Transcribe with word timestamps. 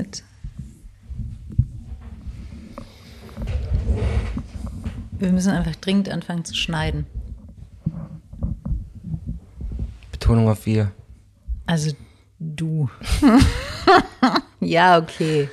mit. 0.00 0.24
Wir 5.18 5.32
müssen 5.32 5.52
einfach 5.52 5.76
dringend 5.76 6.08
anfangen 6.08 6.44
zu 6.44 6.54
schneiden. 6.54 7.06
Betonung 10.12 10.48
auf 10.48 10.64
wir. 10.64 10.92
Also 11.66 11.94
du. 12.38 12.88
ja, 14.60 14.98
okay. 14.98 15.50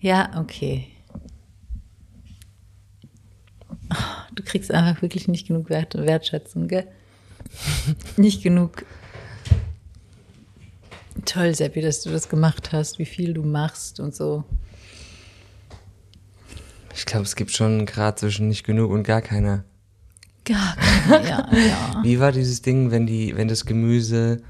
Ja, 0.00 0.30
okay. 0.38 0.88
Du 4.34 4.42
kriegst 4.42 4.72
einfach 4.72 5.00
wirklich 5.02 5.28
nicht 5.28 5.46
genug 5.46 5.70
Wert 5.70 5.94
Wertschätzung, 5.94 6.66
gell? 6.66 6.88
nicht 8.16 8.42
genug. 8.42 8.84
Toll, 11.24 11.54
Seppi, 11.54 11.80
dass 11.80 12.02
du 12.02 12.10
das 12.10 12.28
gemacht 12.28 12.72
hast, 12.72 12.98
wie 12.98 13.04
viel 13.04 13.34
du 13.34 13.42
machst 13.42 14.00
und 14.00 14.14
so. 14.14 14.44
Ich 16.94 17.06
glaube, 17.06 17.24
es 17.24 17.34
gibt 17.36 17.50
schon 17.50 17.78
einen 17.78 17.86
Grad 17.86 18.18
zwischen 18.18 18.48
nicht 18.48 18.64
genug 18.64 18.90
und 18.90 19.02
gar 19.02 19.22
keiner. 19.22 19.64
Gar 20.44 20.76
keiner, 20.76 21.24
ja, 21.24 21.48
ja. 21.52 22.00
Wie 22.02 22.20
war 22.20 22.30
dieses 22.30 22.62
Ding, 22.62 22.90
wenn 22.90 23.06
die, 23.06 23.34
wenn 23.36 23.48
das 23.48 23.64
Gemüse 23.64 24.42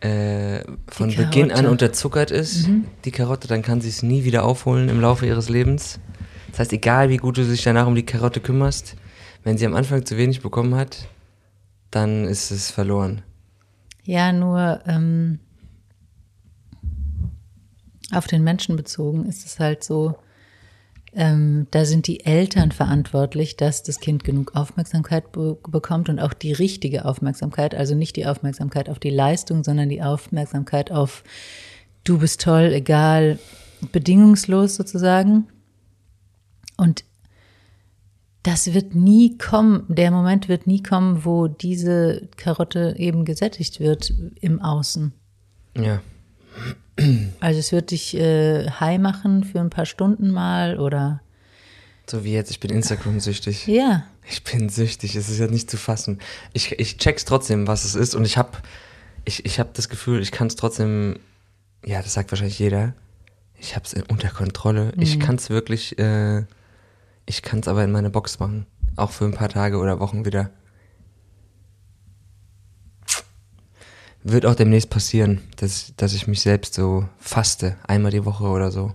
äh, 0.00 0.60
von 0.86 1.14
Beginn 1.14 1.50
an 1.50 1.66
unterzuckert 1.66 2.30
ist, 2.30 2.68
die 3.04 3.10
Karotte, 3.10 3.48
dann 3.48 3.62
kann 3.62 3.80
sie 3.80 3.88
es 3.88 4.02
nie 4.02 4.24
wieder 4.24 4.44
aufholen 4.44 4.88
im 4.88 5.00
Laufe 5.00 5.26
ihres 5.26 5.48
Lebens. 5.48 5.98
Das 6.50 6.60
heißt, 6.60 6.72
egal 6.74 7.08
wie 7.08 7.16
gut 7.16 7.38
du 7.38 7.44
dich 7.44 7.62
danach 7.62 7.86
um 7.86 7.94
die 7.94 8.04
Karotte 8.06 8.40
kümmerst, 8.40 8.96
wenn 9.44 9.58
sie 9.58 9.66
am 9.66 9.74
Anfang 9.74 10.04
zu 10.04 10.16
wenig 10.16 10.42
bekommen 10.42 10.74
hat, 10.74 11.08
dann 11.90 12.26
ist 12.26 12.50
es 12.50 12.70
verloren. 12.70 13.22
Ja, 14.04 14.32
nur 14.32 14.80
ähm, 14.86 15.40
auf 18.12 18.26
den 18.26 18.42
Menschen 18.42 18.76
bezogen 18.76 19.26
ist 19.26 19.44
es 19.44 19.58
halt 19.60 19.84
so, 19.84 20.16
ähm, 21.14 21.66
da 21.70 21.84
sind 21.84 22.06
die 22.06 22.24
Eltern 22.24 22.70
verantwortlich, 22.70 23.56
dass 23.56 23.82
das 23.82 24.00
Kind 24.00 24.24
genug 24.24 24.54
Aufmerksamkeit 24.54 25.32
be 25.32 25.56
bekommt 25.68 26.08
und 26.08 26.20
auch 26.20 26.34
die 26.34 26.52
richtige 26.52 27.04
Aufmerksamkeit, 27.04 27.74
also 27.74 27.94
nicht 27.94 28.16
die 28.16 28.26
Aufmerksamkeit 28.26 28.88
auf 28.88 28.98
die 28.98 29.10
Leistung, 29.10 29.64
sondern 29.64 29.88
die 29.88 30.02
Aufmerksamkeit 30.02 30.90
auf 30.90 31.24
du 32.04 32.18
bist 32.18 32.40
toll, 32.40 32.72
egal, 32.72 33.38
bedingungslos 33.92 34.76
sozusagen. 34.76 35.46
Und 36.76 37.04
das 38.42 38.72
wird 38.72 38.94
nie 38.94 39.36
kommen, 39.36 39.84
der 39.88 40.10
Moment 40.10 40.48
wird 40.48 40.66
nie 40.66 40.82
kommen, 40.82 41.24
wo 41.24 41.48
diese 41.48 42.28
Karotte 42.36 42.94
eben 42.98 43.24
gesättigt 43.24 43.80
wird 43.80 44.12
im 44.40 44.60
Außen. 44.62 45.12
Ja. 45.76 46.00
Also 47.40 47.60
es 47.60 47.72
wird 47.72 47.90
dich 47.92 48.16
äh, 48.16 48.68
high 48.68 48.98
machen 48.98 49.44
für 49.44 49.60
ein 49.60 49.70
paar 49.70 49.86
Stunden 49.86 50.30
mal 50.30 50.78
oder 50.78 51.20
So 52.06 52.24
wie 52.24 52.32
jetzt, 52.32 52.50
ich 52.50 52.60
bin 52.60 52.70
Instagram-süchtig. 52.70 53.66
ja, 53.66 54.04
Ich 54.28 54.42
bin 54.44 54.68
süchtig, 54.68 55.14
es 55.14 55.28
ist 55.28 55.38
ja 55.38 55.46
nicht 55.46 55.70
zu 55.70 55.76
fassen. 55.76 56.18
Ich, 56.52 56.72
ich 56.78 56.96
check's 56.98 57.24
trotzdem, 57.24 57.66
was 57.66 57.84
es 57.84 57.94
ist 57.94 58.14
und 58.14 58.24
ich 58.24 58.36
hab, 58.36 58.62
ich, 59.24 59.46
ich 59.46 59.60
hab 59.60 59.74
das 59.74 59.88
Gefühl, 59.88 60.20
ich 60.20 60.32
kann 60.32 60.48
es 60.48 60.56
trotzdem, 60.56 61.20
ja, 61.84 62.02
das 62.02 62.14
sagt 62.14 62.32
wahrscheinlich 62.32 62.58
jeder, 62.58 62.94
ich 63.60 63.76
hab's 63.76 63.94
unter 64.08 64.28
Kontrolle. 64.30 64.92
Ich 64.96 65.18
kann's 65.18 65.50
wirklich, 65.50 65.98
äh, 65.98 66.44
ich 67.26 67.42
kann's 67.42 67.68
aber 67.68 67.84
in 67.84 67.90
meine 67.92 68.10
Box 68.10 68.38
machen. 68.38 68.66
Auch 68.96 69.10
für 69.10 69.24
ein 69.24 69.34
paar 69.34 69.48
Tage 69.48 69.78
oder 69.78 70.00
Wochen 70.00 70.24
wieder. 70.24 70.50
Wird 74.30 74.44
auch 74.44 74.54
demnächst 74.54 74.90
passieren, 74.90 75.40
dass, 75.56 75.94
dass 75.96 76.12
ich 76.12 76.26
mich 76.26 76.42
selbst 76.42 76.74
so 76.74 77.08
faste, 77.18 77.78
einmal 77.86 78.10
die 78.10 78.26
Woche 78.26 78.44
oder 78.44 78.70
so. 78.70 78.94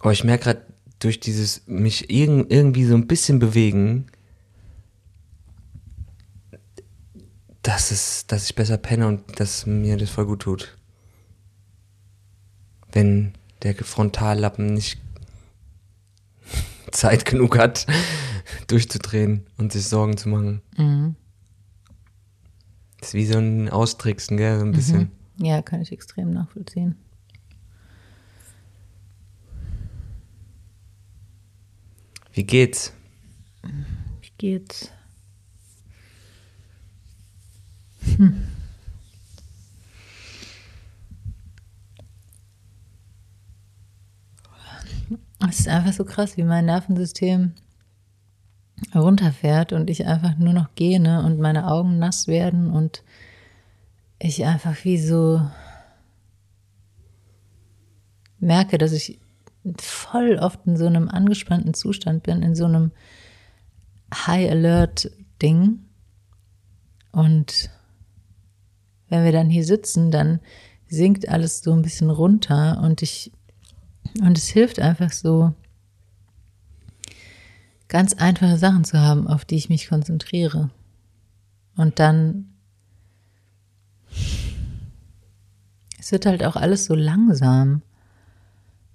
Aber 0.00 0.12
ich 0.12 0.24
merke 0.24 0.44
gerade 0.44 0.66
durch 1.00 1.20
dieses 1.20 1.66
mich 1.66 2.08
irg 2.08 2.46
irgendwie 2.48 2.86
so 2.86 2.94
ein 2.94 3.06
bisschen 3.06 3.40
bewegen, 3.40 4.06
dass 7.60 7.90
es, 7.90 8.26
dass 8.26 8.44
ich 8.44 8.54
besser 8.54 8.78
penne 8.78 9.06
und 9.06 9.38
dass 9.38 9.66
mir 9.66 9.98
das 9.98 10.08
voll 10.08 10.24
gut 10.24 10.40
tut. 10.40 10.78
Wenn 12.90 13.34
der 13.62 13.74
Frontallappen 13.74 14.72
nicht 14.72 14.98
Zeit 16.96 17.24
genug 17.24 17.58
hat, 17.58 17.86
durchzudrehen 18.66 19.46
und 19.58 19.72
sich 19.72 19.86
Sorgen 19.86 20.16
zu 20.16 20.28
machen. 20.28 20.62
Das 22.98 23.08
ist 23.08 23.14
wie 23.14 23.26
so 23.26 23.38
ein 23.38 23.68
Austricksen, 23.68 24.36
gell, 24.36 24.58
so 24.58 24.64
ein 24.64 24.72
bisschen. 24.72 25.12
ja, 25.38 25.62
kann 25.62 25.82
ich 25.82 25.92
extrem 25.92 26.30
nachvollziehen. 26.30 26.96
Wie 32.32 32.44
geht's? 32.44 32.92
Wie 33.62 34.32
geht's? 34.36 34.90
Hm. 38.16 38.42
Es 45.48 45.60
ist 45.60 45.68
einfach 45.68 45.92
so 45.92 46.04
krass, 46.04 46.36
wie 46.36 46.42
mein 46.42 46.66
Nervensystem 46.66 47.52
runterfährt 48.94 49.72
und 49.72 49.90
ich 49.90 50.06
einfach 50.06 50.36
nur 50.36 50.52
noch 50.52 50.74
gähne 50.74 51.22
und 51.24 51.38
meine 51.40 51.70
Augen 51.70 51.98
nass 51.98 52.26
werden 52.26 52.70
und 52.70 53.02
ich 54.18 54.44
einfach 54.44 54.76
wie 54.84 54.98
so 54.98 55.40
merke, 58.38 58.78
dass 58.78 58.92
ich 58.92 59.18
voll 59.78 60.38
oft 60.38 60.60
in 60.66 60.76
so 60.76 60.86
einem 60.86 61.08
angespannten 61.08 61.74
Zustand 61.74 62.22
bin, 62.22 62.42
in 62.42 62.54
so 62.54 62.66
einem 62.66 62.92
High-Alert-Ding. 64.14 65.80
Und 67.12 67.70
wenn 69.08 69.24
wir 69.24 69.32
dann 69.32 69.50
hier 69.50 69.64
sitzen, 69.64 70.10
dann 70.10 70.40
sinkt 70.88 71.28
alles 71.28 71.62
so 71.62 71.72
ein 71.72 71.82
bisschen 71.82 72.10
runter 72.10 72.80
und 72.82 73.02
ich, 73.02 73.32
und 74.20 74.36
es 74.36 74.48
hilft 74.48 74.78
einfach 74.78 75.12
so, 75.12 75.54
ganz 77.88 78.14
einfache 78.14 78.58
Sachen 78.58 78.84
zu 78.84 78.98
haben, 79.00 79.26
auf 79.26 79.44
die 79.44 79.56
ich 79.56 79.68
mich 79.68 79.88
konzentriere. 79.88 80.70
Und 81.76 81.98
dann, 81.98 82.52
es 85.98 86.12
wird 86.12 86.26
halt 86.26 86.44
auch 86.44 86.56
alles 86.56 86.86
so 86.86 86.94
langsam. 86.94 87.82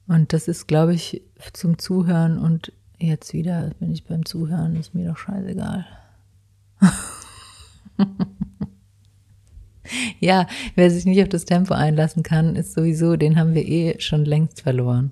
Und 0.07 0.33
das 0.33 0.47
ist, 0.47 0.67
glaube 0.67 0.93
ich, 0.93 1.21
zum 1.53 1.77
Zuhören 1.77 2.37
und 2.37 2.73
jetzt 2.97 3.33
wieder 3.33 3.71
bin 3.79 3.91
ich 3.91 4.05
beim 4.05 4.25
Zuhören, 4.25 4.75
ist 4.75 4.93
mir 4.93 5.07
doch 5.07 5.17
scheißegal. 5.17 5.85
ja, 10.19 10.47
wer 10.75 10.89
sich 10.91 11.05
nicht 11.05 11.21
auf 11.21 11.29
das 11.29 11.45
Tempo 11.45 11.73
einlassen 11.73 12.23
kann, 12.23 12.55
ist 12.55 12.73
sowieso, 12.73 13.15
den 13.15 13.37
haben 13.37 13.53
wir 13.53 13.67
eh 13.67 13.99
schon 13.99 14.25
längst 14.25 14.61
verloren. 14.61 15.11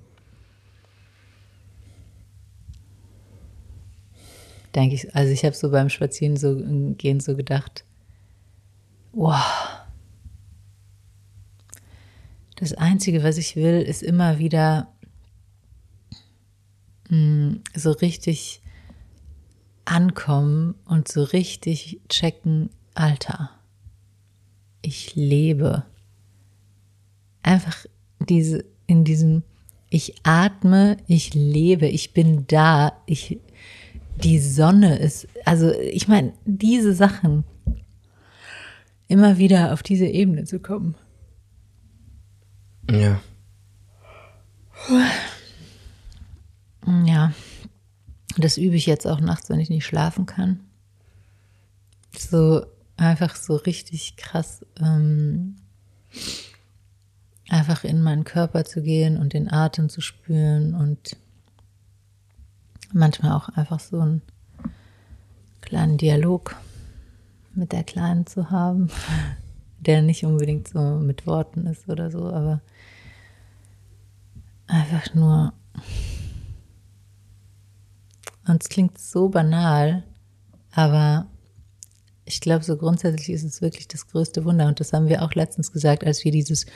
Denke 4.75 4.95
ich, 4.95 5.15
also 5.15 5.31
ich 5.31 5.43
habe 5.43 5.55
so 5.55 5.71
beim 5.71 5.89
Spazieren 5.89 6.37
so 6.37 6.55
gehen 6.97 7.19
so 7.19 7.35
gedacht, 7.35 7.83
wow, 9.13 9.79
das 12.55 12.73
Einzige, 12.73 13.23
was 13.23 13.37
ich 13.37 13.55
will, 13.55 13.81
ist 13.81 14.03
immer 14.03 14.37
wieder 14.37 14.89
mh, 17.09 17.59
so 17.75 17.91
richtig 17.91 18.61
ankommen 19.85 20.75
und 20.85 21.07
so 21.07 21.23
richtig 21.23 22.01
checken, 22.09 22.69
Alter, 22.93 23.49
ich 24.81 25.15
lebe. 25.15 25.83
Einfach 27.43 27.85
diese, 28.19 28.65
in 28.87 29.03
diesem, 29.03 29.43
ich 29.89 30.15
atme, 30.23 30.97
ich 31.07 31.33
lebe, 31.33 31.87
ich 31.87 32.13
bin 32.13 32.45
da, 32.47 32.93
ich, 33.05 33.39
die 34.23 34.39
Sonne 34.39 34.97
ist, 34.99 35.27
also 35.45 35.71
ich 35.71 36.07
meine, 36.07 36.33
diese 36.45 36.93
Sachen, 36.93 37.43
immer 39.07 39.37
wieder 39.37 39.73
auf 39.73 39.83
diese 39.83 40.05
Ebene 40.05 40.43
zu 40.45 40.59
kommen. 40.59 40.95
Ja. 42.89 43.19
Ja, 47.05 47.33
das 48.37 48.57
übe 48.57 48.75
ich 48.75 48.85
jetzt 48.85 49.05
auch 49.05 49.19
nachts, 49.19 49.49
wenn 49.49 49.59
ich 49.59 49.69
nicht 49.69 49.85
schlafen 49.85 50.25
kann. 50.25 50.61
So 52.17 52.65
einfach 52.99 53.35
so 53.35 53.55
richtig 53.55 54.17
krass, 54.17 54.65
ähm, 54.79 55.55
einfach 57.49 57.83
in 57.83 58.01
meinen 58.01 58.23
Körper 58.23 58.65
zu 58.65 58.81
gehen 58.81 59.17
und 59.17 59.33
den 59.33 59.51
Atem 59.51 59.89
zu 59.89 60.01
spüren 60.01 60.75
und 60.75 61.15
manchmal 62.93 63.33
auch 63.33 63.49
einfach 63.49 63.79
so 63.79 63.99
einen 63.99 64.21
kleinen 65.61 65.97
Dialog 65.97 66.55
mit 67.53 67.71
der 67.71 67.83
Kleinen 67.83 68.27
zu 68.27 68.51
haben, 68.51 68.89
der 69.79 70.01
nicht 70.01 70.25
unbedingt 70.25 70.67
so 70.67 70.79
mit 70.97 71.25
Worten 71.25 71.65
ist 71.67 71.87
oder 71.87 72.11
so, 72.11 72.27
aber 72.27 72.61
einfach 74.67 75.13
nur. 75.13 75.53
Und 78.47 78.63
es 78.63 78.69
klingt 78.69 78.97
so 78.97 79.29
banal, 79.29 80.03
aber 80.71 81.27
ich 82.29 82.41
glaube, 82.41 82.63
so 82.63 82.77
grundsätzlich 82.77 83.29
ist 83.31 83.43
es 83.43 83.61
wirklich 83.61 83.87
das 83.87 84.07
größte 84.07 84.45
Wunder. 84.45 84.67
Und 84.67 84.79
das 84.79 84.93
haben 84.93 85.07
wir 85.07 85.23
auch 85.23 85.33
letztens 85.33 85.71
gesagt, 85.71 86.05
als 86.05 86.23
wir 86.23 86.31
dieses 86.31 86.67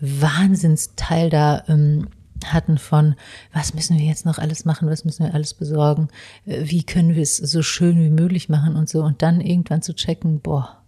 Wahnsinnsteil 0.00 1.28
da 1.28 1.64
ähm, 1.68 2.08
hatten 2.44 2.78
von, 2.78 3.14
was 3.52 3.74
müssen 3.74 3.98
wir 3.98 4.06
jetzt 4.06 4.24
noch 4.24 4.38
alles 4.38 4.64
machen, 4.64 4.88
was 4.88 5.04
müssen 5.04 5.26
wir 5.26 5.34
alles 5.34 5.52
besorgen, 5.52 6.08
äh, 6.46 6.62
wie 6.64 6.82
können 6.82 7.14
wir 7.14 7.22
es 7.22 7.36
so 7.36 7.62
schön 7.62 8.00
wie 8.00 8.10
möglich 8.10 8.48
machen 8.48 8.74
und 8.74 8.88
so. 8.88 9.02
Und 9.02 9.20
dann 9.20 9.42
irgendwann 9.42 9.82
zu 9.82 9.94
checken, 9.94 10.40
boah, 10.40 10.82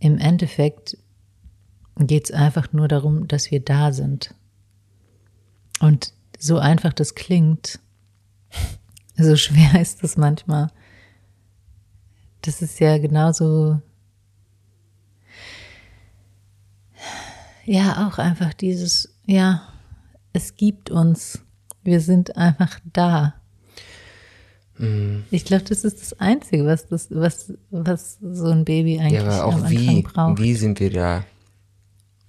im 0.00 0.18
Endeffekt 0.18 0.98
geht 1.98 2.24
es 2.24 2.30
einfach 2.32 2.72
nur 2.72 2.88
darum, 2.88 3.28
dass 3.28 3.52
wir 3.52 3.60
da 3.60 3.92
sind. 3.92 4.34
Und 5.78 6.12
so 6.40 6.58
einfach 6.58 6.92
das 6.92 7.14
klingt, 7.14 7.78
so 9.16 9.36
schwer 9.36 9.80
ist 9.80 10.02
das 10.02 10.16
manchmal. 10.16 10.72
Das 12.46 12.62
ist 12.62 12.78
ja 12.78 12.96
genauso, 12.98 13.80
ja, 17.64 18.06
auch 18.08 18.18
einfach 18.18 18.54
dieses, 18.54 19.14
ja, 19.26 19.62
es 20.32 20.54
gibt 20.54 20.90
uns. 20.90 21.40
Wir 21.82 22.00
sind 22.00 22.36
einfach 22.36 22.78
da. 22.92 23.34
Mhm. 24.78 25.24
Ich 25.30 25.44
glaube, 25.44 25.64
das 25.64 25.84
ist 25.84 26.00
das 26.00 26.20
Einzige, 26.20 26.64
was, 26.66 26.86
das, 26.88 27.08
was, 27.10 27.52
was 27.70 28.18
so 28.20 28.46
ein 28.50 28.64
Baby 28.64 29.00
eigentlich 29.00 29.22
Ja, 29.22 29.22
aber 29.22 29.42
am 29.42 29.50
auch 29.50 29.54
Anfang 29.64 29.70
wie, 29.70 30.02
braucht. 30.02 30.38
wie 30.40 30.54
sind 30.54 30.78
wir 30.80 30.90
da? 30.90 31.24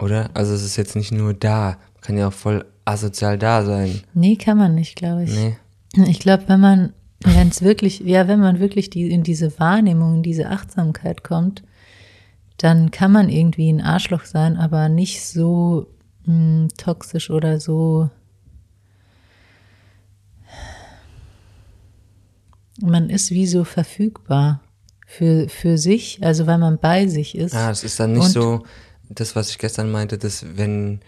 Oder? 0.00 0.30
Also 0.34 0.54
es 0.54 0.64
ist 0.64 0.76
jetzt 0.76 0.96
nicht 0.96 1.12
nur 1.12 1.34
da. 1.34 1.78
Man 1.94 2.00
kann 2.00 2.16
ja 2.18 2.28
auch 2.28 2.32
voll 2.32 2.64
asozial 2.84 3.38
da 3.38 3.64
sein. 3.64 4.00
Nee, 4.14 4.36
kann 4.36 4.58
man 4.58 4.74
nicht, 4.74 4.96
glaube 4.96 5.24
ich. 5.24 5.30
Nee. 5.34 5.56
Ich 6.06 6.20
glaube, 6.20 6.44
wenn 6.48 6.60
man, 6.60 6.92
wenn 7.24 7.48
es 7.48 7.62
wirklich, 7.62 8.00
ja, 8.00 8.28
wenn 8.28 8.40
man 8.40 8.60
wirklich 8.60 8.90
die, 8.90 9.10
in 9.10 9.22
diese 9.22 9.58
Wahrnehmung, 9.58 10.16
in 10.16 10.22
diese 10.22 10.48
Achtsamkeit 10.50 11.24
kommt, 11.24 11.62
dann 12.58 12.90
kann 12.90 13.12
man 13.12 13.28
irgendwie 13.28 13.70
ein 13.72 13.80
Arschloch 13.80 14.24
sein, 14.24 14.56
aber 14.56 14.88
nicht 14.88 15.24
so 15.24 15.86
mh, 16.26 16.68
toxisch 16.76 17.30
oder 17.30 17.60
so. 17.60 18.10
Man 22.80 23.10
ist 23.10 23.30
wie 23.30 23.46
so 23.46 23.64
verfügbar 23.64 24.60
für, 25.06 25.48
für 25.48 25.78
sich, 25.78 26.18
also 26.22 26.46
weil 26.46 26.58
man 26.58 26.78
bei 26.78 27.06
sich 27.08 27.36
ist. 27.36 27.54
Ah, 27.54 27.70
es 27.70 27.82
ist 27.82 27.98
dann 27.98 28.12
nicht 28.12 28.24
Und- 28.26 28.30
so, 28.32 28.62
das, 29.08 29.34
was 29.34 29.50
ich 29.50 29.58
gestern 29.58 29.90
meinte, 29.90 30.18
dass 30.18 30.44
wenn 30.56 31.00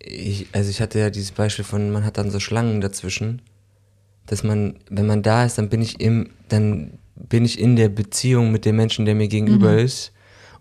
ich, 0.00 0.46
also 0.52 0.70
ich 0.70 0.80
hatte 0.80 0.98
ja 1.00 1.10
dieses 1.10 1.32
Beispiel 1.32 1.64
von, 1.64 1.90
man 1.90 2.04
hat 2.04 2.16
dann 2.16 2.30
so 2.30 2.38
Schlangen 2.40 2.80
dazwischen, 2.80 3.42
dass 4.28 4.42
man, 4.44 4.76
wenn 4.90 5.06
man 5.06 5.22
da 5.22 5.44
ist, 5.44 5.58
dann 5.58 5.68
bin 5.68 5.82
ich 5.82 6.00
im, 6.00 6.30
dann 6.48 6.98
bin 7.16 7.44
ich 7.44 7.58
in 7.58 7.76
der 7.76 7.88
Beziehung 7.88 8.52
mit 8.52 8.64
dem 8.64 8.76
Menschen, 8.76 9.04
der 9.04 9.14
mir 9.14 9.28
gegenüber 9.28 9.72
Mhm. 9.72 9.78
ist 9.80 10.12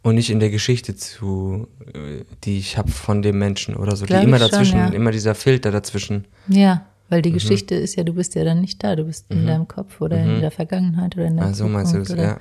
und 0.02 0.16
nicht 0.16 0.30
in 0.30 0.40
der 0.40 0.50
Geschichte 0.50 0.96
zu, 0.96 1.68
äh, 1.94 2.24
die 2.44 2.58
ich 2.58 2.78
habe 2.78 2.90
von 2.92 3.22
dem 3.22 3.38
Menschen 3.38 3.76
oder 3.76 3.96
so. 3.96 4.06
Glaub 4.06 4.20
die 4.22 4.26
immer 4.28 4.38
ich 4.38 4.42
schon, 4.44 4.52
dazwischen, 4.52 4.78
ja. 4.80 4.88
immer 4.90 5.12
dieser 5.12 5.36
Filter 5.36 5.70
dazwischen. 5.72 6.26
Ja, 6.48 6.86
weil 7.10 7.20
Mhm. 7.20 7.24
die 7.24 7.32
Geschichte 7.34 7.76
ist 7.76 7.96
ja, 7.96 8.04
du 8.04 8.14
bist 8.14 8.36
ja 8.36 8.44
dann 8.44 8.62
nicht 8.62 8.84
da, 8.84 8.96
du 8.96 9.04
bist 9.06 9.26
in 9.30 9.46
deinem 9.46 9.68
Kopf 9.68 10.02
oder 10.02 10.22
in 10.24 10.42
der 10.42 10.52
Vergangenheit 10.52 11.16
oder 11.16 11.26
in 11.28 11.38
der 11.38 11.46
Ah, 11.48 11.54
so 11.54 11.66
Zukunft. 11.68 11.94
meinst 11.94 12.10
du 12.10 12.16
das, 12.16 12.26
ja. 12.26 12.40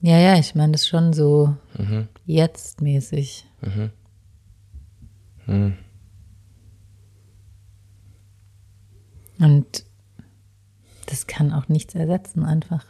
Ja, 0.00 0.18
ja, 0.18 0.38
ich 0.38 0.54
meine 0.54 0.72
das 0.72 0.82
ist 0.82 0.88
schon 0.88 1.12
so 1.12 1.54
Mhm. 1.78 2.08
jetzt 2.26 2.80
mäßig. 2.82 3.46
Mhm. 3.62 3.90
Und 9.38 9.66
das 11.14 11.26
kann 11.28 11.52
auch 11.52 11.68
nichts 11.68 11.94
ersetzen, 11.94 12.44
einfach. 12.44 12.84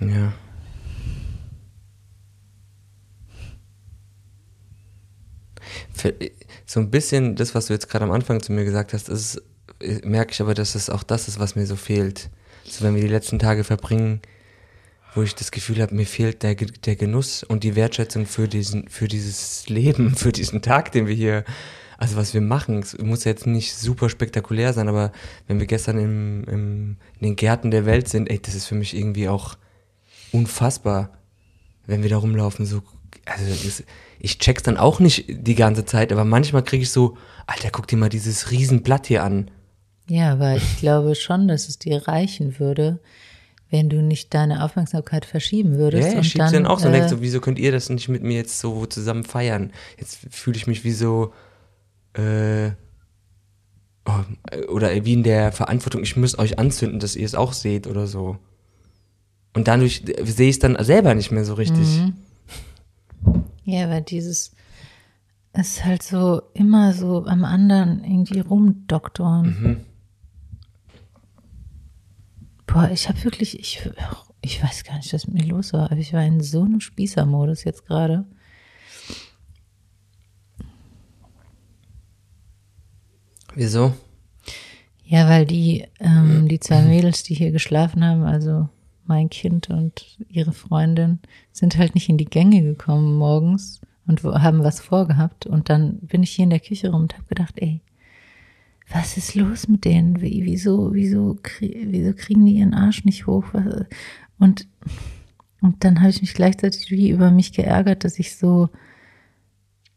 Ja. 0.00 0.32
Für- 5.92 6.14
So 6.66 6.80
ein 6.80 6.90
bisschen 6.90 7.36
das, 7.36 7.54
was 7.54 7.66
du 7.66 7.72
jetzt 7.72 7.88
gerade 7.88 8.04
am 8.04 8.12
Anfang 8.12 8.40
zu 8.42 8.52
mir 8.52 8.64
gesagt 8.64 8.92
hast, 8.92 9.08
ist, 9.08 9.42
äh, 9.80 10.00
merke 10.06 10.32
ich 10.32 10.40
aber, 10.40 10.54
dass 10.54 10.74
es 10.74 10.88
auch 10.90 11.02
das 11.02 11.28
ist, 11.28 11.38
was 11.38 11.56
mir 11.56 11.66
so 11.66 11.76
fehlt. 11.76 12.30
So, 12.64 12.84
wenn 12.84 12.94
wir 12.94 13.02
die 13.02 13.08
letzten 13.08 13.38
Tage 13.38 13.64
verbringen, 13.64 14.20
wo 15.14 15.22
ich 15.22 15.34
das 15.34 15.50
Gefühl 15.50 15.82
habe, 15.82 15.94
mir 15.94 16.06
fehlt 16.06 16.42
der, 16.44 16.54
der 16.54 16.96
Genuss 16.96 17.42
und 17.42 17.64
die 17.64 17.74
Wertschätzung 17.74 18.26
für 18.26 18.46
diesen, 18.46 18.88
für 18.88 19.08
dieses 19.08 19.68
Leben, 19.68 20.14
für 20.16 20.32
diesen 20.32 20.62
Tag, 20.62 20.92
den 20.92 21.06
wir 21.06 21.14
hier, 21.14 21.44
also 22.00 22.16
was 22.16 22.34
wir 22.34 22.40
machen. 22.40 22.80
Es 22.80 22.98
muss 22.98 23.24
jetzt 23.24 23.46
nicht 23.46 23.76
super 23.76 24.08
spektakulär 24.08 24.72
sein, 24.72 24.88
aber 24.88 25.12
wenn 25.46 25.60
wir 25.60 25.66
gestern 25.66 25.98
im, 25.98 26.44
im, 26.44 26.96
in 27.20 27.26
den 27.26 27.36
Gärten 27.36 27.70
der 27.70 27.84
Welt 27.84 28.08
sind, 28.08 28.30
ey, 28.30 28.40
das 28.40 28.54
ist 28.54 28.66
für 28.66 28.74
mich 28.74 28.96
irgendwie 28.96 29.28
auch 29.28 29.56
unfassbar, 30.32 31.10
wenn 31.86 32.02
wir 32.02 32.08
da 32.08 32.16
rumlaufen, 32.16 32.64
so, 32.64 32.82
also 33.26 33.44
das, 33.64 33.84
ich 34.18 34.38
check's 34.38 34.62
dann 34.62 34.78
auch 34.78 34.98
nicht 34.98 35.26
die 35.28 35.54
ganze 35.54 35.84
Zeit, 35.84 36.10
aber 36.10 36.24
manchmal 36.24 36.64
kriege 36.64 36.82
ich 36.82 36.90
so, 36.90 37.18
Alter, 37.46 37.68
guck 37.70 37.86
dir 37.86 37.98
mal 37.98 38.08
dieses 38.08 38.50
Riesenblatt 38.50 39.06
hier 39.06 39.22
an. 39.22 39.50
Ja, 40.08 40.32
aber 40.32 40.56
ich 40.56 40.78
glaube 40.78 41.14
schon, 41.14 41.48
dass 41.48 41.68
es 41.68 41.78
dir 41.78 42.08
reichen 42.08 42.58
würde, 42.58 42.98
wenn 43.70 43.90
du 43.90 44.00
nicht 44.00 44.32
deine 44.32 44.64
Aufmerksamkeit 44.64 45.26
verschieben 45.26 45.76
würdest. 45.76 46.08
Ja, 46.08 46.14
und 46.14 46.20
ich 46.20 46.32
schieb's 46.32 46.50
dann 46.50 46.66
auch 46.66 46.80
so 46.80 46.88
und 46.88 46.94
äh, 46.94 46.98
denk 46.98 47.10
so, 47.10 47.20
wieso 47.20 47.40
könnt 47.40 47.58
ihr 47.58 47.72
das 47.72 47.90
nicht 47.90 48.08
mit 48.08 48.22
mir 48.22 48.36
jetzt 48.36 48.58
so 48.58 48.86
zusammen 48.86 49.22
feiern? 49.22 49.70
Jetzt 49.98 50.20
fühle 50.30 50.56
ich 50.56 50.66
mich 50.66 50.82
wie 50.82 50.92
so, 50.92 51.32
äh, 52.14 52.70
oh, 54.06 54.72
oder 54.72 55.04
wie 55.04 55.12
in 55.12 55.22
der 55.22 55.52
Verantwortung, 55.52 56.02
ich 56.02 56.16
muss 56.16 56.38
euch 56.38 56.58
anzünden, 56.58 57.00
dass 57.00 57.16
ihr 57.16 57.26
es 57.26 57.34
auch 57.34 57.52
seht 57.52 57.86
oder 57.86 58.06
so. 58.06 58.38
Und 59.54 59.68
dadurch 59.68 60.04
sehe 60.22 60.48
ich 60.48 60.56
es 60.56 60.58
dann 60.58 60.82
selber 60.84 61.14
nicht 61.14 61.30
mehr 61.30 61.44
so 61.44 61.54
richtig. 61.54 61.86
Mhm. 61.86 62.14
Ja, 63.64 63.88
weil 63.88 64.02
dieses 64.02 64.52
ist 65.52 65.84
halt 65.84 66.02
so 66.02 66.42
immer 66.54 66.92
so 66.92 67.24
am 67.26 67.44
anderen 67.44 68.04
irgendwie 68.04 68.40
rumdoktoren. 68.40 69.46
Mhm. 69.46 69.76
Boah, 72.66 72.88
ich 72.92 73.08
habe 73.08 73.24
wirklich, 73.24 73.58
ich, 73.58 73.90
ich 74.42 74.62
weiß 74.62 74.84
gar 74.84 74.96
nicht, 74.96 75.12
was 75.12 75.26
mit 75.26 75.42
mir 75.42 75.48
los 75.48 75.72
war, 75.72 75.90
aber 75.90 76.00
ich 76.00 76.12
war 76.12 76.24
in 76.24 76.40
so 76.40 76.62
einem 76.62 76.80
Spießermodus 76.80 77.64
jetzt 77.64 77.84
gerade. 77.86 78.24
Wieso? 83.54 83.94
Ja, 85.04 85.28
weil 85.28 85.44
die, 85.44 85.86
ähm, 85.98 86.46
die 86.48 86.60
zwei 86.60 86.82
Mädels, 86.82 87.24
die 87.24 87.34
hier 87.34 87.50
geschlafen 87.50 88.04
haben, 88.04 88.22
also 88.22 88.68
mein 89.06 89.28
Kind 89.28 89.68
und 89.70 90.16
ihre 90.28 90.52
Freundin, 90.52 91.18
sind 91.52 91.76
halt 91.76 91.94
nicht 91.94 92.08
in 92.08 92.16
die 92.16 92.26
Gänge 92.26 92.62
gekommen 92.62 93.16
morgens 93.16 93.80
und 94.06 94.22
haben 94.22 94.62
was 94.62 94.80
vorgehabt. 94.80 95.46
Und 95.46 95.68
dann 95.68 95.98
bin 95.98 96.22
ich 96.22 96.30
hier 96.30 96.44
in 96.44 96.50
der 96.50 96.60
Küche 96.60 96.90
rum 96.90 97.02
und 97.02 97.14
habe 97.14 97.26
gedacht, 97.26 97.54
ey, 97.56 97.80
was 98.92 99.16
ist 99.16 99.34
los 99.34 99.68
mit 99.68 99.84
denen? 99.84 100.20
Wie, 100.20 100.44
wieso, 100.44 100.94
wieso, 100.94 101.38
wieso 101.60 102.12
kriegen 102.14 102.46
die 102.46 102.56
ihren 102.56 102.74
Arsch 102.74 103.04
nicht 103.04 103.26
hoch? 103.26 103.46
Und, 104.38 104.66
und 105.60 105.84
dann 105.84 106.00
habe 106.00 106.10
ich 106.10 106.20
mich 106.20 106.34
gleichzeitig 106.34 106.90
wie 106.90 107.10
über 107.10 107.30
mich 107.30 107.52
geärgert, 107.52 108.04
dass 108.04 108.18
ich 108.18 108.36
so, 108.36 108.68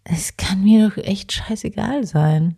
es 0.03 0.38
kann 0.38 0.63
mir 0.63 0.89
doch 0.89 0.98
echt 0.98 1.31
scheißegal 1.31 2.05
sein. 2.05 2.55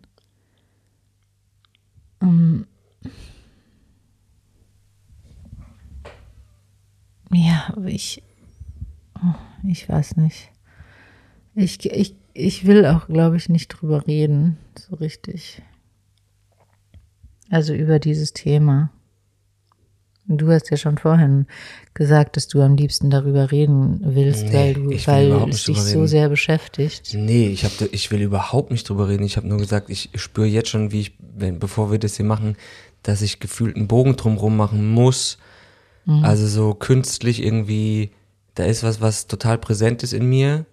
Ja, 7.32 7.66
aber 7.68 7.86
ich, 7.86 8.22
oh, 9.16 9.34
ich 9.66 9.88
weiß 9.88 10.16
nicht. 10.16 10.50
Ich, 11.54 11.84
ich, 11.84 12.14
ich 12.34 12.66
will 12.66 12.86
auch, 12.86 13.06
glaube 13.06 13.36
ich, 13.36 13.48
nicht 13.48 13.68
drüber 13.68 14.06
reden, 14.06 14.58
so 14.78 14.96
richtig. 14.96 15.62
Also 17.50 17.74
über 17.74 17.98
dieses 17.98 18.32
Thema. 18.32 18.90
Du 20.28 20.50
hast 20.50 20.70
ja 20.70 20.76
schon 20.76 20.98
vorhin 20.98 21.46
gesagt, 21.94 22.36
dass 22.36 22.48
du 22.48 22.60
am 22.60 22.74
liebsten 22.74 23.10
darüber 23.10 23.52
reden 23.52 24.00
willst, 24.02 24.46
Nee, 24.46 24.52
weil, 24.52 24.74
du, 24.74 24.90
will 24.90 25.06
weil 25.06 25.48
es 25.50 25.64
dich 25.64 25.80
so 25.80 26.06
sehr 26.06 26.28
beschäftigt. 26.28 27.14
Nee, 27.14 27.48
ich, 27.48 27.64
hab, 27.64 27.70
ich 27.92 28.10
will 28.10 28.20
überhaupt 28.22 28.70
nicht 28.72 28.88
drüber 28.88 29.08
reden. 29.08 29.22
Ich 29.24 29.36
habe 29.36 29.46
nur 29.46 29.58
gesagt, 29.58 29.88
ich 29.88 30.10
spüre 30.16 30.46
jetzt 30.46 30.68
schon, 30.68 30.90
wie 30.90 31.00
ich, 31.02 31.12
wenn, 31.20 31.58
bevor 31.60 31.92
wir 31.92 31.98
das 32.00 32.16
hier 32.16 32.24
machen, 32.26 32.56
dass 33.02 33.22
ich 33.22 33.38
gefühlt 33.38 33.76
einen 33.76 33.86
Bogen 33.88 34.16
drumherum 34.16 34.56
machen 34.56 34.90
muss. 34.90 35.38
Also 36.22 36.46
so 36.46 36.72
künstlich 36.74 37.42
irgendwie, 37.42 38.10
da 38.54 38.64
ist 38.64 38.82
was, 38.84 39.00
was 39.00 39.26
total 39.26 39.58
präsent 39.58 40.02
ist 40.04 40.12
in 40.12 40.26
mir. 40.28 40.64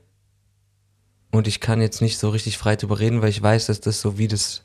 Und 1.32 1.48
ich 1.48 1.60
kann 1.60 1.82
jetzt 1.82 2.02
nicht 2.02 2.20
so 2.20 2.30
richtig 2.30 2.58
frei 2.60 2.76
drüber 2.76 3.00
reden, 3.00 3.22
weil 3.24 3.30
ich 3.30 3.42
weiß, 3.42 3.66
dass 3.66 3.82
das 3.82 4.00
so 4.00 4.20
wie 4.20 4.28
das 4.28 4.62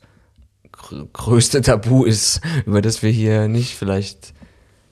gr- 0.71 1.07
größte 1.13 1.61
Tabu 1.61 2.05
ist, 2.05 2.41
über 2.67 2.81
das 2.83 3.01
wir 3.01 3.09
hier 3.09 3.47
nicht 3.47 3.75
vielleicht 3.75 4.33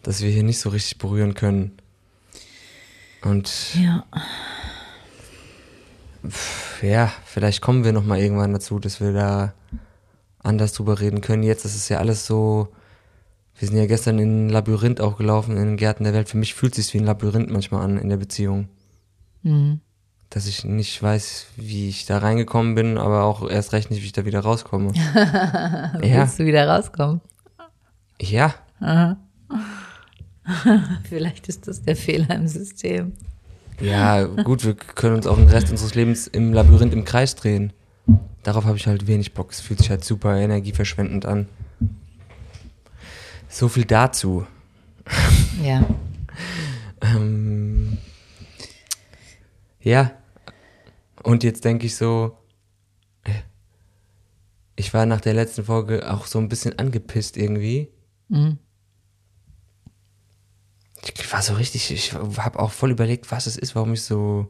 dass 0.07 0.21
wir 0.21 0.29
hier 0.29 0.43
nicht 0.43 0.59
so 0.59 0.69
richtig 0.69 0.99
berühren 0.99 1.33
können. 1.33 1.73
Und 3.23 3.75
Ja. 3.75 4.05
ja, 6.81 7.11
vielleicht 7.25 7.59
kommen 7.61 7.83
wir 7.83 7.91
noch 7.91 8.05
mal 8.05 8.17
irgendwann 8.17 8.53
dazu, 8.53 8.79
dass 8.79 9.01
wir 9.01 9.11
da 9.11 9.53
anders 10.39 10.71
drüber 10.71 11.01
reden 11.01 11.19
können. 11.19 11.43
Jetzt 11.43 11.65
ist 11.65 11.75
es 11.75 11.89
ja 11.89 11.97
alles 11.97 12.25
so. 12.25 12.69
Wir 13.59 13.67
sind 13.67 13.77
ja 13.77 13.85
gestern 13.85 14.17
in 14.17 14.45
ein 14.47 14.49
Labyrinth 14.49 15.01
auch 15.01 15.17
gelaufen, 15.17 15.57
in 15.57 15.65
den 15.65 15.77
Gärten 15.77 16.05
der 16.05 16.13
Welt. 16.13 16.29
Für 16.29 16.37
mich 16.37 16.53
fühlt 16.53 16.77
es 16.77 16.85
sich 16.85 16.93
wie 16.93 16.99
ein 16.99 17.05
Labyrinth 17.05 17.49
manchmal 17.49 17.83
an 17.83 17.97
in 17.97 18.07
der 18.07 18.15
Beziehung. 18.17 18.69
Mhm. 19.43 19.81
Dass 20.29 20.47
ich 20.47 20.63
nicht 20.63 21.03
weiß, 21.03 21.47
wie 21.57 21.89
ich 21.89 22.05
da 22.05 22.19
reingekommen 22.19 22.75
bin, 22.75 22.97
aber 22.97 23.23
auch 23.25 23.49
erst 23.49 23.73
recht 23.73 23.91
nicht, 23.91 24.03
wie 24.03 24.05
ich 24.05 24.13
da 24.13 24.23
wieder 24.23 24.39
rauskomme. 24.39 24.93
ja, 25.15 25.91
Willst 26.21 26.39
du 26.39 26.45
wieder 26.45 26.65
rauskommen? 26.65 27.19
ja, 28.21 28.55
Vielleicht 31.09 31.49
ist 31.49 31.67
das 31.67 31.81
der 31.81 31.95
Fehler 31.95 32.35
im 32.35 32.47
System. 32.47 33.13
ja, 33.81 34.23
gut, 34.23 34.65
wir 34.65 34.75
können 34.75 35.15
uns 35.15 35.27
auch 35.27 35.37
den 35.37 35.49
Rest 35.49 35.71
unseres 35.71 35.95
Lebens 35.95 36.27
im 36.27 36.53
Labyrinth 36.53 36.93
im 36.93 37.05
Kreis 37.05 37.35
drehen. 37.35 37.73
Darauf 38.43 38.65
habe 38.65 38.77
ich 38.77 38.87
halt 38.87 39.07
wenig 39.07 39.33
Bock. 39.33 39.51
Es 39.51 39.59
fühlt 39.59 39.79
sich 39.79 39.89
halt 39.89 40.05
super 40.05 40.37
energieverschwendend 40.37 41.25
an. 41.25 41.47
So 43.49 43.67
viel 43.67 43.85
dazu. 43.85 44.45
Ja. 45.63 45.85
Ähm, 46.99 47.99
ja. 49.81 50.11
Und 51.21 51.43
jetzt 51.43 51.63
denke 51.63 51.85
ich 51.85 51.95
so, 51.95 52.35
äh, 53.23 53.31
ich 54.75 54.95
war 54.95 55.05
nach 55.05 55.21
der 55.21 55.35
letzten 55.35 55.65
Folge 55.65 56.11
auch 56.11 56.25
so 56.25 56.39
ein 56.39 56.49
bisschen 56.49 56.79
angepisst 56.79 57.37
irgendwie. 57.37 57.89
Mhm. 58.29 58.57
Ich 61.03 61.31
war 61.33 61.41
so 61.41 61.53
richtig, 61.53 61.91
ich 61.91 62.13
habe 62.13 62.59
auch 62.59 62.71
voll 62.71 62.91
überlegt, 62.91 63.31
was 63.31 63.47
es 63.47 63.57
ist, 63.57 63.75
warum 63.75 63.93
ich 63.93 64.01
so. 64.03 64.47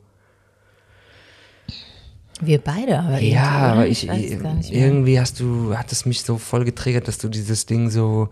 Wir 2.39 2.59
beide 2.59 2.99
aber 2.99 3.19
Ja, 3.19 3.73
aber 3.73 3.87
ich, 3.87 4.07
gar 4.07 4.15
nicht 4.15 4.71
mehr. 4.71 4.85
irgendwie 4.85 5.19
hast 5.19 5.39
du, 5.39 5.75
hat 5.75 5.91
es 5.91 6.05
mich 6.05 6.21
so 6.21 6.37
voll 6.37 6.65
getriggert, 6.65 7.07
dass 7.07 7.17
du 7.17 7.29
dieses 7.29 7.65
Ding 7.65 7.89
so, 7.89 8.29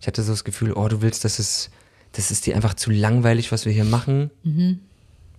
ich 0.00 0.06
hatte 0.06 0.22
so 0.22 0.32
das 0.32 0.44
Gefühl, 0.44 0.72
oh, 0.72 0.86
du 0.88 1.02
willst, 1.02 1.24
dass 1.24 1.38
es, 1.38 1.70
das 2.12 2.30
ist 2.30 2.46
dir 2.46 2.54
einfach 2.54 2.74
zu 2.74 2.90
langweilig, 2.90 3.50
was 3.50 3.64
wir 3.66 3.72
hier 3.72 3.84
machen. 3.84 4.30
Mhm. 4.44 4.80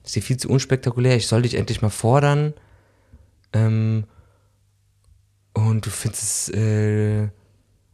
Das 0.03 0.09
ist 0.11 0.15
dir 0.17 0.21
viel 0.21 0.37
zu 0.37 0.49
unspektakulär, 0.49 1.15
ich 1.15 1.27
soll 1.27 1.43
dich 1.43 1.55
endlich 1.55 1.81
mal 1.81 1.89
fordern. 1.89 2.53
Ähm, 3.53 4.03
und 5.53 5.85
du 5.85 5.89
findest 5.89 6.23
es, 6.23 6.49
äh, 6.49 7.29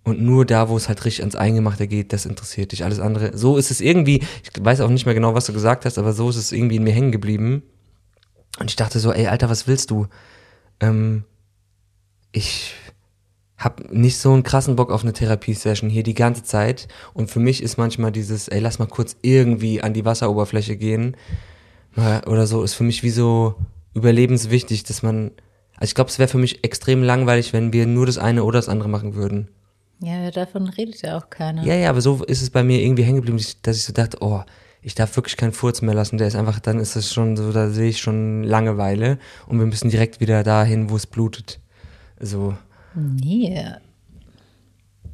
und 0.06 0.22
nur 0.22 0.46
da, 0.46 0.70
wo 0.70 0.78
es 0.78 0.88
halt 0.88 1.04
richtig 1.04 1.24
ans 1.24 1.36
Eingemachte 1.36 1.88
geht, 1.88 2.14
das 2.14 2.28
interessiert 2.28 2.72
dich. 2.72 2.84
Alles 2.84 3.00
andere, 3.00 3.36
so 3.36 3.58
ist 3.58 3.72
es 3.72 3.82
irgendwie, 3.82 4.22
ich 4.44 4.52
weiß 4.58 4.82
auch 4.82 4.90
nicht 4.90 5.08
mehr 5.08 5.16
genau, 5.16 5.34
was 5.34 5.48
du 5.48 5.54
gesagt 5.54 5.84
hast, 5.84 5.98
aber 5.98 6.14
so 6.14 6.30
ist 6.30 6.36
es 6.36 6.52
irgendwie 6.52 6.76
in 6.76 6.84
mir 6.84 6.94
hängen 6.94 7.12
geblieben. 7.12 7.64
Und 8.60 8.70
ich 8.70 8.76
dachte 8.76 9.00
so, 9.00 9.12
ey, 9.12 9.26
Alter, 9.26 9.50
was 9.50 9.68
willst 9.68 9.90
du? 9.90 10.06
Ähm, 10.80 11.24
ich 12.32 12.76
hab 13.58 13.92
nicht 13.92 14.20
so 14.20 14.32
einen 14.32 14.44
krassen 14.44 14.76
Bock 14.76 14.92
auf 14.92 15.02
eine 15.02 15.14
Therapiesession 15.14 15.90
hier 15.90 16.04
die 16.04 16.14
ganze 16.14 16.44
Zeit. 16.44 16.88
Und 17.16 17.32
für 17.32 17.40
mich 17.40 17.64
ist 17.64 17.78
manchmal 17.78 18.12
dieses, 18.12 18.48
ey, 18.48 18.60
lass 18.60 18.78
mal 18.78 18.86
kurz 18.86 19.18
irgendwie 19.24 19.82
an 19.82 19.94
die 19.94 20.06
Wasseroberfläche 20.06 20.78
gehen. 20.78 21.18
Oder 21.96 22.46
so, 22.46 22.62
ist 22.62 22.76
für 22.76 22.84
mich 22.84 23.02
wie 23.02 23.10
so 23.10 23.56
überlebenswichtig, 23.96 24.84
dass 24.84 25.02
man, 25.02 25.32
also 25.78 25.86
ich 25.86 25.96
glaube, 25.96 26.12
es 26.12 26.20
wäre 26.20 26.28
für 26.28 26.38
mich 26.38 26.64
extrem 26.64 27.02
langweilig, 27.02 27.54
wenn 27.54 27.74
wir 27.74 27.88
nur 27.88 28.06
das 28.06 28.20
eine 28.20 28.44
oder 28.44 28.60
das 28.60 28.70
andere 28.70 28.90
machen 28.90 29.16
würden. 29.16 29.50
Ja, 30.00 30.30
davon 30.32 30.68
redet 30.68 31.02
ja 31.02 31.18
auch 31.18 31.30
keiner. 31.30 31.64
Ja, 31.64 31.74
ja, 31.76 31.90
aber 31.90 32.02
so 32.02 32.24
ist 32.26 32.42
es 32.42 32.50
bei 32.50 32.64
mir 32.64 32.82
irgendwie 32.82 33.04
hängen 33.04 33.18
geblieben, 33.22 33.44
dass 33.64 33.78
ich- 33.78 33.84
so 33.86 33.94
dachte, 33.94 34.18
oh, 34.22 34.42
ich 34.82 34.94
darf 34.94 35.16
wirklich 35.16 35.36
keinen 35.38 35.52
Furz 35.54 35.82
mehr 35.82 35.96
lassen. 35.96 36.18
Der 36.18 36.28
ist 36.28 36.36
einfach, 36.36 36.60
dann 36.60 36.80
ist 36.80 36.96
das 36.96 37.12
schon 37.12 37.36
so, 37.38 37.52
da 37.52 37.70
sehe 37.70 37.90
ich 37.90 38.00
schon 38.00 38.44
Langeweile 38.44 39.18
und 39.48 39.58
wir 39.58 39.66
müssen 39.66 39.90
direkt 39.90 40.20
wieder 40.20 40.44
dahin, 40.44 40.90
wo 40.90 40.96
es 40.96 41.08
blutet. 41.08 41.60
So, 42.20 42.56
Nee. 42.94 43.64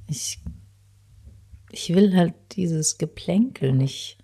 Ich, 0.07 0.39
ich 1.71 1.93
will 1.95 2.15
halt 2.15 2.33
dieses 2.51 2.97
Geplänkel 2.97 3.71
nicht 3.71 4.17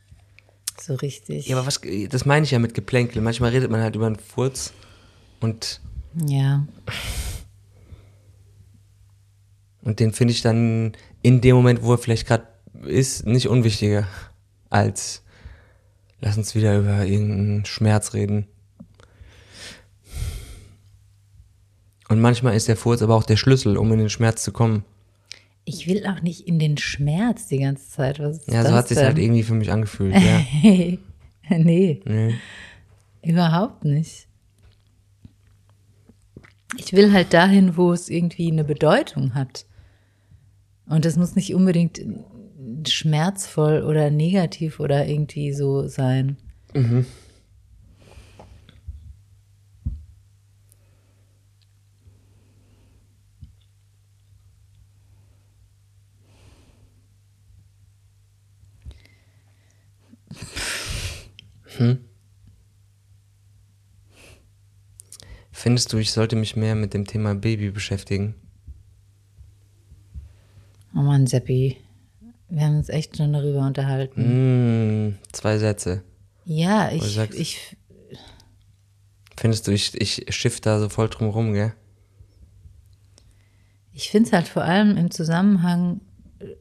so 0.79 0.95
richtig. 0.95 1.47
ja, 1.47 1.57
aber 1.57 1.65
was, 1.65 1.79
das 2.09 2.25
meine 2.25 2.43
ich 2.45 2.51
ja 2.51 2.59
mit 2.59 2.73
Geplänkel. 2.73 3.21
Manchmal 3.21 3.51
redet 3.51 3.71
man 3.71 3.81
halt 3.81 3.95
über 3.95 4.05
einen 4.07 4.17
Furz 4.17 4.73
und, 5.39 5.79
Ja. 6.27 6.67
Und 9.87 10.01
den 10.01 10.11
finde 10.11 10.33
ich 10.33 10.41
dann 10.41 10.91
in 11.21 11.39
dem 11.39 11.55
Moment, 11.55 11.81
wo 11.81 11.93
er 11.93 11.97
vielleicht 11.97 12.27
gerade 12.27 12.45
ist, 12.85 13.25
nicht 13.25 13.47
unwichtiger 13.47 14.05
als 14.69 15.23
lass 16.19 16.37
uns 16.37 16.55
wieder 16.55 16.77
über 16.77 17.05
irgendeinen 17.05 17.63
Schmerz 17.63 18.13
reden. 18.13 18.47
Und 22.09 22.19
manchmal 22.19 22.53
ist 22.57 22.67
der 22.67 22.75
Furz 22.75 23.01
aber 23.01 23.15
auch 23.15 23.23
der 23.23 23.37
Schlüssel, 23.37 23.77
um 23.77 23.89
in 23.93 23.99
den 23.99 24.09
Schmerz 24.09 24.43
zu 24.43 24.51
kommen. 24.51 24.83
Ich 25.63 25.87
will 25.87 26.05
auch 26.05 26.21
nicht 26.21 26.45
in 26.49 26.59
den 26.59 26.77
Schmerz 26.77 27.47
die 27.47 27.59
ganze 27.59 27.89
Zeit. 27.89 28.19
Was 28.19 28.45
Ja, 28.47 28.63
das 28.63 28.71
so 28.71 28.75
hat 28.75 28.87
sich 28.89 28.97
halt 28.97 29.17
irgendwie 29.17 29.43
für 29.43 29.53
mich 29.53 29.71
angefühlt, 29.71 30.15
ja. 30.15 30.41
nee, 31.49 32.01
Nee. 32.03 32.35
überhaupt 33.21 33.85
nicht. 33.85 34.27
Ich 36.75 36.91
will 36.91 37.13
halt 37.13 37.33
dahin, 37.33 37.77
wo 37.77 37.93
es 37.93 38.09
irgendwie 38.09 38.51
eine 38.51 38.65
Bedeutung 38.65 39.33
hat. 39.33 39.65
Und 40.89 41.05
das 41.05 41.17
muss 41.17 41.35
nicht 41.35 41.53
unbedingt 41.53 42.01
schmerzvoll 42.87 43.83
oder 43.83 44.09
negativ 44.09 44.79
oder 44.79 45.05
irgendwie 45.07 45.51
so 45.53 45.87
sein. 45.87 46.37
Findest 65.51 65.91
du, 65.91 65.97
ich 65.97 66.11
sollte 66.11 66.35
mich 66.35 66.55
mehr 66.55 66.75
mit 66.75 66.93
dem 66.93 67.05
Thema 67.05 67.35
Baby 67.35 67.71
beschäftigen? 67.71 68.35
Oh 70.95 70.99
Mann, 70.99 71.27
Seppi. 71.27 71.77
Wir 72.49 72.61
haben 72.61 72.77
uns 72.77 72.89
echt 72.89 73.17
schon 73.17 73.33
darüber 73.33 73.65
unterhalten. 73.67 75.07
Mm, 75.09 75.17
zwei 75.33 75.57
Sätze. 75.57 76.03
Ja, 76.45 76.91
ich, 76.91 77.03
sagst- 77.03 77.37
ich, 77.37 77.75
Findest 79.39 79.67
du, 79.67 79.71
ich, 79.71 79.99
ich 80.01 80.25
schiff 80.35 80.61
da 80.61 80.79
so 80.79 80.89
voll 80.89 81.09
drum 81.09 81.29
rum, 81.29 81.53
gell? 81.53 81.73
ich 83.93 84.09
finde 84.11 84.27
es 84.27 84.33
halt 84.33 84.47
vor 84.47 84.63
allem 84.63 84.95
im 84.95 85.09
Zusammenhang 85.11 86.01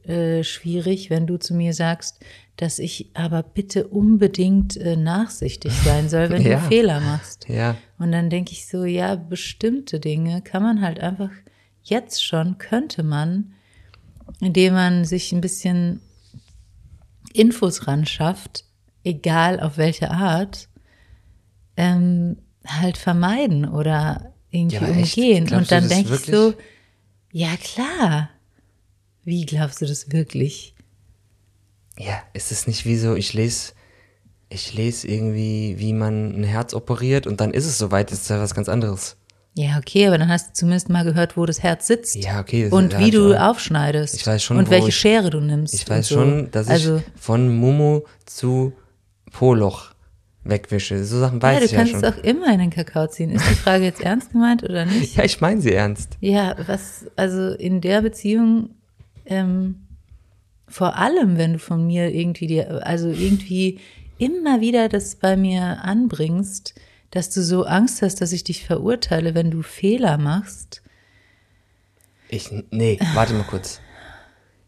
äh, 0.03 0.43
schwierig, 0.43 1.09
wenn 1.11 1.27
du 1.27 1.37
zu 1.37 1.53
mir 1.53 1.73
sagst, 1.73 2.19
dass 2.55 2.79
ich 2.79 3.11
aber 3.13 3.43
bitte 3.43 3.87
unbedingt 3.87 4.75
äh, 4.77 4.95
nachsichtig 4.95 5.71
sein 5.71 6.09
soll, 6.09 6.31
wenn 6.31 6.41
Ja. 6.45 6.59
du 6.59 6.65
Fehler 6.67 6.99
machst. 6.99 7.47
Ja. 7.47 7.77
Und 7.99 8.11
dann 8.11 8.31
denke 8.31 8.53
ich 8.53 8.67
so, 8.67 8.85
ja, 8.85 9.13
bestimmte 9.15 9.99
Dinge 9.99 10.41
kann 10.41 10.63
man 10.63 10.81
halt 10.81 10.99
einfach 10.99 11.29
jetzt 11.83 12.25
schon, 12.25 12.57
könnte 12.57 13.03
man, 13.03 13.53
indem 14.39 14.73
man 14.73 15.05
sich 15.05 15.31
ein 15.31 15.41
bisschen 15.41 16.01
Infos 17.33 17.87
ran 17.87 18.05
schafft, 18.05 18.65
egal 19.03 19.59
auf 19.59 19.77
welche 19.77 20.11
Art, 20.11 20.69
ähm, 21.75 22.37
halt 22.65 22.97
vermeiden 22.97 23.65
oder 23.65 24.33
irgendwie 24.49 24.75
Ja, 24.77 24.87
umgehen. 24.87 25.45
Glaubst 25.45 25.71
Und 25.71 25.81
dann 25.81 25.89
denke 25.89 26.15
ich 26.15 26.21
so, 26.25 26.53
ja 27.31 27.55
klar. 27.57 28.29
Wie 29.23 29.45
glaubst 29.45 29.81
du 29.81 29.85
das 29.85 30.11
wirklich? 30.11 30.73
Ja, 31.97 32.21
ist 32.33 32.51
es 32.51 32.67
nicht 32.67 32.85
wie 32.85 32.97
so, 32.97 33.15
ich 33.15 33.33
lese, 33.33 33.73
ich 34.49 34.73
lese 34.73 35.07
irgendwie, 35.07 35.75
wie 35.79 35.93
man 35.93 36.39
ein 36.39 36.43
Herz 36.43 36.73
operiert 36.73 37.27
und 37.27 37.41
dann 37.41 37.51
ist 37.51 37.65
es 37.65 37.77
soweit, 37.77 38.11
ist 38.11 38.29
ja 38.29 38.39
was 38.39 38.55
ganz 38.55 38.69
anderes. 38.69 39.17
Ja, 39.57 39.77
okay, 39.79 40.07
aber 40.07 40.17
dann 40.19 40.29
hast 40.29 40.49
du 40.49 40.53
zumindest 40.53 40.89
mal 40.89 41.03
gehört, 41.03 41.35
wo 41.35 41.45
das 41.47 41.63
Herz 41.63 41.87
sitzt. 41.87 42.15
Ja, 42.15 42.39
okay. 42.39 42.65
das- 42.65 42.71
Und 42.73 42.97
wie 42.99 43.05
ich 43.05 43.11
du 43.11 43.33
auch- 43.33 43.49
aufschneidest. 43.51 44.13
Ich 44.15 44.27
weiß 44.27 44.43
schon, 44.43 44.57
Und 44.57 44.69
welche 44.69 44.89
ich- 44.89 44.95
Schere 44.95 45.29
du 45.31 45.39
nimmst. 45.39 45.73
Ich 45.73 45.89
weiß 45.89 46.07
so. 46.07 46.15
schon, 46.15 46.51
dass 46.51 46.67
ich 46.67 46.73
also, 46.73 47.01
von 47.15 47.55
Momo 47.57 48.05
zu 48.25 48.73
Poloch 49.31 49.93
wegwische. 50.43 51.03
So 51.03 51.19
Sachen 51.19 51.39
Ja, 51.39 51.43
weiß 51.43 51.59
du 51.59 51.65
ich 51.65 51.71
ja 51.71 51.77
kannst 51.79 51.91
schon. 51.93 52.03
es 52.03 52.13
auch 52.13 52.23
immer 52.23 52.53
in 52.53 52.59
den 52.59 52.69
Kakao 52.69 53.07
ziehen. 53.07 53.31
Ist 53.31 53.49
die 53.49 53.55
Frage 53.55 53.83
jetzt 53.85 54.01
ernst 54.01 54.31
gemeint 54.31 54.63
oder 54.63 54.85
nicht? 54.85 55.15
Ja, 55.17 55.23
ich 55.23 55.41
meine 55.41 55.59
sie 55.59 55.73
ernst. 55.73 56.17
Ja, 56.21 56.55
was, 56.67 57.05
also 57.15 57.49
in 57.53 57.81
der 57.81 58.01
Beziehung, 58.03 58.69
ähm, 59.25 59.87
vor 60.67 60.97
allem, 60.97 61.37
wenn 61.37 61.53
du 61.53 61.59
von 61.59 61.85
mir 61.87 62.13
irgendwie 62.13 62.47
dir, 62.47 62.85
also 62.85 63.09
irgendwie 63.09 63.79
immer 64.19 64.61
wieder 64.61 64.87
das 64.87 65.15
bei 65.15 65.35
mir 65.35 65.79
anbringst, 65.83 66.75
dass 67.11 67.29
du 67.29 67.41
so 67.41 67.63
Angst 67.65 68.01
hast, 68.01 68.21
dass 68.21 68.31
ich 68.31 68.43
dich 68.43 68.65
verurteile, 68.65 69.33
wenn 69.35 69.51
du 69.51 69.61
Fehler 69.61 70.17
machst. 70.17 70.81
Ich, 72.29 72.49
nee, 72.71 72.99
warte 73.13 73.33
mal 73.33 73.43
kurz. 73.43 73.79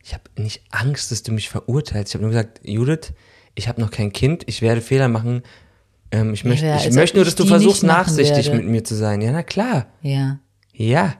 ich 0.04 0.14
habe 0.14 0.24
nicht 0.38 0.64
Angst, 0.72 1.12
dass 1.12 1.24
du 1.24 1.32
mich 1.32 1.50
verurteilst. 1.50 2.12
Ich 2.12 2.16
habe 2.16 2.24
nur 2.24 2.32
gesagt, 2.32 2.62
Judith, 2.64 3.12
ich 3.56 3.68
habe 3.68 3.82
noch 3.82 3.92
kein 3.92 4.14
Kind, 4.14 4.44
ich 4.48 4.62
werde 4.62 4.82
Fehler 4.82 5.10
machen. 5.10 5.44
Ähm, 6.12 6.34
ich 6.34 6.46
möchte, 6.46 6.66
Ja, 6.66 6.78
ich 6.78 6.86
als 6.86 6.96
möchte 6.96 7.18
nur, 7.18 7.26
dass 7.26 7.36
du 7.36 7.46
versuchst, 7.46 7.84
nachsichtig 7.84 8.48
werde. 8.48 8.58
mit 8.60 8.68
mir 8.68 8.84
zu 8.84 8.96
sein. 8.96 9.22
Ja, 9.22 9.32
na 9.32 9.44
klar. 9.44 9.88
Ja. 10.02 10.40
Ja. 10.74 11.16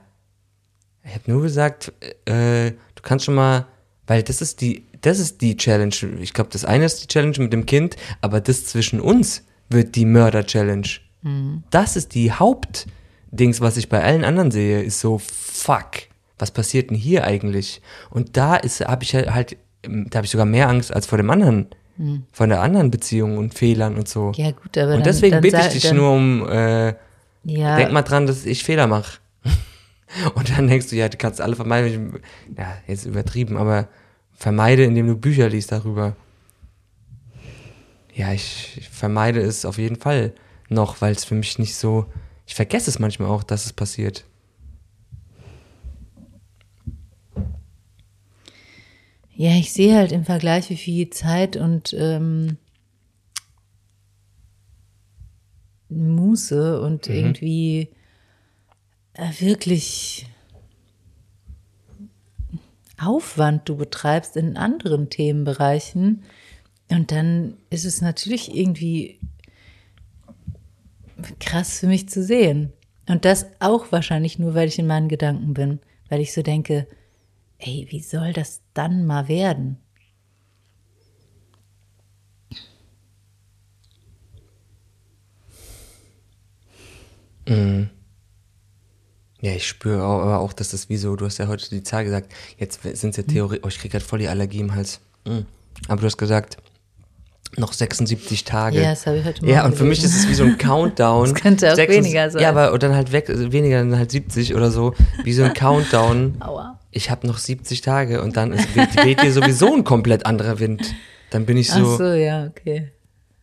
Ich 1.04 1.14
habe 1.14 1.30
nur 1.32 1.42
gesagt, 1.42 1.92
äh, 2.26 2.72
du 2.72 3.02
kannst 3.02 3.26
schon 3.26 3.36
mal, 3.36 3.68
weil 4.08 4.24
das 4.24 4.42
ist 4.42 4.62
die, 4.62 4.86
das 5.02 5.20
ist 5.20 5.42
die 5.42 5.58
Challenge. 5.58 5.94
Ich 6.22 6.34
glaube, 6.34 6.50
das 6.52 6.66
eine 6.66 6.86
ist 6.86 7.04
die 7.04 7.08
Challenge 7.08 7.36
mit 7.40 7.52
dem 7.54 7.66
Kind, 7.66 7.98
aber 8.22 8.40
das 8.42 8.66
zwischen 8.66 9.00
uns 9.02 9.44
wird 9.70 9.96
die 9.96 10.06
Mörder-Challenge. 10.06 10.88
Das 11.70 11.96
ist 11.96 12.16
die 12.16 12.32
Hauptdings, 12.32 13.60
was 13.62 13.78
ich 13.78 13.90
bei 13.90 14.04
allen 14.04 14.24
anderen 14.24 14.52
sehe, 14.52 14.82
ist 14.82 15.00
so, 15.00 15.18
fuck, 15.18 15.92
was 16.38 16.52
passiert 16.52 16.90
denn 16.90 16.98
hier 16.98 17.26
eigentlich? 17.26 17.82
Und 18.10 18.38
da 18.38 18.56
ist, 18.56 18.82
habe 18.82 19.04
ich 19.04 19.14
halt, 19.14 19.58
da 19.82 20.18
habe 20.18 20.26
ich 20.26 20.32
sogar 20.32 20.46
mehr 20.46 20.70
Angst 20.70 20.94
als 20.94 21.06
vor 21.06 21.18
dem 21.18 21.30
anderen, 21.30 21.68
vor 22.32 22.48
der 22.48 22.62
anderen 22.62 22.92
Beziehung 22.92 23.38
und 23.38 23.54
Fehlern 23.54 23.98
und 23.98 24.08
so. 24.08 24.32
Ja, 24.36 24.52
gut, 24.52 24.78
aber 24.78 24.92
und 24.94 25.00
dann, 25.00 25.04
deswegen 25.04 25.34
dann 25.34 25.42
bitte 25.42 25.60
ich 25.60 25.68
dich 25.68 25.84
dann, 25.84 25.98
nur 25.98 26.12
um, 26.14 26.48
äh, 26.48 26.94
Ja, 27.44 27.76
Denk 27.76 27.92
mal 27.92 28.04
dran, 28.04 28.26
dass 28.26 28.46
ich 28.46 28.64
Fehler 28.64 28.88
mache. 28.88 29.20
Und 30.36 30.50
dann 30.50 30.68
denkst 30.68 30.88
du, 30.90 30.96
ja, 30.96 31.08
du 31.08 31.18
kannst 31.18 31.40
alle 31.40 31.56
vermeiden. 31.56 32.20
Ja, 32.58 32.74
jetzt 32.88 33.06
übertrieben, 33.06 33.58
aber 33.58 33.88
vermeide, 34.34 34.84
indem 34.84 35.08
du 35.08 35.16
Bücher 35.16 35.50
liest 35.50 35.72
darüber. 35.72 36.16
Ja, 38.16 38.34
ich, 38.34 38.78
ich 38.78 38.90
vermeide 38.90 39.40
es 39.40 39.66
auf 39.66 39.78
jeden 39.78 39.98
Fall 39.98 40.34
noch, 40.70 41.02
weil 41.02 41.14
es 41.14 41.26
für 41.26 41.36
mich 41.36 41.60
nicht 41.60 41.76
so. 41.76 42.06
Ich 42.46 42.56
vergesse 42.56 42.90
es 42.90 43.00
manchmal 43.00 43.30
auch, 43.30 43.44
dass 43.44 43.66
es 43.66 43.74
passiert. 43.74 44.26
Ja, 49.36 49.52
ich 49.56 49.72
sehe 49.72 49.96
halt 49.96 50.12
im 50.12 50.26
Vergleich, 50.26 50.70
wie 50.70 50.78
viel 50.78 51.10
Zeit 51.12 51.56
und 51.56 51.94
ähm, 51.98 52.58
Muße 55.90 56.82
und 56.82 57.08
Mhm. 57.08 57.16
irgendwie 57.16 57.90
äh, 59.14 59.32
wirklich 59.40 60.28
Aufwand 63.02 63.70
du 63.70 63.78
betreibst 63.78 64.36
in 64.36 64.58
anderen 64.58 65.10
Themenbereichen. 65.10 66.24
Und 66.90 67.12
dann 67.12 67.56
ist 67.70 67.86
es 67.86 68.02
natürlich 68.02 68.54
irgendwie 68.54 69.20
krass 71.40 71.80
für 71.80 71.88
mich 71.88 72.10
zu 72.10 72.24
sehen. 72.24 72.74
Und 73.08 73.26
das 73.26 73.48
auch 73.60 73.92
wahrscheinlich 73.92 74.40
nur, 74.40 74.54
weil 74.54 74.68
ich 74.68 74.80
in 74.80 74.88
meinen 74.88 75.10
Gedanken 75.10 75.54
bin, 75.54 75.80
weil 76.10 76.22
ich 76.22 76.34
so 76.34 76.42
denke, 76.42 76.88
ey, 77.58 77.88
wie 77.90 78.02
soll 78.02 78.34
das 78.34 78.62
dann 78.74 79.06
mal 79.06 79.28
werden? 79.28 79.78
Ja, 89.42 89.54
ich 89.54 89.68
spüre 89.68 90.04
aber 90.04 90.40
auch, 90.40 90.54
dass 90.54 90.70
das 90.70 90.90
wie 90.90 90.98
so, 90.98 91.16
du 91.16 91.26
hast 91.26 91.38
ja 91.38 91.48
heute 91.48 91.70
die 91.70 91.84
Zahl 91.84 92.04
gesagt, 92.04 92.34
jetzt 92.58 92.84
sind 92.84 93.12
es 93.12 93.18
ja 93.18 93.24
Theorie, 93.24 93.60
oh, 93.64 93.68
ich 93.68 93.80
krieg 93.80 93.92
gerade 93.92 94.04
voll 94.04 94.20
die 94.20 94.28
Allergie 94.28 94.60
im 94.60 94.76
Hals. 94.76 95.00
Mm. 95.26 95.40
Aber 95.88 96.02
du 96.02 96.08
hast 96.08 96.18
gesagt, 96.18 96.58
noch 97.58 97.74
76 97.74 98.44
Tage. 98.44 98.78
Ja, 98.82 98.92
das 98.92 99.06
habe 99.08 99.18
ich 99.18 99.26
heute 99.26 99.46
Ja, 99.46 99.58
Morgen 99.58 99.72
und 99.72 99.78
für 99.78 99.84
mich 99.84 100.04
ist 100.04 100.12
gelesen. 100.12 100.26
es 100.26 100.30
wie 100.30 100.36
so 100.36 100.44
ein 100.44 100.58
Countdown. 100.60 101.26
Das 101.34 101.42
könnte 101.42 101.72
auch 101.72 101.76
76 101.76 102.06
weniger 102.06 102.30
sein. 102.32 102.42
Ja, 102.42 102.50
aber 102.50 102.72
und 102.74 102.84
dann 102.84 102.96
halt 102.96 103.12
weg, 103.12 103.30
also 103.30 103.52
weniger, 103.52 103.80
dann 103.80 103.98
halt 103.98 104.12
70 104.12 104.56
oder 104.56 104.72
so, 104.72 104.94
wie 105.24 105.34
so 105.34 105.44
ein 105.44 105.54
Countdown. 105.56 106.36
Aua. 106.42 106.80
Ich 106.92 107.10
habe 107.12 107.28
noch 107.28 107.38
70 107.38 107.82
Tage 107.82 108.22
und 108.22 108.38
dann 108.38 108.52
ist, 108.54 108.76
weht, 108.76 108.96
weht 109.04 109.22
hier 109.22 109.34
sowieso 109.34 109.74
ein 109.74 109.84
komplett 109.84 110.26
anderer 110.26 110.60
Wind. 110.60 110.94
Dann 111.32 111.46
bin 111.46 111.58
ich 111.58 111.72
Ach 111.72 111.78
so, 111.78 111.98
so, 111.98 112.04
ja, 112.14 112.46
okay. 112.48 112.92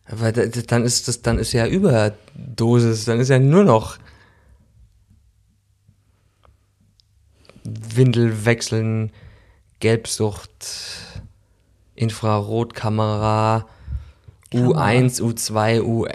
weil 0.09 0.33
da- 0.33 0.45
dann 0.45 0.83
ist 0.83 1.07
das, 1.07 1.21
dann 1.21 1.37
ist 1.39 1.53
ja 1.53 1.65
Überdosis, 1.67 3.05
dann 3.05 3.19
ist 3.21 3.29
ja 3.29 3.39
nur 3.39 3.63
noch 3.63 3.97
Windel 7.63 8.45
wechseln, 8.45 9.11
Gelbsucht, 9.79 10.49
Infrarotkamera, 11.95 13.65
U1, 14.53 15.21
U2, 15.21 15.81
U, 15.81 16.07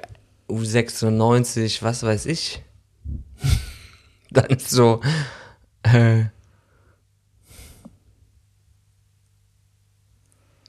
U96, 0.49 1.83
was 1.83 2.03
weiß 2.03 2.27
ich. 2.27 2.63
dann 4.31 4.47
ist 4.47 4.71
so, 4.71 5.01
äh, 5.83 6.25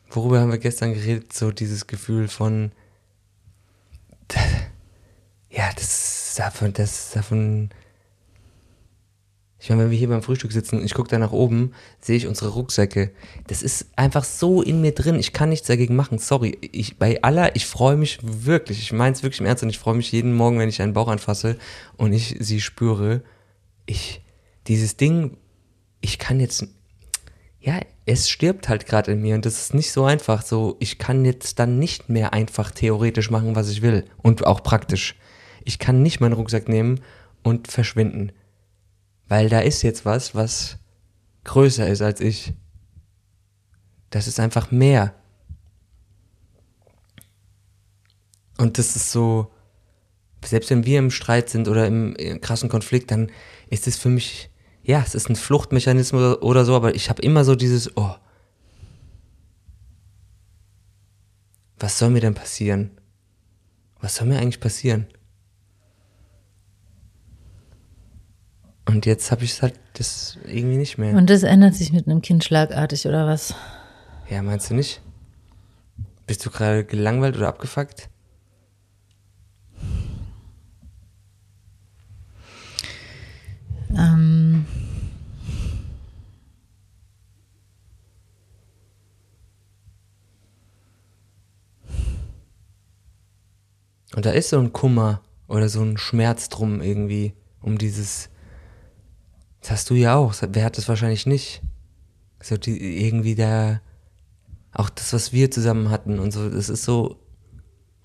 worüber 0.10 0.42
haben 0.42 0.52
wir 0.52 0.58
gestern 0.58 0.94
geredet? 0.94 1.34
So 1.34 1.52
dieses 1.52 1.88
Gefühl 1.88 2.28
von, 2.28 2.72
ja, 5.50 5.72
das 5.76 6.36
davon, 6.38 6.74
das 6.74 7.12
davon. 7.12 7.70
Ich 9.64 9.70
meine, 9.70 9.84
wenn 9.84 9.92
wir 9.92 9.98
hier 9.98 10.10
beim 10.10 10.22
Frühstück 10.22 10.52
sitzen 10.52 10.80
und 10.80 10.84
ich 10.84 10.94
gucke 10.94 11.08
da 11.08 11.18
nach 11.18 11.32
oben, 11.32 11.72
sehe 12.02 12.18
ich 12.18 12.28
unsere 12.28 12.50
Rucksäcke. 12.50 13.12
Das 13.48 13.64
ist 13.64 13.88
einfach 13.96 14.26
so 14.26 14.62
in 14.62 14.82
mir 14.82 14.92
drin. 14.92 15.16
Ich 15.16 15.32
kann 15.32 15.48
nichts 15.48 15.68
dagegen 15.68 15.96
machen. 15.96 16.18
Sorry. 16.18 16.58
Ich, 16.74 16.98
bei 16.98 17.24
aller, 17.24 17.56
ich 17.56 17.66
freue 17.66 17.96
mich 17.96 18.20
wirklich. 18.22 18.80
Ich 18.80 18.92
meine 18.92 19.14
es 19.14 19.24
wirklich 19.24 19.40
im 19.40 19.46
Ernst 19.46 19.64
und 19.64 19.70
ich 19.70 19.80
freue 19.80 19.96
mich 19.96 20.12
jeden 20.12 20.34
Morgen, 20.34 20.60
wenn 20.60 20.68
ich 20.68 20.82
einen 20.82 20.92
Bauch 20.92 21.08
anfasse 21.08 21.56
und 21.96 22.12
ich 22.12 22.36
sie 22.42 22.60
spüre. 22.60 23.22
Ich, 23.86 24.22
dieses 24.68 24.98
Ding, 24.98 25.38
ich 26.02 26.20
kann 26.20 26.42
jetzt, 26.42 26.68
ja, 27.62 27.80
es 28.06 28.30
stirbt 28.30 28.68
halt 28.68 28.86
gerade 28.86 29.14
in 29.14 29.22
mir 29.22 29.36
und 29.36 29.46
das 29.46 29.62
ist 29.62 29.74
nicht 29.74 29.94
so 29.94 30.04
einfach. 30.04 30.42
So, 30.42 30.76
ich 30.82 30.98
kann 30.98 31.24
jetzt 31.24 31.58
dann 31.58 31.80
nicht 31.80 32.10
mehr 32.10 32.34
einfach 32.34 32.70
theoretisch 32.72 33.32
machen, 33.32 33.56
was 33.56 33.70
ich 33.70 33.82
will 33.82 34.04
und 34.18 34.46
auch 34.46 34.62
praktisch. 34.62 35.16
Ich 35.64 35.80
kann 35.80 36.04
nicht 36.04 36.20
meinen 36.20 36.34
Rucksack 36.34 36.68
nehmen 36.68 37.00
und 37.44 37.70
verschwinden, 37.70 38.34
weil 39.28 39.50
da 39.50 39.60
ist 39.60 39.82
jetzt 39.82 40.06
was, 40.06 40.36
was 40.36 40.78
größer 41.44 41.88
ist 41.88 42.02
als 42.02 42.20
ich. 42.22 42.54
Das 44.10 44.28
ist 44.28 44.40
einfach 44.40 44.72
mehr. 44.72 45.16
Und 48.58 48.78
das 48.78 48.96
ist 48.96 49.12
so, 49.12 49.52
selbst 50.46 50.70
wenn 50.70 50.86
wir 50.86 51.00
im 51.00 51.12
Streit 51.12 51.50
sind 51.50 51.68
oder 51.68 51.88
im, 51.88 52.16
im 52.16 52.40
krassen 52.40 52.70
Konflikt, 52.70 53.12
dann 53.12 53.32
ist 53.70 53.88
es 53.88 53.98
für 53.98 54.10
mich, 54.10 54.50
ja, 54.84 55.04
es 55.06 55.16
ist 55.16 55.30
ein 55.30 55.36
Fluchtmechanismus 55.36 56.22
oder, 56.22 56.44
oder 56.44 56.66
so, 56.66 56.76
aber 56.76 56.96
ich 56.96 57.10
habe 57.10 57.22
immer 57.22 57.44
so 57.44 57.56
dieses, 57.56 57.96
oh, 57.98 58.16
was 61.80 61.98
soll 61.98 62.12
mir 62.12 62.22
denn 62.22 62.36
passieren? 62.36 62.92
Was 64.00 64.16
soll 64.16 64.28
mir 64.28 64.38
eigentlich 64.38 64.60
passieren? 64.60 65.08
Und 68.94 69.08
jetzt 69.08 69.32
habe 69.32 69.44
ich 69.44 69.60
halt 69.64 69.74
das 69.94 70.38
irgendwie 70.46 70.78
nicht 70.78 71.00
mehr. 71.00 71.16
Und 71.16 71.28
das 71.32 71.42
ändert 71.42 71.74
sich 71.74 71.92
mit 71.92 72.06
einem 72.06 72.22
Kind 72.22 72.44
schlagartig, 72.44 73.08
oder 73.08 73.26
was? 73.26 73.56
Ja, 74.30 74.44
meinst 74.44 74.70
du 74.70 74.76
nicht? 74.76 75.02
Bist 76.28 76.46
du 76.46 76.52
gerade 76.52 76.86
gelangweilt 76.86 77.36
oder 77.36 77.48
abgefuckt? 77.48 78.08
Ähm, 83.98 84.66
Und 94.16 94.28
da 94.28 94.32
ist 94.32 94.50
so 94.50 94.60
ein 94.60 94.72
Kummer 94.72 95.24
oder 95.48 95.68
so 95.68 95.82
ein 95.82 95.98
Schmerz 95.98 96.48
drum 96.50 96.80
irgendwie, 96.80 97.34
um 97.60 97.80
dieses. 97.80 98.30
Das 99.64 99.72
hast 99.72 99.90
du 99.90 99.96
ja 99.96 100.16
auch. 100.16 100.36
Wer 100.42 100.66
hat 100.66 100.78
das 100.78 100.90
wahrscheinlich 100.90 101.26
nicht? 101.26 101.62
So 102.42 102.58
die, 102.58 103.06
irgendwie 103.06 103.36
da. 103.36 103.82
Auch 104.74 104.90
das, 104.90 105.14
was 105.14 105.32
wir 105.32 105.52
zusammen 105.52 105.90
hatten 105.90 106.20
und 106.20 106.32
so, 106.32 106.50
das 106.50 106.68
ist 106.68 106.84
so. 106.84 107.18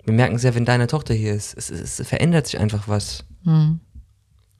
Wir 0.05 0.13
merken 0.13 0.35
es 0.35 0.43
ja, 0.43 0.55
wenn 0.55 0.65
deine 0.65 0.87
Tochter 0.87 1.13
hier 1.13 1.33
ist. 1.33 1.57
Es, 1.57 1.69
es, 1.69 1.99
es 1.99 2.07
verändert 2.07 2.47
sich 2.47 2.59
einfach 2.59 2.87
was. 2.87 3.25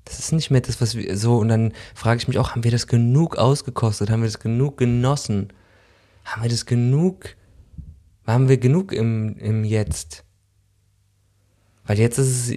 Das 0.04 0.20
ist 0.20 0.34
nicht 0.34 0.52
mehr 0.52 0.60
das, 0.60 0.82
was 0.82 0.96
wir 0.96 1.16
so. 1.18 1.38
Und 1.38 1.48
dann 1.48 1.72
frage 1.96 2.20
ich 2.20 2.28
mich 2.28 2.38
auch, 2.38 2.52
haben 2.52 2.66
wir 2.66 2.72
das 2.72 2.88
genug 2.88 3.38
ausgekostet? 3.38 4.10
Haben 4.10 4.22
wir 4.22 4.28
das 4.28 4.40
genug 4.40 4.78
genossen? 4.78 5.54
Haben 6.26 6.44
wir 6.44 6.50
das 6.50 6.66
genug? 6.66 7.36
Haben 8.28 8.50
wir 8.50 8.58
genug 8.58 8.92
im, 8.92 9.38
im 9.38 9.64
Jetzt? 9.64 10.26
Weil 11.90 11.98
jetzt 11.98 12.20
ist 12.20 12.52
es 12.52 12.56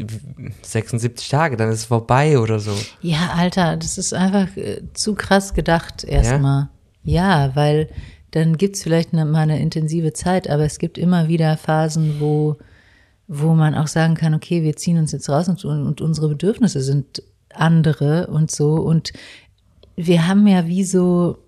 76 0.60 1.30
Tage, 1.30 1.56
dann 1.56 1.70
ist 1.70 1.78
es 1.78 1.84
vorbei 1.86 2.38
oder 2.38 2.60
so. 2.60 2.72
ja, 3.00 3.30
Alter, 3.34 3.78
das 3.78 3.96
ist 3.96 4.12
einfach 4.12 4.54
äh, 4.58 4.82
zu 4.92 5.14
krass 5.14 5.54
gedacht 5.54 6.04
erstmal. 6.04 6.68
Ja? 7.02 7.56
weil 7.56 7.88
dann 8.32 8.58
gibt's 8.58 8.82
vielleicht 8.82 9.14
eine, 9.14 9.24
mal 9.24 9.40
eine 9.40 9.58
intensive 9.58 10.12
Zeit, 10.12 10.50
aber 10.50 10.64
es 10.64 10.78
gibt 10.78 10.98
immer 10.98 11.28
wieder 11.28 11.56
Phasen, 11.56 12.20
wo, 12.20 12.58
wo 13.26 13.54
man 13.54 13.74
auch 13.74 13.86
sagen 13.86 14.16
kann, 14.16 14.34
okay, 14.34 14.62
wir 14.62 14.76
ziehen 14.76 14.98
uns 14.98 15.12
jetzt 15.12 15.30
raus 15.30 15.48
und, 15.48 15.64
und 15.64 16.02
unsere 16.02 16.28
Bedürfnisse 16.28 16.82
sind 16.82 17.22
andere 17.54 18.26
und 18.26 18.50
so. 18.50 18.74
Und 18.74 19.14
wir 19.96 20.28
haben 20.28 20.46
ja 20.46 20.66
wie 20.66 20.84
so 20.84 21.38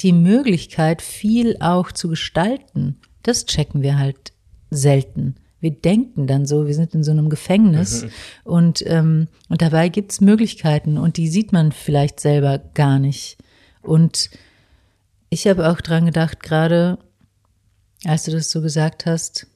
die 0.00 0.12
Möglichkeit, 0.12 1.00
viel 1.00 1.56
auch 1.60 1.92
zu 1.92 2.08
gestalten. 2.08 2.98
Das 3.22 3.46
checken 3.46 3.80
wir 3.80 3.98
halt 3.98 4.34
selten. 4.70 5.36
Wir 5.60 5.70
denken 5.70 6.26
dann 6.26 6.46
so, 6.46 6.66
wir 6.66 6.74
sind 6.74 6.94
in 6.94 7.02
so 7.02 7.10
einem 7.10 7.30
Gefängnis 7.30 8.04
mhm. 8.04 8.10
und, 8.44 8.84
ähm, 8.86 9.28
und 9.48 9.62
dabei 9.62 9.88
gibt's 9.88 10.20
Möglichkeiten 10.20 10.98
und 10.98 11.16
die 11.16 11.28
sieht 11.28 11.52
man 11.52 11.72
vielleicht 11.72 12.20
selber 12.20 12.58
gar 12.58 12.98
nicht. 12.98 13.38
Und 13.82 14.30
ich 15.30 15.46
habe 15.46 15.68
auch 15.68 15.80
dran 15.80 16.06
gedacht, 16.06 16.42
gerade 16.42 16.98
als 18.04 18.24
du 18.24 18.30
das 18.30 18.50
so 18.50 18.60
gesagt 18.60 19.06
hast, 19.06 19.46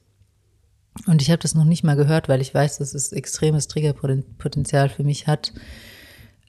und 1.07 1.21
ich 1.21 1.29
habe 1.29 1.41
das 1.41 1.55
noch 1.55 1.63
nicht 1.63 1.83
mal 1.83 1.95
gehört, 1.95 2.27
weil 2.27 2.41
ich 2.41 2.53
weiß, 2.53 2.79
dass 2.79 2.93
es 2.93 3.13
extremes 3.13 3.67
Triggerpotenzial 3.67 4.89
für 4.89 5.03
mich 5.03 5.27
hat. 5.27 5.53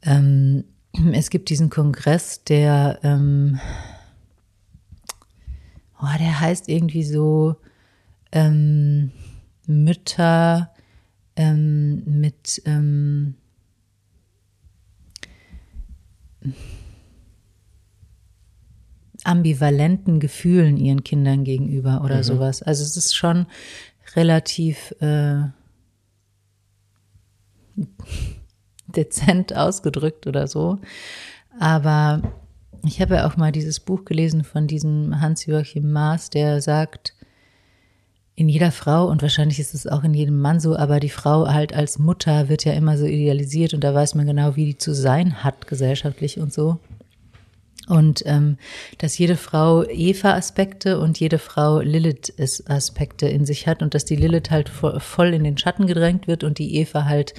Ähm, 0.03 0.65
es 1.12 1.31
gibt 1.31 1.49
diesen 1.49 1.71
Kongress, 1.71 2.43
der, 2.45 2.99
ähm, 3.03 3.61
oh, 6.01 6.19
der 6.19 6.41
heißt 6.41 6.69
irgendwie 6.69 7.05
so 7.05 7.57
ähm, 8.33 9.12
Mütter 9.66 10.70
ähm, 11.37 12.03
mit 12.07 12.62
ähm, 12.66 13.35
ambivalenten 19.25 20.20
Gefühlen 20.20 20.77
ihren 20.77 21.05
Kindern 21.05 21.44
gegenüber 21.44 22.03
oder 22.05 22.18
mhm. 22.18 22.22
sowas. 22.25 22.62
Also 22.62 22.83
es 22.83 22.96
ist 22.96 23.14
schon 23.14 23.46
relativ 24.16 24.92
äh, 25.01 25.42
dezent 28.87 29.55
ausgedrückt 29.55 30.27
oder 30.27 30.48
so. 30.48 30.79
Aber 31.59 32.22
ich 32.85 33.01
habe 33.01 33.16
ja 33.16 33.27
auch 33.27 33.37
mal 33.37 33.53
dieses 33.53 33.81
Buch 33.81 34.05
gelesen 34.05 34.44
von 34.44 34.66
diesem 34.66 35.20
Hans-Joachim 35.20 35.92
Maas, 35.92 36.31
der 36.31 36.61
sagt, 36.61 37.14
in 38.35 38.49
jeder 38.49 38.73
Frau, 38.73 39.07
und 39.07 39.21
wahrscheinlich 39.21 39.59
ist 39.59 39.75
es 39.75 39.87
auch 39.87 40.05
in 40.05 40.14
jedem 40.14 40.40
Mann 40.40 40.59
so, 40.59 40.77
aber 40.77 41.01
die 41.01 41.11
Frau 41.11 41.49
halt 41.49 41.75
als 41.75 41.99
Mutter 41.99 42.49
wird 42.49 42.64
ja 42.64 42.73
immer 42.73 42.97
so 42.97 43.05
idealisiert 43.05 43.75
und 43.75 43.85
da 43.85 43.95
weiß 43.95 44.14
man 44.14 44.27
genau, 44.27 44.57
wie 44.57 44.64
die 44.64 44.79
zu 44.79 44.95
sein 44.95 45.45
hat, 45.45 45.66
gesellschaftlich 45.66 46.40
und 46.40 46.53
so. 46.53 46.79
Und 47.88 48.23
ähm, 48.27 48.59
dass 48.99 49.18
jede 49.18 49.37
Frau 49.37 49.83
Eva-Aspekte 49.83 51.01
und 51.01 51.18
jede 51.18 51.38
Frau 51.38 51.81
Lilith-Aspekte 51.81 53.27
in 53.27 53.45
sich 53.45 53.66
hat 53.66 53.83
und 53.83 53.95
dass 53.95 54.05
die 54.05 54.16
Lilith 54.16 54.51
halt 54.51 54.68
voll 54.68 55.35
in 55.35 55.42
den 55.42 55.59
Schatten 55.59 55.87
gedrängt 55.87 56.29
wird 56.29 56.45
und 56.45 56.59
die 56.59 56.77
Eva 56.77 57.05
halt 57.07 57.35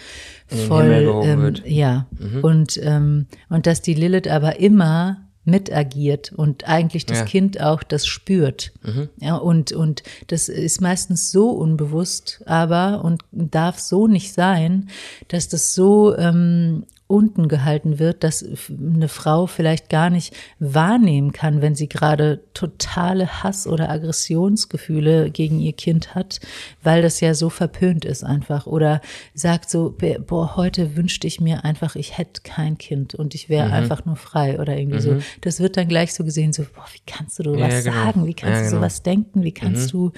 voll, 0.68 1.24
ähm, 1.24 1.54
ja. 1.66 2.08
Mhm. 2.20 2.44
Und, 2.44 2.80
ähm, 2.84 3.28
und 3.50 3.66
dass 3.68 3.82
die 3.82 3.94
Lilith 3.94 4.28
aber 4.28 4.60
immer 4.60 5.22
mitagiert 5.46 6.32
und 6.32 6.68
eigentlich 6.68 7.06
das 7.06 7.20
ja. 7.20 7.26
Kind 7.26 7.62
auch 7.62 7.84
das 7.84 8.06
spürt. 8.06 8.72
Mhm. 8.84 9.10
Ja, 9.20 9.36
und, 9.36 9.72
und 9.74 10.04
das 10.28 10.48
ist 10.50 10.82
meistens 10.82 11.32
so 11.32 11.50
unbewusst, 11.50 12.42
aber 12.46 13.04
und 13.04 13.24
darf 13.32 13.80
so 13.80 14.08
nicht 14.08 14.34
sein, 14.34 14.90
dass 15.28 15.50
das 15.50 15.76
so 15.76 16.16
ähm, 16.18 16.86
unten 17.08 17.48
gehalten 17.48 18.00
wird, 18.00 18.24
dass 18.24 18.46
eine 18.70 19.08
Frau 19.08 19.46
vielleicht 19.46 19.90
gar 19.90 20.10
nicht 20.10 20.34
wahrnehmen 20.60 21.32
kann, 21.32 21.62
wenn 21.62 21.76
sie 21.76 21.88
gerade 21.88 22.44
totale 22.54 23.44
Hass- 23.44 23.68
oder 23.68 23.90
Aggressionsgefühle 23.90 25.30
gegen 25.30 25.60
ihr 25.60 25.74
Kind 25.74 26.16
hat, 26.16 26.40
weil 26.82 27.02
das 27.02 27.20
ja 27.20 27.34
so 27.34 27.50
verpönt 27.50 28.06
ist 28.06 28.24
einfach. 28.24 28.66
Oder 28.66 29.02
sagt 29.34 29.70
so, 29.70 29.96
boah, 30.26 30.56
heute 30.56 30.96
wünschte 30.96 31.28
ich 31.28 31.40
mir 31.40 31.66
einfach, 31.66 31.96
ich 31.96 32.18
hätte 32.18 32.42
kein 32.42 32.78
Kind 32.78 33.16
und 33.16 33.36
ich 33.36 33.50
wäre 33.50 33.68
mhm. 33.68 33.74
einfach 33.74 34.06
nur 34.06 34.16
frei 34.16 34.60
oder 34.60 34.78
irgendwie 34.78 34.98
mhm. 34.98 35.20
so. 35.20 35.26
Das 35.42 35.60
wird 35.60 35.78
dann 35.78 35.88
gleich 35.88 36.14
so 36.14 36.24
gesehen, 36.24 36.54
so, 36.54 36.64
boah, 36.64 36.86
wie 36.94 37.02
kannst 37.06 37.38
du 37.40 37.44
sowas 37.44 37.74
ja, 37.74 37.82
genau. 37.82 38.06
sagen? 38.06 38.26
Wie 38.26 38.34
kannst 38.34 38.56
ja, 38.56 38.60
genau. 38.62 38.72
du 38.72 38.76
sowas 38.78 39.04
denken? 39.04 39.44
Wie 39.44 39.54
kannst 39.54 39.94
mhm. 39.94 39.98
du 39.98 40.12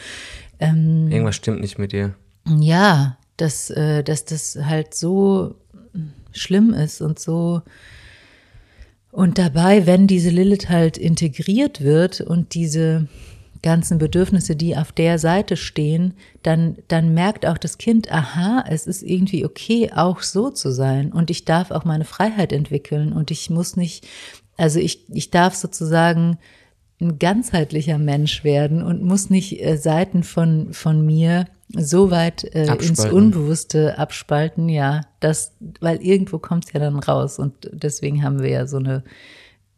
ähm, 0.59 1.07
Irgendwas 1.11 1.35
stimmt 1.35 1.61
nicht 1.61 1.77
mit 1.77 1.91
dir. 1.91 2.15
Ja, 2.47 3.17
dass, 3.37 3.69
äh, 3.69 4.03
dass 4.03 4.25
das 4.25 4.57
halt 4.63 4.93
so 4.93 5.55
schlimm 6.35 6.73
ist 6.73 7.01
und 7.01 7.19
so. 7.19 7.61
Und 9.11 9.37
dabei, 9.37 9.85
wenn 9.85 10.07
diese 10.07 10.29
Lilith 10.29 10.69
halt 10.69 10.97
integriert 10.97 11.81
wird 11.81 12.19
und 12.21 12.53
diese 12.53 13.07
ganzen 13.61 13.97
Bedürfnisse, 13.97 14.55
die 14.55 14.77
auf 14.77 14.91
der 14.91 15.17
Seite 15.17 15.57
stehen, 15.57 16.13
dann, 16.43 16.77
dann 16.87 17.13
merkt 17.13 17.45
auch 17.45 17.57
das 17.57 17.77
Kind, 17.77 18.11
aha, 18.11 18.63
es 18.69 18.85
ist 18.85 19.01
irgendwie 19.01 19.43
okay, 19.43 19.91
auch 19.95 20.21
so 20.21 20.51
zu 20.51 20.71
sein. 20.71 21.11
Und 21.11 21.31
ich 21.31 21.45
darf 21.45 21.71
auch 21.71 21.83
meine 21.83 22.05
Freiheit 22.05 22.53
entwickeln 22.53 23.11
und 23.11 23.31
ich 23.31 23.49
muss 23.49 23.75
nicht, 23.75 24.05
also 24.55 24.79
ich, 24.79 25.09
ich 25.09 25.31
darf 25.31 25.55
sozusagen 25.55 26.37
ein 27.01 27.17
ganzheitlicher 27.17 27.97
Mensch 27.97 28.43
werden 28.43 28.83
und 28.83 29.01
muss 29.01 29.29
nicht 29.29 29.61
äh, 29.61 29.77
Seiten 29.77 30.23
von, 30.23 30.73
von 30.73 31.05
mir 31.05 31.47
so 31.69 32.11
weit 32.11 32.43
äh, 32.55 32.73
ins 32.75 33.05
Unbewusste 33.05 33.97
abspalten, 33.97 34.69
ja, 34.69 35.01
das, 35.19 35.53
weil 35.79 36.01
irgendwo 36.01 36.39
kommt 36.39 36.65
es 36.65 36.73
ja 36.73 36.79
dann 36.79 36.99
raus 36.99 37.39
und 37.39 37.69
deswegen 37.71 38.23
haben 38.23 38.41
wir 38.41 38.49
ja 38.49 38.67
so 38.67 38.77
eine 38.77 39.03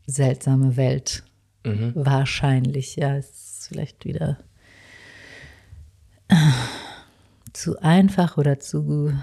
seltsame 0.05 0.75
Welt. 0.75 1.23
Mhm. 1.63 1.93
Wahrscheinlich, 1.95 2.95
ja, 2.95 3.15
ist 3.15 3.67
vielleicht 3.69 4.05
wieder 4.05 4.37
äh, 6.27 6.35
zu 7.53 7.81
einfach 7.81 8.37
oder 8.37 8.59
zu 8.59 9.13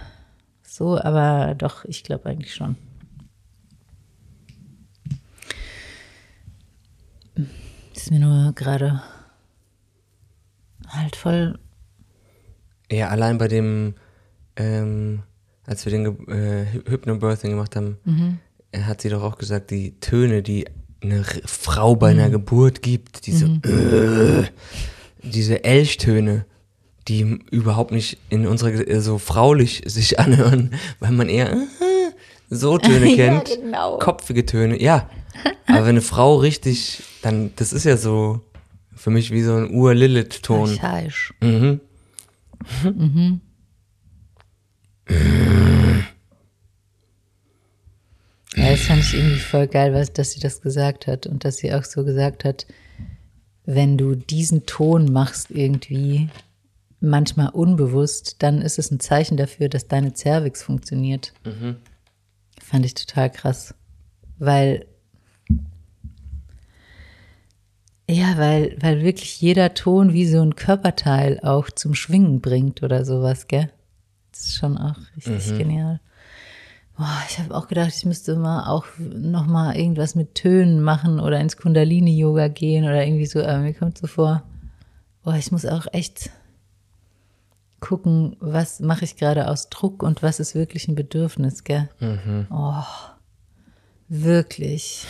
so, 0.62 0.98
aber 0.98 1.54
doch, 1.54 1.84
ich 1.84 2.02
glaube 2.02 2.28
eigentlich 2.28 2.54
schon. 2.54 2.76
Ist 7.94 8.10
mir 8.10 8.20
nur 8.20 8.52
gerade 8.54 9.02
halt 10.88 11.16
voll 11.16 11.58
ja, 12.90 13.08
allein 13.08 13.38
bei 13.38 13.48
dem, 13.48 13.94
ähm, 14.56 15.22
als 15.66 15.84
wir 15.84 15.92
den 15.92 16.28
äh, 16.28 16.66
Hypnobirthing 16.88 17.50
gemacht 17.50 17.76
haben, 17.76 17.98
mhm. 18.04 18.38
hat 18.84 19.00
sie 19.00 19.08
doch 19.08 19.22
auch 19.22 19.38
gesagt, 19.38 19.70
die 19.70 19.98
Töne, 20.00 20.42
die 20.42 20.66
eine 21.02 21.24
Frau 21.44 21.96
bei 21.96 22.10
einer 22.10 22.28
mhm. 22.28 22.32
Geburt 22.32 22.82
gibt, 22.82 23.26
diese, 23.26 23.46
mhm. 23.46 23.62
äh, 23.64 24.48
diese 25.22 25.64
Elchtöne, 25.64 26.46
die 27.08 27.38
überhaupt 27.50 27.90
nicht 27.90 28.18
in 28.30 28.46
unserer 28.46 28.72
äh, 28.72 29.00
so 29.00 29.18
fraulich 29.18 29.82
sich 29.86 30.18
anhören, 30.18 30.74
weil 31.00 31.12
man 31.12 31.28
eher 31.28 31.52
äh, 31.52 31.56
so 32.50 32.78
Töne 32.78 33.14
kennt, 33.14 33.48
ja, 33.48 33.56
genau. 33.56 33.98
kopfige 33.98 34.46
Töne, 34.46 34.80
ja. 34.80 35.08
Aber 35.66 35.80
wenn 35.80 35.90
eine 35.90 36.00
Frau 36.00 36.36
richtig, 36.36 37.02
dann, 37.22 37.50
das 37.56 37.72
ist 37.72 37.84
ja 37.84 37.96
so 37.96 38.40
für 38.94 39.10
mich 39.10 39.30
wie 39.30 39.42
so 39.42 39.54
ein 39.54 39.74
Ur-Lilith-Ton. 39.74 40.78
Mhm. 41.40 41.80
Mhm. 42.84 43.40
Ja, 48.56 48.70
das 48.70 48.82
fand 48.82 49.00
ich 49.00 49.14
irgendwie 49.14 49.38
voll 49.38 49.66
geil, 49.66 49.92
was, 49.94 50.12
dass 50.12 50.32
sie 50.32 50.40
das 50.40 50.60
gesagt 50.60 51.06
hat 51.06 51.26
und 51.26 51.44
dass 51.44 51.56
sie 51.56 51.72
auch 51.74 51.84
so 51.84 52.04
gesagt 52.04 52.44
hat, 52.44 52.66
wenn 53.64 53.98
du 53.98 54.14
diesen 54.14 54.66
Ton 54.66 55.12
machst 55.12 55.50
irgendwie, 55.50 56.28
manchmal 57.00 57.50
unbewusst, 57.50 58.42
dann 58.42 58.62
ist 58.62 58.78
es 58.78 58.90
ein 58.90 59.00
Zeichen 59.00 59.36
dafür, 59.36 59.68
dass 59.68 59.88
deine 59.88 60.14
Cervix 60.14 60.62
funktioniert. 60.62 61.32
Mhm. 61.44 61.76
Fand 62.60 62.86
ich 62.86 62.94
total 62.94 63.30
krass. 63.30 63.74
Weil 64.38 64.86
Ja, 68.08 68.36
weil, 68.36 68.76
weil 68.80 69.02
wirklich 69.02 69.40
jeder 69.40 69.72
Ton 69.74 70.12
wie 70.12 70.26
so 70.26 70.42
ein 70.42 70.56
Körperteil 70.56 71.40
auch 71.42 71.70
zum 71.70 71.94
Schwingen 71.94 72.40
bringt 72.40 72.82
oder 72.82 73.04
sowas, 73.04 73.48
gell? 73.48 73.70
Das 74.30 74.42
ist 74.44 74.56
schon 74.56 74.76
auch 74.76 74.98
richtig 75.16 75.52
mhm. 75.52 75.58
genial. 75.58 76.00
Boah, 76.96 77.22
ich 77.28 77.38
habe 77.38 77.54
auch 77.54 77.66
gedacht, 77.66 77.92
ich 77.96 78.04
müsste 78.04 78.36
mal 78.36 78.68
auch 78.68 78.84
noch 78.98 79.46
mal 79.46 79.76
irgendwas 79.76 80.14
mit 80.14 80.34
Tönen 80.34 80.80
machen 80.80 81.18
oder 81.18 81.40
ins 81.40 81.56
Kundalini-Yoga 81.56 82.48
gehen 82.48 82.84
oder 82.84 83.04
irgendwie 83.04 83.26
so. 83.26 83.42
Aber 83.42 83.58
mir 83.58 83.74
kommt 83.74 83.98
so 83.98 84.06
vor, 84.06 84.42
boah, 85.24 85.34
ich 85.34 85.50
muss 85.50 85.66
auch 85.66 85.86
echt 85.92 86.30
gucken, 87.80 88.36
was 88.38 88.80
mache 88.80 89.04
ich 89.04 89.16
gerade 89.16 89.48
aus 89.48 89.70
Druck 89.70 90.02
und 90.02 90.22
was 90.22 90.40
ist 90.40 90.54
wirklich 90.54 90.88
ein 90.88 90.94
Bedürfnis, 90.94 91.64
gell? 91.64 91.88
Mhm. 92.00 92.46
Oh, 92.50 92.84
wirklich. 94.08 95.04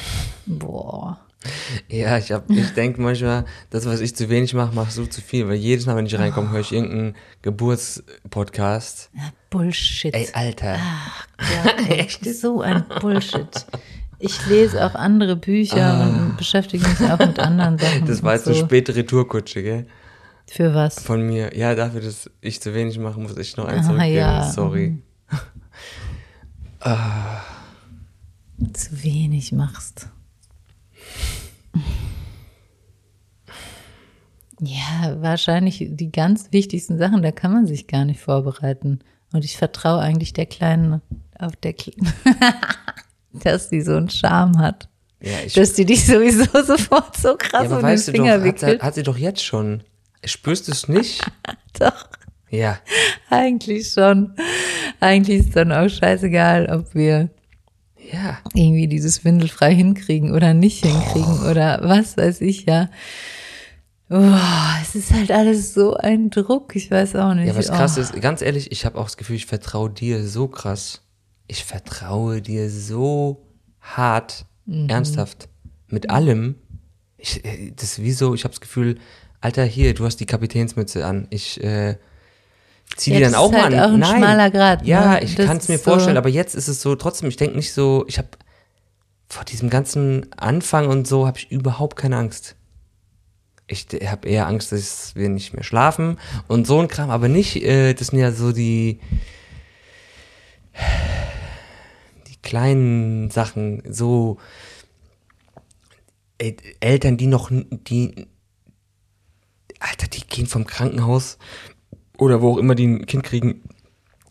Boah. 0.46 1.18
Ja, 1.88 2.18
ich, 2.18 2.32
hab, 2.32 2.50
ich 2.50 2.72
denke 2.74 3.00
manchmal, 3.00 3.44
das, 3.70 3.86
was 3.86 4.00
ich 4.00 4.16
zu 4.16 4.28
wenig 4.28 4.54
mache, 4.54 4.74
machst 4.74 4.98
du 4.98 5.06
zu 5.06 5.20
viel. 5.20 5.48
Weil 5.48 5.56
jedes 5.56 5.86
Mal, 5.86 5.96
wenn 5.96 6.06
ich 6.06 6.18
reinkomme, 6.18 6.50
höre 6.50 6.60
ich 6.60 6.72
irgendeinen 6.72 7.14
Geburtspodcast. 7.42 9.10
Bullshit. 9.50 10.14
Ey, 10.14 10.28
Alter. 10.32 10.78
Ach 10.78 11.26
Gott, 11.64 11.90
echt 11.90 12.24
so 12.24 12.60
ein 12.60 12.84
Bullshit. 13.00 13.66
Ich 14.18 14.46
lese 14.46 14.84
auch 14.84 14.94
andere 14.94 15.36
Bücher 15.36 15.84
ah. 15.84 16.08
und 16.08 16.36
beschäftige 16.36 16.86
mich 16.88 17.00
auch 17.10 17.18
mit 17.18 17.38
anderen 17.38 17.78
Sachen. 17.78 18.06
Das 18.06 18.22
war 18.22 18.34
jetzt 18.34 18.46
so. 18.46 18.52
eine 18.52 18.60
späte 18.60 18.94
Retourkutsche, 18.94 19.62
gell? 19.62 19.86
Für 20.46 20.74
was? 20.74 21.00
Von 21.00 21.26
mir. 21.26 21.56
Ja, 21.56 21.74
dafür, 21.74 22.00
dass 22.00 22.30
ich 22.40 22.60
zu 22.60 22.74
wenig 22.74 22.98
mache, 22.98 23.18
muss 23.18 23.36
ich 23.36 23.56
noch 23.56 23.66
eins 23.66 23.86
zurückgeben. 23.86 24.14
Ja. 24.14 24.50
Sorry. 24.50 24.88
Mhm. 24.88 25.02
ah. 26.80 27.42
Zu 28.72 29.02
wenig 29.02 29.52
machst. 29.52 30.08
Ja, 34.60 35.16
wahrscheinlich 35.20 35.84
die 35.90 36.12
ganz 36.12 36.52
wichtigsten 36.52 36.96
Sachen, 36.98 37.22
da 37.22 37.32
kann 37.32 37.52
man 37.52 37.66
sich 37.66 37.86
gar 37.86 38.04
nicht 38.04 38.20
vorbereiten. 38.20 39.00
Und 39.32 39.44
ich 39.44 39.56
vertraue 39.56 40.00
eigentlich 40.00 40.32
der 40.32 40.46
Kleinen 40.46 41.02
auf 41.38 41.56
der 41.56 41.72
Kleinen, 41.72 42.12
dass 43.32 43.68
sie 43.68 43.80
so 43.80 43.96
einen 43.96 44.08
Charme 44.10 44.58
hat. 44.58 44.88
Ja, 45.20 45.32
ich, 45.44 45.54
Dass 45.54 45.72
die 45.72 45.84
dich 45.84 46.06
sowieso 46.06 46.44
sofort 46.62 47.16
so 47.16 47.34
krass 47.36 47.68
ja, 47.70 47.76
um 47.78 47.84
den 47.84 47.98
Finger 47.98 48.38
doch, 48.38 48.44
hat, 48.44 48.44
wickelt. 48.44 48.82
hat 48.82 48.94
sie 48.94 49.02
doch 49.02 49.16
jetzt 49.18 49.44
schon. 49.44 49.82
Spürst 50.24 50.68
du 50.68 50.72
es 50.72 50.88
nicht? 50.88 51.20
Doch, 51.78 52.08
Ja. 52.48 52.78
eigentlich 53.28 53.90
schon. 53.90 54.34
Eigentlich 55.00 55.40
ist 55.40 55.56
dann 55.56 55.72
auch 55.72 55.88
scheißegal, 55.88 56.66
ob 56.70 56.94
wir 56.94 57.28
Ja. 58.14 58.38
irgendwie 58.54 58.88
dieses 58.88 59.24
windelfrei 59.24 59.74
hinkriegen 59.74 60.32
oder 60.32 60.54
nicht 60.54 60.84
hinkriegen 60.84 61.42
oder 61.50 61.80
was 61.82 62.16
weiß 62.16 62.40
ich, 62.40 62.64
ja. 62.66 62.88
Boah, 64.08 64.76
es 64.82 64.94
ist 64.94 65.12
halt 65.12 65.30
alles 65.30 65.74
so 65.74 65.94
ein 65.96 66.30
Druck, 66.30 66.76
ich 66.76 66.90
weiß 66.90 67.16
auch 67.16 67.34
nicht. 67.34 67.48
Ja, 67.48 67.56
was 67.56 67.68
krass 67.68 67.96
oh. 67.98 68.00
ist, 68.00 68.20
ganz 68.20 68.42
ehrlich, 68.42 68.70
ich 68.70 68.84
habe 68.84 68.98
auch 68.98 69.04
das 69.04 69.16
Gefühl, 69.16 69.36
ich 69.36 69.46
vertraue 69.46 69.90
dir 69.90 70.26
so 70.26 70.46
krass. 70.48 71.00
Ich 71.46 71.64
vertraue 71.64 72.40
dir 72.40 72.70
so 72.70 73.46
hart, 73.80 74.46
Mhm. 74.66 74.88
ernsthaft, 74.88 75.48
mit 75.88 76.10
allem. 76.10 76.56
Ich, 77.18 77.44
äh, 77.44 77.72
das 77.76 77.98
ist 77.98 78.02
wie 78.02 78.12
so, 78.12 78.34
ich 78.34 78.44
habe 78.44 78.52
das 78.52 78.60
Gefühl, 78.60 78.98
Alter, 79.40 79.64
hier, 79.64 79.92
du 79.94 80.06
hast 80.06 80.16
die 80.16 80.26
Kapitänsmütze 80.26 81.04
an. 81.04 81.26
Ich 81.30 81.62
äh, 81.62 81.96
zieh 82.96 83.10
Ja, 83.12 83.16
die 83.18 83.22
dann 83.24 83.34
auch 83.34 83.46
ist 83.46 83.52
mal 83.52 83.62
halt 83.64 83.74
an. 83.74 83.80
auch 83.80 83.92
ein 83.94 83.98
Nein. 84.00 84.16
schmaler 84.18 84.50
Grat, 84.50 84.86
Ja, 84.86 85.14
ne? 85.14 85.24
ich 85.24 85.36
kann 85.36 85.56
es 85.56 85.68
mir 85.68 85.78
so- 85.78 85.84
vorstellen, 85.84 86.16
aber 86.16 86.28
jetzt 86.28 86.54
ist 86.54 86.68
es 86.68 86.80
so, 86.82 86.94
trotzdem, 86.96 87.28
ich 87.28 87.36
denke 87.36 87.56
nicht 87.56 87.72
so, 87.72 88.04
ich 88.08 88.18
habe 88.18 88.28
vor 89.28 89.44
diesem 89.44 89.70
ganzen 89.70 90.26
Anfang 90.36 90.88
und 90.88 91.06
so 91.08 91.26
habe 91.26 91.38
ich 91.38 91.50
überhaupt 91.50 91.96
keine 91.96 92.16
Angst. 92.18 92.56
Ich 93.66 93.86
habe 94.06 94.28
eher 94.28 94.46
Angst, 94.46 94.72
dass 94.72 95.14
wir 95.16 95.28
nicht 95.30 95.54
mehr 95.54 95.64
schlafen 95.64 96.18
und 96.48 96.66
so 96.66 96.78
ein 96.80 96.88
Kram, 96.88 97.10
aber 97.10 97.28
nicht, 97.28 97.56
äh, 97.62 97.94
das 97.94 98.08
sind 98.08 98.18
ja 98.18 98.30
so 98.30 98.52
die 98.52 99.00
die 102.26 102.36
kleinen 102.42 103.30
Sachen, 103.30 103.82
so 103.88 104.38
äh, 106.38 106.54
Eltern, 106.80 107.16
die 107.16 107.26
noch, 107.26 107.50
die, 107.50 108.26
Alter, 109.80 110.08
die 110.08 110.26
gehen 110.26 110.46
vom 110.46 110.66
Krankenhaus 110.66 111.38
oder 112.18 112.42
wo 112.42 112.52
auch 112.52 112.58
immer 112.58 112.74
die 112.74 112.86
ein 112.86 113.06
Kind 113.06 113.24
kriegen, 113.24 113.62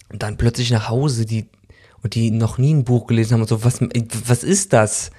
dann 0.09 0.37
plötzlich 0.37 0.71
nach 0.71 0.89
Hause, 0.89 1.25
die, 1.25 1.49
und 2.01 2.15
die 2.15 2.31
noch 2.31 2.57
nie 2.57 2.73
ein 2.73 2.83
Buch 2.83 3.07
gelesen 3.07 3.33
haben 3.33 3.41
und 3.41 3.47
so, 3.47 3.63
was, 3.63 3.81
was 3.81 4.43
ist 4.43 4.73
das? 4.73 5.11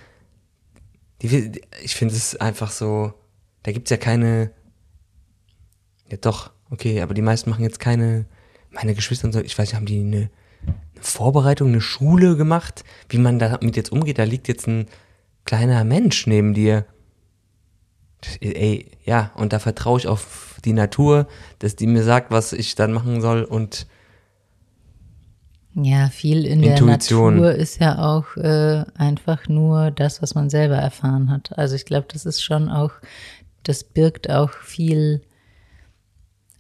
Die, 1.22 1.61
ich 1.83 1.94
finde 1.94 2.14
es 2.14 2.37
einfach 2.37 2.70
so, 2.70 3.14
da 3.62 3.72
gibt's 3.72 3.90
ja 3.90 3.96
keine, 3.96 4.50
ja 6.11 6.16
doch, 6.18 6.53
okay, 6.70 7.00
aber 7.00 7.14
die 7.14 7.22
meisten 7.22 7.50
machen 7.50 7.64
jetzt 7.64 7.81
keine, 7.81 8.27
meine 8.70 8.94
Geschwister 8.94 9.27
und 9.27 9.33
so, 9.33 9.40
ich 9.40 9.59
weiß 9.59 9.68
nicht, 9.68 9.77
haben 9.77 9.87
die 9.87 10.00
eine, 10.00 10.31
eine 10.66 11.03
Vorbereitung, 11.03 11.68
eine 11.68 11.81
Schule 11.81 12.37
gemacht, 12.37 12.85
wie 13.09 13.18
man 13.18 13.38
damit 13.38 13.77
jetzt 13.77 13.92
umgeht, 13.92 14.18
da 14.18 14.24
liegt 14.24 14.48
jetzt 14.48 14.66
ein 14.66 14.87
kleiner 15.44 15.85
Mensch 15.85 16.27
neben 16.27 16.55
dir. 16.55 16.87
Ey, 18.40 18.90
ja, 19.05 19.33
und 19.37 19.53
da 19.53 19.59
vertraue 19.59 19.98
ich 19.98 20.07
auf 20.07 20.53
die 20.64 20.72
Natur, 20.72 21.27
dass 21.59 21.77
die 21.77 21.87
mir 21.87 22.03
sagt, 22.03 22.31
was 22.31 22.53
ich 22.53 22.74
dann 22.74 22.92
machen 22.92 23.20
soll 23.20 23.44
und 23.44 23.87
Ja, 25.74 26.09
viel 26.09 26.46
in 26.46 26.62
Intuition. 26.62 27.35
der 27.35 27.42
Natur 27.42 27.61
ist 27.61 27.81
ja 27.81 27.98
auch 27.98 28.37
äh, 28.37 28.85
einfach 28.94 29.48
nur 29.48 29.90
das, 29.90 30.22
was 30.22 30.35
man 30.35 30.48
selber 30.50 30.77
erfahren 30.77 31.31
hat. 31.31 31.57
Also 31.59 31.74
ich 31.74 31.85
glaube, 31.85 32.07
das 32.12 32.27
ist 32.27 32.42
schon 32.42 32.68
auch, 32.68 32.92
das 33.64 33.83
birgt 33.85 34.31
auch 34.31 34.50
viel 34.53 35.22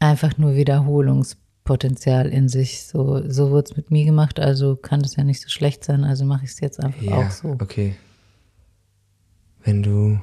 einfach 0.00 0.36
nur 0.36 0.54
Wiederholungspotenzial 0.54 2.28
in 2.28 2.48
sich. 2.48 2.84
So, 2.86 3.22
so 3.30 3.50
wurde 3.50 3.70
es 3.70 3.76
mit 3.76 3.90
mir 3.90 4.04
gemacht, 4.04 4.38
also 4.40 4.76
kann 4.76 5.00
das 5.00 5.16
ja 5.16 5.24
nicht 5.24 5.40
so 5.40 5.48
schlecht 5.48 5.84
sein, 5.84 6.04
also 6.04 6.24
mache 6.24 6.44
ich 6.44 6.50
es 6.50 6.60
jetzt 6.60 6.82
einfach 6.82 7.00
Ja, 7.00 7.18
auch 7.26 7.30
so. 7.30 7.56
okay. 7.60 7.96
Wenn 9.62 9.82
du. 9.82 10.20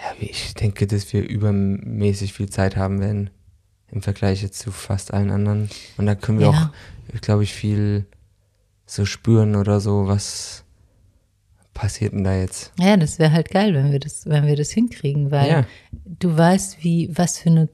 Ja, 0.00 0.12
ich 0.20 0.54
denke, 0.54 0.86
dass 0.86 1.12
wir 1.12 1.28
übermäßig 1.28 2.32
viel 2.32 2.48
Zeit 2.48 2.76
haben 2.76 3.00
werden 3.00 3.30
im 3.90 4.02
Vergleich 4.02 4.42
jetzt 4.42 4.58
zu 4.60 4.70
fast 4.70 5.12
allen 5.14 5.30
anderen. 5.30 5.68
Und 5.96 6.06
da 6.06 6.14
können 6.14 6.38
wir 6.38 6.46
Ja. 6.50 6.72
auch, 7.12 7.20
glaube 7.20 7.42
ich, 7.42 7.52
viel 7.54 8.06
so 8.86 9.04
spüren 9.04 9.56
oder 9.56 9.80
so, 9.80 10.06
was 10.06 10.64
passiert 11.74 12.12
denn 12.12 12.24
da 12.24 12.34
jetzt? 12.36 12.72
Ja, 12.78 12.96
das 12.96 13.18
wäre 13.18 13.32
halt 13.32 13.50
geil, 13.50 13.72
wenn 13.74 13.90
wir 13.92 13.98
das, 14.00 14.26
wenn 14.26 14.46
wir 14.46 14.56
das 14.56 14.70
hinkriegen, 14.70 15.30
weil 15.30 15.48
Ja. 15.50 15.66
du 16.04 16.36
weißt, 16.36 16.82
wie, 16.84 17.10
was 17.16 17.38
für 17.38 17.50
eine 17.50 17.68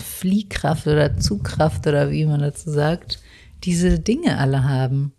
Fliehkraft 0.00 0.86
oder 0.86 1.16
Zugkraft 1.18 1.86
oder 1.86 2.10
wie 2.10 2.24
man 2.26 2.40
dazu 2.40 2.70
sagt, 2.70 3.20
diese 3.64 3.98
Dinge 4.00 4.38
alle 4.38 4.64
haben. 4.64 5.12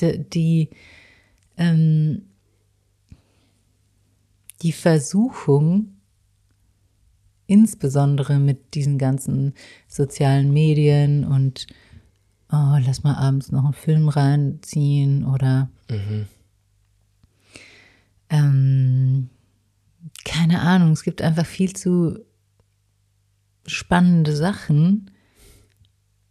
Die, 0.00 0.18
die, 0.18 0.68
ähm, 1.56 2.22
die 4.62 4.72
Versuchung, 4.72 5.96
insbesondere 7.46 8.38
mit 8.38 8.74
diesen 8.74 8.98
ganzen 8.98 9.54
sozialen 9.88 10.52
Medien 10.52 11.24
und 11.24 11.66
oh, 12.50 12.76
lass 12.84 13.02
mal 13.02 13.16
abends 13.16 13.50
noch 13.50 13.64
einen 13.64 13.74
Film 13.74 14.08
reinziehen 14.08 15.24
oder 15.24 15.68
ähm, 18.30 19.28
keine 20.24 20.60
Ahnung, 20.60 20.92
es 20.92 21.02
gibt 21.02 21.20
einfach 21.22 21.46
viel 21.46 21.74
zu 21.74 22.24
spannende 23.66 24.34
Sachen, 24.34 25.10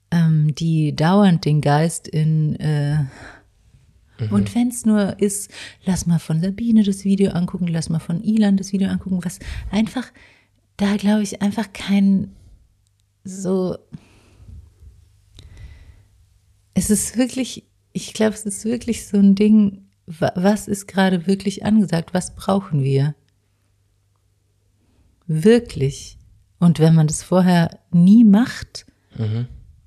ähm, 0.09 0.53
die 0.55 0.95
dauernd 0.95 1.45
den 1.45 1.61
Geist 1.61 2.07
in 2.07 2.55
äh, 2.55 3.05
und 4.29 4.53
wenn 4.55 4.67
es 4.69 4.86
nur 4.86 5.19
ist, 5.19 5.49
lass 5.86 6.05
mal 6.05 6.19
von 6.19 6.41
Sabine 6.41 6.84
das 6.84 7.03
Video 7.05 7.31
angucken, 7.31 7.67
lass 7.67 7.89
mal 7.89 7.99
von 7.99 8.21
Ilan 8.23 8.57
das 8.57 8.71
Video 8.73 8.89
angucken, 8.89 9.19
was 9.23 9.39
einfach, 9.71 10.12
da 10.77 10.95
glaube 10.97 11.23
ich, 11.23 11.41
einfach 11.41 11.71
kein 11.73 12.31
so. 13.23 13.77
Es 16.73 16.89
ist 16.89 17.17
wirklich, 17.17 17.65
ich 17.93 18.13
glaube, 18.13 18.34
es 18.34 18.45
ist 18.45 18.65
wirklich 18.65 19.05
so 19.07 19.17
ein 19.17 19.36
Ding, 19.36 19.86
wa- 20.05 20.31
was 20.36 20.67
ist 20.67 20.88
gerade 20.88 21.27
wirklich 21.27 21.65
angesagt, 21.65 22.13
was 22.13 22.34
brauchen 22.36 22.84
wir? 22.84 23.13
Wirklich. 25.27 26.17
Und 26.60 26.79
wenn 26.79 26.95
man 26.95 27.07
das 27.07 27.23
vorher 27.23 27.79
nie 27.91 28.23
macht, 28.23 28.86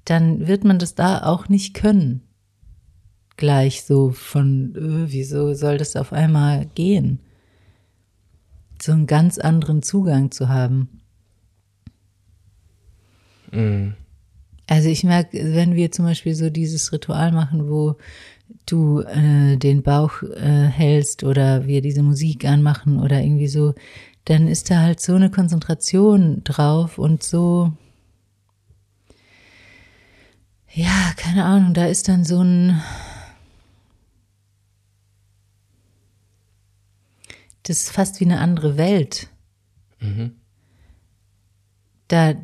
dann 0.05 0.47
wird 0.47 0.65
man 0.65 0.79
das 0.79 0.95
da 0.95 1.23
auch 1.25 1.49
nicht 1.49 1.73
können. 1.75 2.23
Gleich 3.37 3.83
so 3.83 4.11
von, 4.11 4.75
äh, 4.77 5.13
wieso 5.13 5.55
soll 5.55 5.79
das 5.79 5.97
auf 5.97 6.13
einmal 6.13 6.67
gehen? 6.75 7.19
So 8.81 8.93
einen 8.93 9.07
ganz 9.07 9.39
anderen 9.39 9.83
Zugang 9.83 10.31
zu 10.31 10.49
haben. 10.49 11.01
Also 14.67 14.89
ich 14.89 15.05
merke, 15.05 15.55
wenn 15.55 15.75
wir 15.75 15.93
zum 15.93 16.07
Beispiel 16.07 16.35
so 16.35 16.51
dieses 16.51 16.93
Ritual 16.93 17.33
machen, 17.33 17.69
wo 17.69 17.97
du 18.67 19.01
äh, 19.01 19.57
den 19.57 19.83
Bauch 19.83 20.23
äh, 20.23 20.67
hältst 20.67 21.25
oder 21.25 21.67
wir 21.67 21.83
diese 21.83 22.03
Musik 22.03 22.45
anmachen 22.45 22.99
oder 23.01 23.21
irgendwie 23.21 23.49
so, 23.49 23.75
dann 24.25 24.49
ist 24.49 24.71
da 24.71 24.81
halt 24.81 25.01
so 25.01 25.15
eine 25.15 25.31
Konzentration 25.31 26.43
drauf 26.45 26.99
und 26.99 27.23
so, 27.23 27.73
ja, 30.73 31.13
keine 31.17 31.45
Ahnung, 31.45 31.75
da 31.75 31.87
ist 31.87 32.09
dann 32.09 32.25
so 32.25 32.41
ein, 32.43 32.83
das 37.65 37.83
ist 37.83 37.91
fast 37.91 38.21
wie 38.21 38.25
eine 38.25 38.39
andere 38.41 38.77
Welt. 38.77 39.29
Da, 42.09 42.35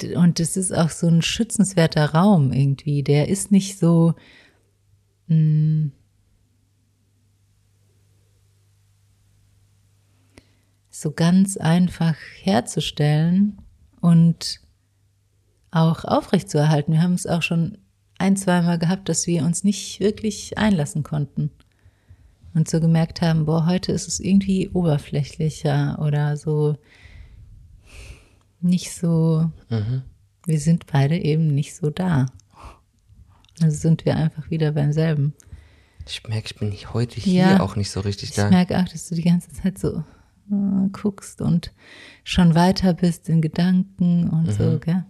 d- 0.00 0.16
und 0.16 0.38
das 0.38 0.56
ist 0.56 0.72
auch 0.72 0.90
so 0.90 1.06
ein 1.08 1.22
schützenswerter 1.22 2.10
Raum 2.14 2.52
irgendwie. 2.52 3.02
Der 3.02 3.28
ist 3.28 3.50
nicht 3.50 3.78
so, 3.78 4.14
mh, 5.26 5.90
so 10.90 11.12
ganz 11.12 11.56
einfach 11.56 12.16
herzustellen 12.42 13.58
und 14.00 14.60
auch 15.70 16.04
aufrechtzuerhalten. 16.04 16.92
Wir 16.92 17.02
haben 17.02 17.14
es 17.14 17.26
auch 17.26 17.42
schon 17.42 17.78
ein, 18.18 18.36
zweimal 18.36 18.78
gehabt, 18.78 19.08
dass 19.08 19.26
wir 19.26 19.44
uns 19.44 19.64
nicht 19.64 20.00
wirklich 20.00 20.58
einlassen 20.58 21.02
konnten. 21.02 21.50
Und 22.54 22.68
so 22.68 22.80
gemerkt 22.80 23.22
haben, 23.22 23.46
boah, 23.46 23.66
heute 23.66 23.92
ist 23.92 24.08
es 24.08 24.18
irgendwie 24.20 24.68
oberflächlicher 24.70 25.98
oder 26.00 26.36
so 26.36 26.76
nicht 28.60 28.92
so, 28.92 29.50
wir 30.46 30.60
sind 30.60 30.86
beide 30.86 31.16
eben 31.16 31.46
nicht 31.54 31.74
so 31.76 31.90
da. 31.90 32.26
Also 33.62 33.76
sind 33.76 34.04
wir 34.04 34.16
einfach 34.16 34.50
wieder 34.50 34.72
beim 34.72 34.92
selben. 34.92 35.32
Ich 36.06 36.26
merke, 36.26 36.46
ich 36.46 36.56
bin 36.56 36.72
heute 36.92 37.20
hier 37.20 37.42
Ja. 37.42 37.60
auch 37.60 37.76
nicht 37.76 37.90
so 37.90 38.00
richtig 38.00 38.30
Ich 38.30 38.36
da. 38.36 38.50
merke 38.50 38.78
auch, 38.78 38.88
dass 38.88 39.08
du 39.08 39.14
die 39.14 39.22
ganze 39.22 39.50
Zeit 39.52 39.78
so 39.78 39.98
äh, 40.50 40.88
guckst 40.92 41.40
und 41.40 41.72
schon 42.24 42.54
weiter 42.54 42.92
bist 42.94 43.28
in 43.28 43.40
Gedanken 43.40 44.28
und 44.28 44.52
so, 44.52 44.64
Mhm. 44.64 45.04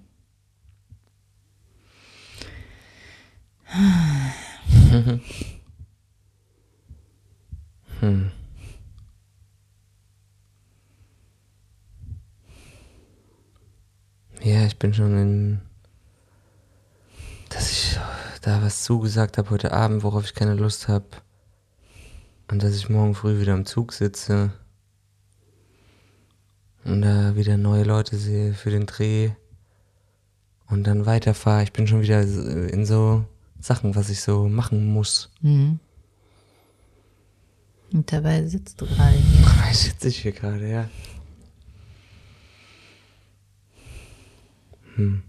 gell? 8.01 8.31
Ja, 14.43 14.65
ich 14.65 14.79
bin 14.79 14.95
schon 14.95 15.17
in. 15.19 15.61
Dass 17.51 17.71
ich 17.71 17.99
da 18.43 18.63
was 18.63 18.85
zugesagt 18.85 19.37
habe 19.39 19.51
heute 19.51 19.73
Abend, 19.73 20.03
worauf 20.03 20.25
ich 20.25 20.35
keine 20.35 20.55
Lust 20.55 20.89
habe. 20.89 21.07
Und 22.51 22.63
dass 22.63 22.75
ich 22.75 22.89
morgen 22.89 23.15
früh 23.15 23.41
wieder 23.41 23.55
im 23.55 23.67
Zug 23.67 23.93
sitze. 23.93 24.53
Und 26.85 27.03
da 27.03 27.37
wieder 27.37 27.59
neue 27.59 27.85
Leute 27.85 28.17
sehe 28.17 28.55
für 28.55 28.71
den 28.71 28.87
Dreh. 28.87 29.31
Und 30.69 30.85
dann 30.85 31.05
weiterfahre. 31.05 31.65
Ich 31.65 31.73
bin 31.73 31.87
schon 31.87 32.01
wieder 32.01 32.23
in 32.23 32.87
so 32.87 33.25
Sachen, 33.59 33.95
was 33.95 34.09
ich 34.09 34.23
so 34.23 34.49
machen 34.49 34.87
muss. 34.87 35.31
Mhm. 35.43 35.81
Und 37.93 38.13
dabei 38.13 38.47
sitzt 38.47 38.81
du 38.81 38.87
gerade 38.87 39.17
hier. 39.17 39.47
Dabei 39.47 39.73
sitze 39.73 40.09
ich 40.09 40.23
hier 40.23 40.33
gerade, 40.33 40.71
ja. 40.71 40.89
Hm. 44.95 45.23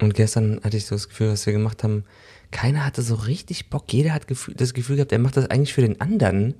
Und 0.00 0.14
gestern 0.14 0.60
hatte 0.62 0.76
ich 0.76 0.86
so 0.86 0.94
das 0.94 1.08
Gefühl, 1.08 1.30
was 1.30 1.44
wir 1.44 1.52
gemacht 1.52 1.84
haben, 1.84 2.04
keiner 2.50 2.84
hatte 2.84 3.02
so 3.02 3.14
richtig 3.14 3.68
Bock. 3.70 3.92
Jeder 3.92 4.14
hat 4.14 4.26
das 4.56 4.74
Gefühl 4.74 4.96
gehabt, 4.96 5.12
er 5.12 5.18
macht 5.18 5.36
das 5.36 5.50
eigentlich 5.50 5.74
für 5.74 5.82
den 5.82 6.00
anderen. 6.00 6.54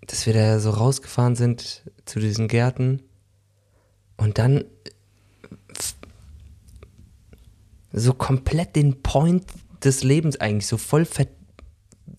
Dass 0.00 0.24
wir 0.26 0.32
da 0.32 0.58
so 0.58 0.70
rausgefahren 0.70 1.36
sind 1.36 1.82
zu 2.06 2.18
diesen 2.18 2.48
Gärten 2.48 3.02
und 4.16 4.38
dann 4.38 4.64
so 7.92 8.14
komplett 8.14 8.74
den 8.74 9.02
Point 9.02 9.44
des 9.84 10.02
Lebens 10.04 10.40
eigentlich 10.40 10.66
so 10.66 10.76
voll 10.76 11.06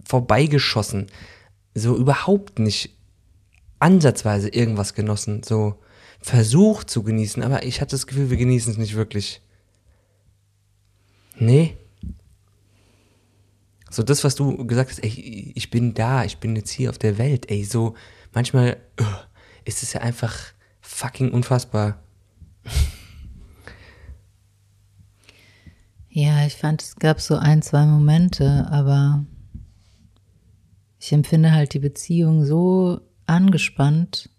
vorbeigeschossen. 0.05 1.07
So 1.73 1.95
überhaupt 1.95 2.59
nicht 2.59 2.97
ansatzweise 3.79 4.49
irgendwas 4.49 4.93
genossen. 4.93 5.43
So 5.43 5.79
versucht 6.21 6.89
zu 6.89 7.03
genießen, 7.03 7.41
aber 7.43 7.63
ich 7.63 7.81
hatte 7.81 7.91
das 7.91 8.07
Gefühl, 8.07 8.29
wir 8.29 8.37
genießen 8.37 8.73
es 8.73 8.77
nicht 8.77 8.95
wirklich. 8.95 9.41
Nee. 11.37 11.77
So 13.89 14.03
das, 14.03 14.23
was 14.23 14.35
du 14.35 14.67
gesagt 14.67 14.91
hast, 14.91 15.03
ey, 15.03 15.53
ich 15.55 15.71
bin 15.71 15.93
da, 15.93 16.23
ich 16.23 16.37
bin 16.37 16.55
jetzt 16.55 16.69
hier 16.69 16.89
auf 16.89 16.97
der 16.97 17.17
Welt, 17.17 17.49
ey, 17.49 17.63
so 17.63 17.95
manchmal 18.33 18.77
uh, 18.99 19.03
ist 19.65 19.81
es 19.81 19.93
ja 19.93 20.01
einfach 20.01 20.37
fucking 20.81 21.31
unfassbar. 21.31 22.03
Ja, 26.11 26.45
ich 26.45 26.55
fand, 26.55 26.81
es 26.81 26.95
gab 26.95 27.21
so 27.21 27.35
ein, 27.35 27.61
zwei 27.61 27.85
Momente, 27.85 28.67
aber 28.71 29.25
ich 30.99 31.11
empfinde 31.13 31.51
halt 31.51 31.73
die 31.73 31.79
Beziehung 31.79 32.45
so 32.45 33.01
angespannt 33.27 34.29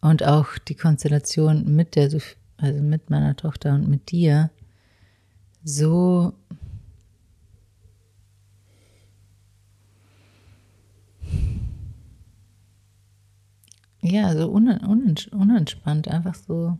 und 0.00 0.22
auch 0.24 0.58
die 0.58 0.74
Konstellation 0.74 1.74
mit 1.74 1.96
der, 1.96 2.10
also 2.58 2.82
mit 2.82 3.08
meiner 3.10 3.34
Tochter 3.34 3.74
und 3.74 3.88
mit 3.88 4.10
dir, 4.10 4.50
so 5.64 6.34
ja, 14.00 14.34
so 14.36 14.48
unen, 14.50 14.78
unents- 14.80 15.30
unentspannt, 15.30 16.08
einfach 16.08 16.34
so. 16.34 16.78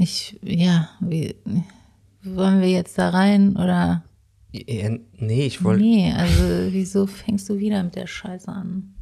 Ich, 0.00 0.40
ja, 0.42 0.88
wie, 1.00 1.36
wollen 2.22 2.62
wir 2.62 2.70
jetzt 2.70 2.96
da 2.96 3.10
rein 3.10 3.54
oder? 3.56 4.02
Ja, 4.50 4.96
nee, 5.18 5.44
ich 5.44 5.62
wollte. 5.62 5.82
Nee, 5.82 6.10
also 6.14 6.72
wieso 6.72 7.06
fängst 7.06 7.50
du 7.50 7.58
wieder 7.58 7.82
mit 7.82 7.96
der 7.96 8.06
Scheiße 8.06 8.50
an? 8.50 8.94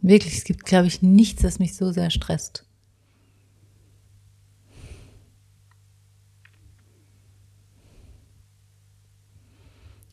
Wirklich, 0.00 0.38
es 0.38 0.44
gibt, 0.44 0.64
glaube 0.64 0.86
ich, 0.86 1.02
nichts, 1.02 1.42
das 1.42 1.58
mich 1.58 1.76
so 1.76 1.92
sehr 1.92 2.08
stresst. 2.08 2.64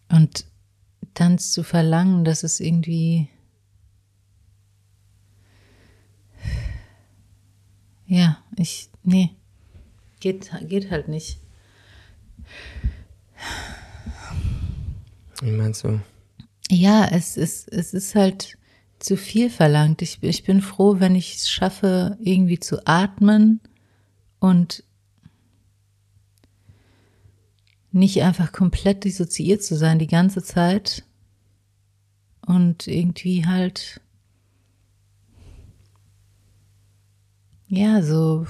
Und 0.09 0.45
dann 1.19 1.37
zu 1.37 1.63
verlangen, 1.63 2.23
dass 2.23 2.43
es 2.43 2.59
irgendwie. 2.59 3.29
Ja, 8.05 8.37
ich. 8.55 8.89
Nee. 9.03 9.31
Geht, 10.19 10.51
geht 10.67 10.91
halt 10.91 11.07
nicht. 11.07 11.39
Wie 15.41 15.51
meinst 15.51 15.83
du? 15.83 15.99
Ja, 16.69 17.07
es 17.11 17.37
ist, 17.37 17.67
es 17.71 17.93
ist 17.93 18.15
halt 18.15 18.57
zu 18.99 19.15
viel 19.15 19.49
verlangt. 19.49 20.01
Ich, 20.01 20.17
ich 20.21 20.43
bin 20.43 20.61
froh, 20.61 20.99
wenn 20.99 21.15
ich 21.15 21.35
es 21.35 21.49
schaffe, 21.49 22.17
irgendwie 22.19 22.59
zu 22.59 22.85
atmen 22.85 23.61
und 24.39 24.83
nicht 27.97 28.21
einfach 28.23 28.51
komplett 28.51 29.03
dissoziiert 29.03 29.63
zu 29.63 29.75
sein 29.75 29.99
die 29.99 30.07
ganze 30.07 30.43
Zeit 30.43 31.03
und 32.45 32.87
irgendwie 32.87 33.45
halt, 33.45 34.01
ja, 37.67 38.01
so. 38.01 38.45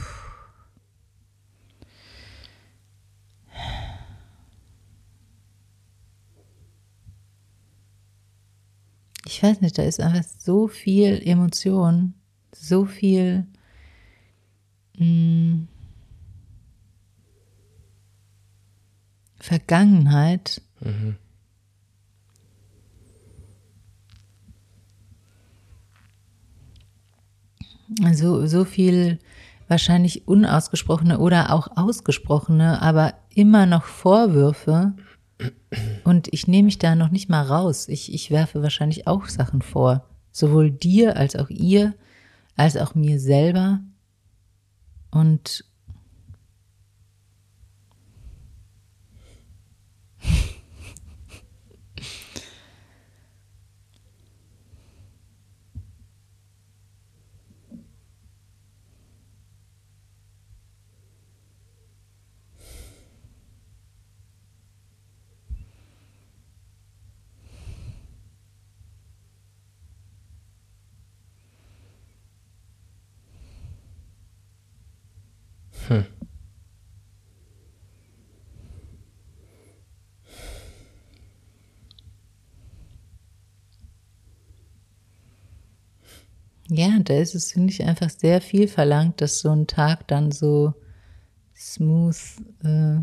Ich 9.25 9.43
weiß 9.43 9.61
nicht, 9.61 9.77
da 9.77 9.83
ist 9.83 9.99
einfach 9.99 10.23
so 10.39 10.67
viel 10.67 11.21
Emotion, 11.27 12.13
so 12.53 12.85
viel 12.85 13.45
mh, 14.97 15.67
Vergangenheit. 19.47 20.61
So, 28.13 28.45
so 28.45 28.65
viel 28.65 29.19
wahrscheinlich 29.69 30.27
unausgesprochene 30.27 31.19
oder 31.19 31.53
auch 31.53 31.69
ausgesprochene, 31.77 32.81
aber 32.81 33.13
immer 33.33 33.65
noch 33.65 33.85
Vorwürfe. 33.85 34.93
Und 36.03 36.27
ich 36.33 36.47
nehme 36.47 36.65
mich 36.65 36.77
da 36.77 36.95
noch 36.95 37.11
nicht 37.11 37.29
mal 37.29 37.43
raus. 37.43 37.87
Ich, 37.87 38.13
ich 38.13 38.29
werfe 38.31 38.61
wahrscheinlich 38.61 39.07
auch 39.07 39.27
Sachen 39.27 39.61
vor. 39.61 40.03
Sowohl 40.33 40.71
dir 40.71 41.15
als 41.15 41.37
auch 41.37 41.49
ihr, 41.49 41.93
als 42.57 42.75
auch 42.75 42.95
mir 42.95 43.17
selber. 43.17 43.79
Und 45.09 45.63
Ja, 86.69 86.99
da 86.99 87.13
ist 87.17 87.33
es, 87.33 87.53
finde 87.53 87.71
ich, 87.71 87.83
einfach 87.83 88.09
sehr 88.09 88.41
viel 88.41 88.67
verlangt, 88.67 89.21
dass 89.21 89.39
so 89.39 89.49
ein 89.49 89.67
Tag 89.67 90.07
dann 90.07 90.31
so 90.31 90.73
smooth, 91.55 92.17
äh, 92.63 92.99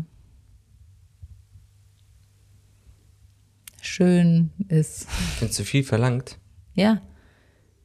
schön 3.81 4.51
ist. 4.67 5.09
Findest 5.39 5.59
du 5.59 5.63
viel 5.63 5.83
verlangt? 5.83 6.37
Ja, 6.75 7.01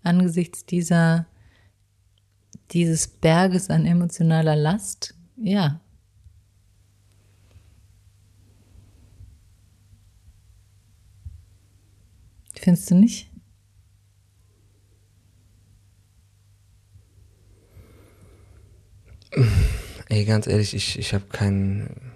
angesichts 0.03 0.67
dieser, 0.67 1.27
dieses 2.73 3.09
Berges 3.09 3.71
an 3.71 3.87
emotionaler 3.87 4.57
Last, 4.57 5.15
ja. 5.37 5.81
Findest 12.55 12.91
du 12.91 12.97
nicht? 12.97 13.30
Ey, 20.09 20.25
ganz 20.25 20.47
ehrlich, 20.47 20.75
ich, 20.75 20.99
ich 20.99 21.15
habe 21.15 21.27
keinen. 21.27 22.13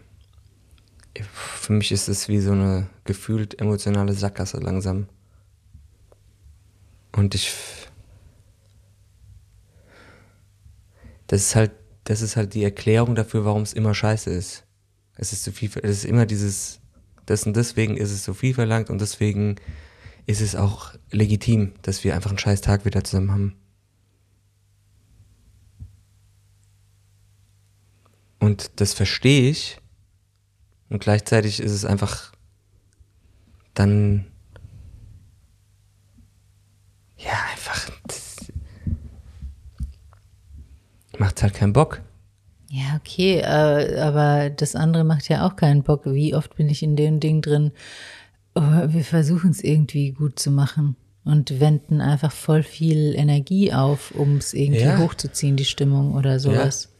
Für 1.32 1.72
mich 1.72 1.92
ist 1.92 2.08
es 2.08 2.28
wie 2.28 2.40
so 2.40 2.52
eine 2.52 2.88
gefühlt 3.04 3.60
emotionale 3.60 4.12
Sackgasse 4.12 4.58
langsam. 4.58 5.06
Und 7.12 7.34
ich. 7.34 7.52
Das 11.28 11.40
ist 11.40 11.54
halt, 11.54 11.70
das 12.04 12.20
ist 12.20 12.36
halt 12.36 12.54
die 12.54 12.64
Erklärung 12.64 13.14
dafür, 13.14 13.44
warum 13.44 13.62
es 13.62 13.72
immer 13.72 13.94
scheiße 13.94 14.30
ist. 14.30 14.64
Es 15.16 15.32
ist 15.32 15.44
zu 15.44 15.52
viel, 15.52 15.70
es 15.82 15.98
ist 15.98 16.04
immer 16.04 16.26
dieses, 16.26 16.80
das 17.26 17.44
und 17.44 17.56
deswegen 17.56 17.96
ist 17.96 18.10
es 18.10 18.24
so 18.24 18.34
viel 18.34 18.54
verlangt 18.54 18.90
und 18.90 19.00
deswegen 19.00 19.56
ist 20.26 20.40
es 20.40 20.56
auch 20.56 20.94
legitim, 21.10 21.72
dass 21.82 22.04
wir 22.04 22.14
einfach 22.14 22.30
einen 22.30 22.38
scheiß 22.38 22.60
Tag 22.60 22.84
wieder 22.84 23.04
zusammen 23.04 23.30
haben. 23.30 23.56
Und 28.44 28.72
das 28.76 28.92
verstehe 28.92 29.48
ich. 29.48 29.78
Und 30.90 31.00
gleichzeitig 31.00 31.60
ist 31.60 31.72
es 31.72 31.86
einfach 31.86 32.32
dann 33.72 34.26
ja 37.16 37.32
einfach 37.52 37.90
macht 41.18 41.42
halt 41.42 41.54
keinen 41.54 41.72
Bock. 41.72 42.02
Ja, 42.68 43.00
okay, 43.00 43.38
äh, 43.38 43.98
aber 43.98 44.50
das 44.50 44.76
andere 44.76 45.04
macht 45.04 45.28
ja 45.30 45.46
auch 45.46 45.56
keinen 45.56 45.82
Bock. 45.82 46.02
Wie 46.04 46.34
oft 46.34 46.54
bin 46.56 46.68
ich 46.68 46.82
in 46.82 46.96
dem 46.96 47.20
Ding 47.20 47.40
drin? 47.40 47.72
Oh, 48.54 48.60
wir 48.60 49.04
versuchen 49.04 49.52
es 49.52 49.64
irgendwie 49.64 50.12
gut 50.12 50.38
zu 50.38 50.50
machen 50.50 50.96
und 51.24 51.60
wenden 51.60 52.02
einfach 52.02 52.30
voll 52.30 52.62
viel 52.62 53.14
Energie 53.16 53.72
auf, 53.72 54.10
um 54.10 54.36
es 54.36 54.52
irgendwie 54.52 54.82
Ja. 54.82 54.98
hochzuziehen, 54.98 55.56
die 55.56 55.64
Stimmung 55.64 56.14
oder 56.14 56.38
sowas. 56.38 56.93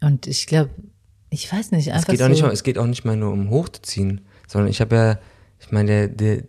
Und 0.00 0.26
ich 0.26 0.46
glaube, 0.46 0.70
ich 1.30 1.52
weiß 1.52 1.70
nicht, 1.72 1.88
Es 1.88 1.92
einfach 1.92 2.08
geht, 2.08 2.20
auch 2.22 2.26
so. 2.26 2.30
nicht 2.32 2.42
mal, 2.42 2.52
es 2.52 2.62
geht 2.62 2.78
auch 2.78 2.86
nicht 2.86 3.04
mal 3.04 3.16
nur 3.16 3.32
um 3.32 3.50
hochzuziehen, 3.50 4.22
sondern 4.48 4.70
ich 4.70 4.80
habe 4.80 4.96
ja, 4.96 5.18
ich 5.60 5.70
meine, 5.70 6.08
der, 6.08 6.08
der, 6.08 6.44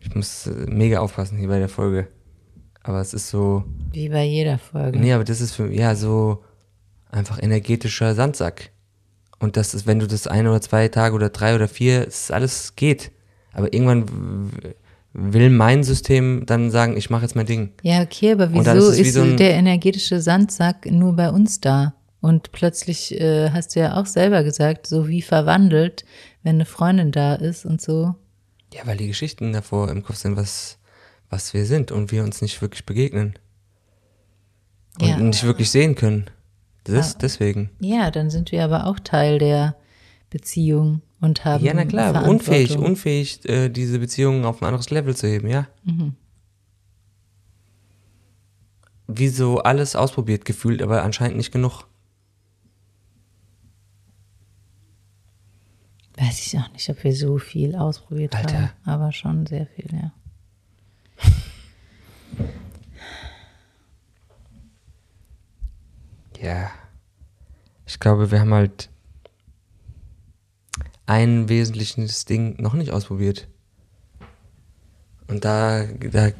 ich 0.00 0.14
muss 0.14 0.46
äh, 0.46 0.50
mega 0.68 1.00
aufpassen 1.00 1.38
hier 1.38 1.48
bei 1.48 1.58
der 1.58 1.68
Folge. 1.68 2.08
Aber 2.82 3.00
es 3.00 3.12
ist 3.14 3.28
so, 3.30 3.64
wie 3.92 4.08
bei 4.08 4.24
jeder 4.24 4.58
Folge. 4.58 4.98
nee, 4.98 5.12
aber 5.12 5.24
das 5.24 5.40
ist 5.40 5.52
für, 5.54 5.72
ja, 5.72 5.94
so 5.96 6.44
einfach 7.10 7.42
energetischer 7.42 8.14
Sandsack. 8.14 8.70
Und 9.38 9.56
das 9.56 9.74
ist, 9.74 9.86
wenn 9.86 9.98
du 9.98 10.06
das 10.06 10.26
ein 10.26 10.46
oder 10.46 10.60
zwei 10.62 10.88
Tage 10.88 11.14
oder 11.14 11.28
drei 11.28 11.54
oder 11.56 11.68
vier, 11.68 12.06
es 12.06 12.22
ist 12.24 12.32
alles 12.32 12.76
geht. 12.76 13.10
Aber 13.52 13.72
irgendwann 13.72 14.50
will 15.12 15.50
mein 15.50 15.82
System 15.82 16.44
dann 16.46 16.70
sagen, 16.70 16.96
ich 16.96 17.10
mache 17.10 17.22
jetzt 17.22 17.34
mein 17.36 17.46
Ding. 17.46 17.70
Ja, 17.82 18.02
okay, 18.02 18.32
aber 18.32 18.52
wieso 18.52 18.70
ist 18.70 18.76
es 18.92 18.98
wie 18.98 19.02
ist 19.02 19.14
so 19.14 19.22
ein- 19.22 19.36
der 19.36 19.54
energetische 19.54 20.20
Sandsack 20.20 20.86
nur 20.90 21.14
bei 21.14 21.28
uns 21.30 21.60
da? 21.60 21.94
Und 22.20 22.52
plötzlich 22.52 23.18
äh, 23.20 23.50
hast 23.50 23.76
du 23.76 23.80
ja 23.80 23.96
auch 24.00 24.06
selber 24.06 24.42
gesagt, 24.42 24.86
so 24.86 25.06
wie 25.08 25.22
verwandelt, 25.22 26.04
wenn 26.42 26.56
eine 26.56 26.64
Freundin 26.64 27.12
da 27.12 27.34
ist 27.34 27.64
und 27.66 27.80
so. 27.80 28.14
Ja, 28.72 28.86
weil 28.86 28.96
die 28.96 29.06
Geschichten 29.06 29.52
davor 29.52 29.90
im 29.90 30.02
Kopf 30.02 30.16
sind, 30.16 30.36
was, 30.36 30.78
was 31.30 31.54
wir 31.54 31.64
sind 31.66 31.92
und 31.92 32.10
wir 32.12 32.24
uns 32.24 32.42
nicht 32.42 32.60
wirklich 32.62 32.84
begegnen. 32.86 33.38
Und 35.00 35.08
Ja. 35.08 35.18
nicht 35.18 35.44
wirklich 35.44 35.70
sehen 35.70 35.94
können. 35.94 36.30
Das, 36.84 37.12
Ja. 37.12 37.18
deswegen. 37.20 37.70
Ja, 37.80 38.10
dann 38.10 38.30
sind 38.30 38.50
wir 38.52 38.64
aber 38.64 38.86
auch 38.86 38.98
Teil 38.98 39.38
der 39.38 39.76
Beziehung 40.30 41.02
und 41.20 41.44
haben 41.44 41.64
Ja, 41.64 41.74
na 41.74 41.84
klar, 41.84 42.26
unfähig, 42.28 42.76
unfähig, 42.78 43.48
äh, 43.48 43.68
diese 43.68 43.98
Beziehungen 43.98 44.44
auf 44.44 44.62
ein 44.62 44.66
anderes 44.66 44.90
Level 44.90 45.14
zu 45.14 45.26
heben, 45.26 45.48
ja. 45.48 45.66
Mhm. 45.84 46.14
Wie 49.08 49.28
so 49.28 49.58
alles 49.58 49.94
ausprobiert 49.94 50.44
gefühlt, 50.44 50.82
aber 50.82 51.02
anscheinend 51.02 51.36
nicht 51.36 51.52
genug. 51.52 51.84
Weiß 56.16 56.46
ich 56.46 56.58
auch 56.58 56.72
nicht, 56.72 56.88
ob 56.88 57.04
wir 57.04 57.14
so 57.14 57.38
viel 57.38 57.76
ausprobiert 57.76 58.34
Alter. 58.34 58.54
haben, 58.54 58.70
aber 58.84 59.12
schon 59.12 59.46
sehr 59.46 59.66
viel, 59.66 59.92
ja. 59.92 60.12
Ja. 66.40 66.70
Ich 67.86 68.00
glaube, 68.00 68.30
wir 68.30 68.40
haben 68.40 68.54
halt 68.54 68.88
ein 71.06 71.48
wesentliches 71.48 72.24
Ding 72.24 72.60
noch 72.60 72.74
nicht 72.74 72.90
ausprobiert. 72.90 73.48
Und 75.28 75.44
da, 75.44 75.84
da 75.84 76.30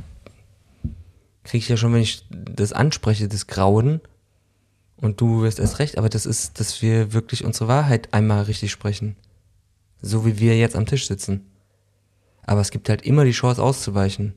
kriege 1.45 1.59
ich 1.59 1.69
ja 1.69 1.77
schon, 1.77 1.93
wenn 1.93 2.03
ich 2.03 2.25
das 2.31 2.73
anspreche, 2.73 3.29
das 3.29 3.47
Grauen. 3.47 4.01
Und 4.97 5.21
du 5.21 5.43
wirst 5.43 5.59
erst 5.59 5.79
recht, 5.79 5.99
aber 5.99 6.09
das 6.09 6.27
ist, 6.27 6.59
dass 6.59 6.83
wir 6.83 7.13
wirklich 7.13 7.45
unsere 7.45 7.69
Wahrheit 7.69 8.15
einmal 8.15 8.43
richtig 8.45 8.73
sprechen. 8.73 9.17
So 10.01 10.27
wie 10.27 10.39
wir 10.39 10.57
jetzt 10.57 10.77
am 10.77 10.87
Tisch 10.87 11.07
sitzen. 11.07 11.51
Aber 12.43 12.61
es 12.61 12.71
gibt 12.71 12.89
halt 12.89 13.03
immer 13.03 13.25
die 13.25 13.33
Chance 13.33 13.63
auszuweichen. 13.63 14.35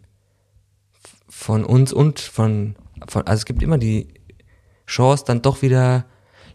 Von 1.27 1.63
uns 1.63 1.93
und 1.93 2.19
von, 2.19 2.75
von 3.07 3.27
also 3.27 3.41
es 3.41 3.45
gibt 3.45 3.61
immer 3.61 3.77
die 3.77 4.07
Chance, 4.87 5.23
dann 5.27 5.43
doch 5.43 5.61
wieder, 5.61 6.05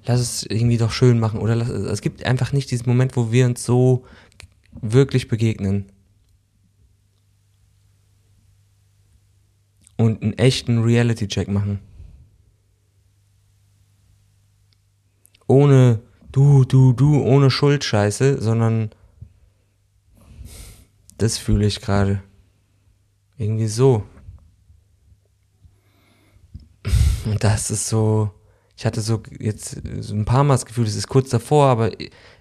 lass 0.05 0.21
es 0.21 0.43
irgendwie 0.45 0.77
doch 0.77 0.91
schön 0.91 1.21
machen. 1.21 1.41
Oder 1.41 1.55
lass, 1.55 1.69
es 1.69 2.01
gibt 2.01 2.25
einfach 2.27 2.53
nicht 2.53 2.71
diesen 2.71 2.89
Moment, 2.89 3.17
wo 3.17 3.31
wir 3.31 3.47
uns 3.47 3.65
so 3.65 4.05
wirklich 4.73 5.29
begegnen. 5.29 5.87
Und 9.97 10.23
einen 10.23 10.33
echten 10.33 10.83
Reality-Check 10.83 11.47
machen. 11.47 11.79
Ohne 15.47 16.01
du, 16.35 16.65
du, 16.65 16.93
du, 16.93 17.23
ohne 17.23 17.49
Schuldscheiße, 17.49 18.43
sondern 18.43 18.91
das 21.17 21.39
fühle 21.39 21.65
ich 21.65 21.81
gerade. 21.81 22.23
Irgendwie 23.37 23.69
so. 23.69 24.05
Und 27.25 27.43
das 27.43 27.71
ist 27.71 27.89
so, 27.89 28.33
ich 28.77 28.85
hatte 28.85 29.01
so 29.01 29.23
jetzt 29.39 29.81
so 30.01 30.15
ein 30.15 30.25
paar 30.25 30.43
Mal 30.43 30.55
das 30.55 30.67
Gefühl, 30.67 30.87
es 30.87 30.97
ist 30.97 31.09
kurz 31.09 31.31
davor, 31.31 31.67
aber 31.67 31.93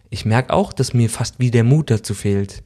ich 0.09 0.25
merke 0.25 0.51
auch, 0.53 0.73
dass 0.73 0.93
mir 0.93 1.09
fast 1.09 1.39
wie 1.39 1.51
der 1.51 1.63
Mut 1.63 1.91
dazu 1.91 2.15
fehlt. 2.15 2.63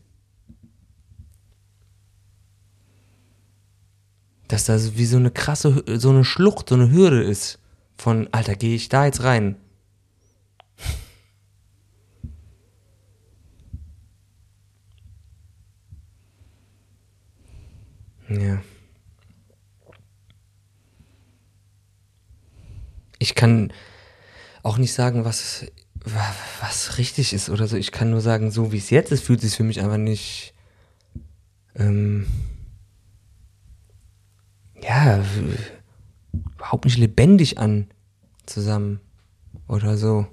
Dass 4.48 4.64
das 4.64 4.96
wie 4.96 5.06
so 5.06 5.18
eine 5.18 5.32
krasse, 5.32 5.84
so 5.98 6.10
eine 6.10 6.24
Schlucht, 6.24 6.70
so 6.70 6.76
eine 6.76 6.90
Hürde 6.90 7.22
ist. 7.22 7.60
Von, 7.98 8.30
Alter, 8.32 8.56
gehe 8.56 8.76
ich 8.76 8.88
da 8.88 9.06
jetzt 9.06 9.24
rein? 9.24 9.58
Ja. 18.30 18.62
Ich 23.20 23.36
kann 23.36 23.74
auch 24.64 24.78
nicht 24.78 24.94
sagen, 24.94 25.26
was, 25.26 25.66
wa- 26.04 26.36
was 26.62 26.98
richtig 26.98 27.34
ist 27.34 27.50
oder 27.50 27.68
so. 27.68 27.78
Ich 27.78 27.92
kann 27.92 28.10
nur 28.12 28.22
sagen, 28.22 28.52
so 28.52 28.72
wie 28.72 28.78
es 28.78 28.90
jetzt 28.90 29.12
ist, 29.12 29.24
fühlt 29.24 29.40
es 29.44 29.50
sich 29.52 29.58
für 29.58 29.64
mich 29.64 29.80
einfach 29.82 29.98
nicht. 29.98 30.54
Ähm, 31.76 32.28
ja, 34.82 35.24
überhaupt 36.56 36.86
nicht 36.86 36.98
lebendig 36.98 37.58
an 37.58 37.88
zusammen 38.46 39.00
oder 39.68 39.98
so. 39.98 40.28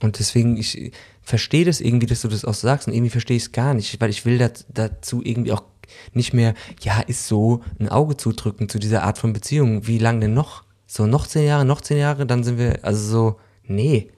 Und 0.00 0.18
deswegen, 0.18 0.56
ich 0.56 0.92
verstehe 1.24 1.64
das 1.64 1.80
irgendwie, 1.80 2.06
dass 2.06 2.22
du 2.22 2.28
das 2.28 2.44
auch 2.44 2.54
sagst 2.54 2.86
und 2.86 2.94
irgendwie 2.94 3.10
verstehe 3.10 3.36
ich 3.36 3.44
es 3.44 3.52
gar 3.52 3.74
nicht, 3.74 4.00
weil 4.00 4.10
ich 4.10 4.24
will 4.24 4.38
dat, 4.38 4.66
dazu 4.68 5.22
irgendwie 5.24 5.52
auch 5.52 5.64
nicht 6.12 6.32
mehr, 6.32 6.54
ja, 6.80 7.00
ist 7.00 7.26
so, 7.26 7.62
ein 7.78 7.88
Auge 7.88 8.16
zudrücken 8.16 8.68
zu 8.68 8.78
dieser 8.78 9.02
Art 9.02 9.18
von 9.18 9.32
Beziehung. 9.32 9.86
Wie 9.86 9.98
lange 9.98 10.20
denn 10.20 10.34
noch? 10.34 10.64
So, 10.86 11.06
noch 11.06 11.26
zehn 11.26 11.46
Jahre, 11.46 11.64
noch 11.64 11.80
zehn 11.80 11.98
Jahre, 11.98 12.26
dann 12.26 12.44
sind 12.44 12.58
wir, 12.58 12.84
also 12.84 13.10
so, 13.10 13.40
nee. 13.64 14.10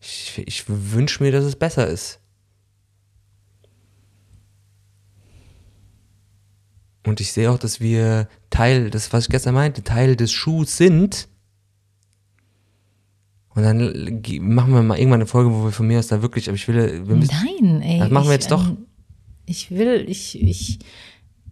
Ich, 0.00 0.42
ich 0.44 0.64
wünsche 0.68 1.22
mir, 1.22 1.32
dass 1.32 1.44
es 1.44 1.56
besser 1.56 1.86
ist. 1.86 2.20
Und 7.06 7.20
ich 7.20 7.32
sehe 7.32 7.50
auch, 7.50 7.58
dass 7.58 7.80
wir 7.80 8.28
Teil, 8.50 8.90
das, 8.90 9.12
was 9.12 9.24
ich 9.24 9.30
gestern 9.30 9.54
meinte, 9.54 9.82
Teil 9.82 10.16
des 10.16 10.32
Schuhs 10.32 10.76
sind. 10.76 11.28
Und 13.54 13.62
dann 13.62 14.22
machen 14.40 14.72
wir 14.74 14.82
mal 14.82 14.98
irgendwann 14.98 15.20
eine 15.20 15.26
Folge, 15.26 15.52
wo 15.52 15.64
wir 15.64 15.70
von 15.72 15.86
mir 15.86 15.98
aus 16.00 16.08
da 16.08 16.22
wirklich, 16.22 16.48
aber 16.48 16.56
ich 16.56 16.66
will, 16.66 17.06
wir 17.06 17.14
müssen, 17.14 17.34
Nein, 17.60 17.82
ey. 17.82 17.98
Das 18.00 18.10
machen 18.10 18.24
wir 18.26 18.34
ich, 18.34 18.40
jetzt 18.40 18.50
doch. 18.50 18.66
ähm, 18.66 18.78
Ich 19.46 19.70
will, 19.70 20.04
ich, 20.08 20.40
ich, 20.42 20.78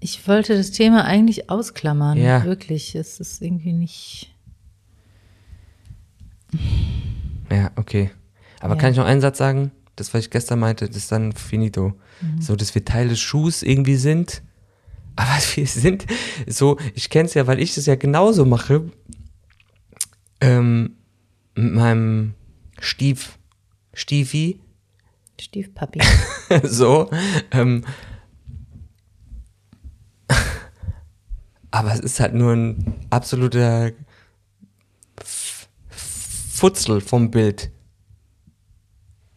ich 0.00 0.26
wollte 0.26 0.56
das 0.56 0.72
Thema 0.72 1.04
eigentlich 1.04 1.48
ausklammern. 1.48 2.18
Ja. 2.18 2.44
Wirklich. 2.44 2.94
Es 2.96 3.20
ist 3.20 3.40
irgendwie 3.40 3.72
nicht. 3.72 4.34
ja, 7.50 7.70
okay. 7.76 8.10
Aber 8.60 8.74
Ja. 8.74 8.80
kann 8.80 8.92
ich 8.92 8.98
noch 8.98 9.04
einen 9.06 9.20
Satz 9.20 9.38
sagen? 9.38 9.70
Das, 9.96 10.12
was 10.14 10.24
ich 10.24 10.30
gestern 10.30 10.58
meinte, 10.58 10.86
das 10.88 10.96
ist 10.96 11.12
dann 11.12 11.32
finito. 11.32 11.92
So, 12.40 12.54
dass 12.56 12.74
wir 12.74 12.84
Teil 12.84 13.08
des 13.08 13.20
Schuhs 13.20 13.62
irgendwie 13.62 13.96
sind. 13.96 14.42
Aber 15.16 15.28
wir 15.54 15.66
sind 15.66 16.06
so, 16.46 16.78
ich 16.94 17.10
kenne 17.10 17.26
es 17.26 17.34
ja, 17.34 17.46
weil 17.46 17.60
ich 17.60 17.74
das 17.74 17.86
ja 17.86 17.94
genauso 17.96 18.44
mache. 18.44 18.90
Ähm, 20.40 20.96
mit 21.54 21.72
meinem 21.74 22.34
Stief, 22.80 23.38
Stiefi, 23.94 24.60
Stiefpapi. 25.40 26.00
so. 26.62 27.10
Ähm, 27.50 27.84
aber 31.70 31.92
es 31.92 32.00
ist 32.00 32.20
halt 32.20 32.34
nur 32.34 32.52
ein 32.52 32.94
absoluter 33.10 33.92
F- 35.20 35.68
Futzel 35.88 37.00
vom 37.00 37.30
Bild. 37.30 37.70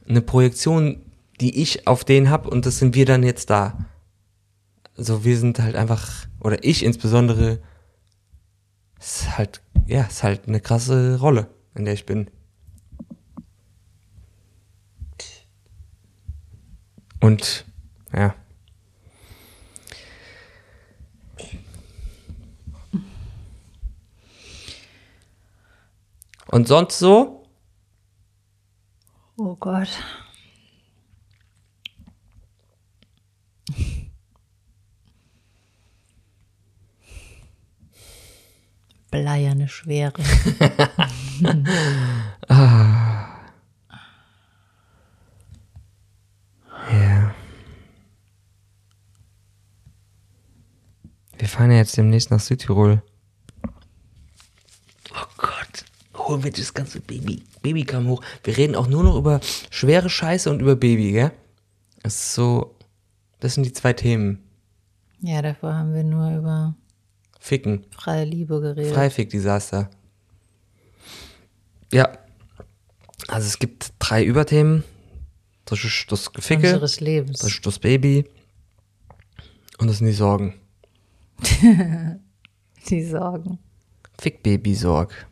Eine 0.08 0.22
Projektion, 0.22 1.02
die 1.42 1.62
ich 1.62 1.88
auf 1.88 2.04
den 2.04 2.30
hab 2.30 2.46
und 2.48 2.66
das 2.66 2.78
sind 2.78 2.94
wir 2.96 3.06
dann 3.06 3.24
jetzt 3.24 3.50
da. 3.50 3.86
Also 4.98 5.26
wir 5.26 5.38
sind 5.38 5.60
halt 5.60 5.76
einfach, 5.76 6.28
oder 6.40 6.64
ich 6.64 6.84
insbesondere, 6.84 7.60
ist 9.00 9.38
halt, 9.38 9.62
ja, 9.88 10.04
ist 10.04 10.24
halt 10.24 10.48
eine 10.48 10.60
krasse 10.62 11.20
Rolle, 11.20 11.50
in 11.76 11.86
der 11.86 11.94
ich 11.94 12.06
bin. 12.06 12.32
Und, 17.20 17.66
ja. 18.14 18.36
Und 26.48 26.68
sonst 26.68 27.00
so? 27.00 27.48
Oh 29.38 29.56
Gott. 29.56 29.90
Bleierne 39.16 39.70
Schwere. 39.70 40.22
Ja. 46.92 47.34
Wir 51.38 51.48
fahren 51.48 51.72
ja 51.72 51.78
jetzt 51.78 51.98
demnächst 51.98 52.30
nach 52.30 52.40
Südtirol. 52.40 53.02
Oh 55.12 55.26
Gott, 55.38 55.86
holen 56.16 56.44
wir 56.44 56.52
das 56.52 56.74
ganze 56.74 57.00
Baby. 57.02 57.44
Baby 57.64 57.84
kam 57.84 58.08
hoch. 58.08 58.22
Wir 58.44 58.56
reden 58.56 58.76
auch 58.76 58.88
nur 58.88 59.04
noch 59.04 59.16
über 59.18 59.40
schwere 59.72 60.10
Scheiße 60.10 60.50
und 60.52 60.62
über 60.62 60.76
Baby, 60.76 61.12
gell? 61.14 61.32
Das 62.04 62.14
ist 62.16 62.34
so, 62.36 62.76
das 63.40 63.56
sind 63.56 63.66
die 63.66 63.74
zwei 63.74 63.94
Themen. 63.94 64.44
Ja, 65.22 65.42
davor 65.42 65.74
haben 65.74 65.96
wir 65.96 66.04
nur 66.04 66.38
über 66.38 66.76
Ficken. 67.46 67.86
freie 67.96 68.26
Liebe 68.26 68.60
geredet. 68.60 68.92
Freifick-Desaster. 68.92 69.92
Ja. 71.94 72.12
Also 73.28 73.46
es 73.46 73.60
gibt 73.60 73.94
drei 74.00 74.24
Überthemen. 74.24 74.84
Das 75.66 75.84
ist 75.84 76.12
das 76.12 76.34
Geficke, 76.34 76.74
unseres 76.74 77.00
Lebens. 77.02 77.40
das 77.40 77.52
ist 77.52 77.64
das 77.64 77.78
Baby 77.78 78.26
und 79.78 79.88
das 79.88 80.00
sind 80.00 80.08
die 80.08 80.14
Sorgen. 80.14 80.56
Die 82.90 83.04
Sorgen. 83.04 83.60
Fick 84.20 84.42
Baby 84.42 84.74
Sorg. 84.74 85.28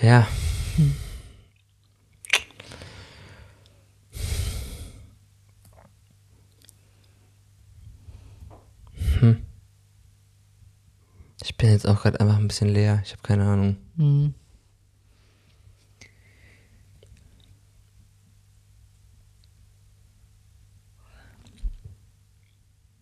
Ja. 0.00 0.28
Hm. 0.76 0.94
Ich 11.44 11.58
bin 11.58 11.70
jetzt 11.70 11.86
auch 11.86 12.00
gerade 12.00 12.18
einfach 12.20 12.38
ein 12.38 12.48
bisschen 12.48 12.70
leer. 12.70 13.02
Ich 13.04 13.12
habe 13.12 13.20
keine 13.22 13.44
Ahnung. 13.44 13.76
Hm. 13.98 14.34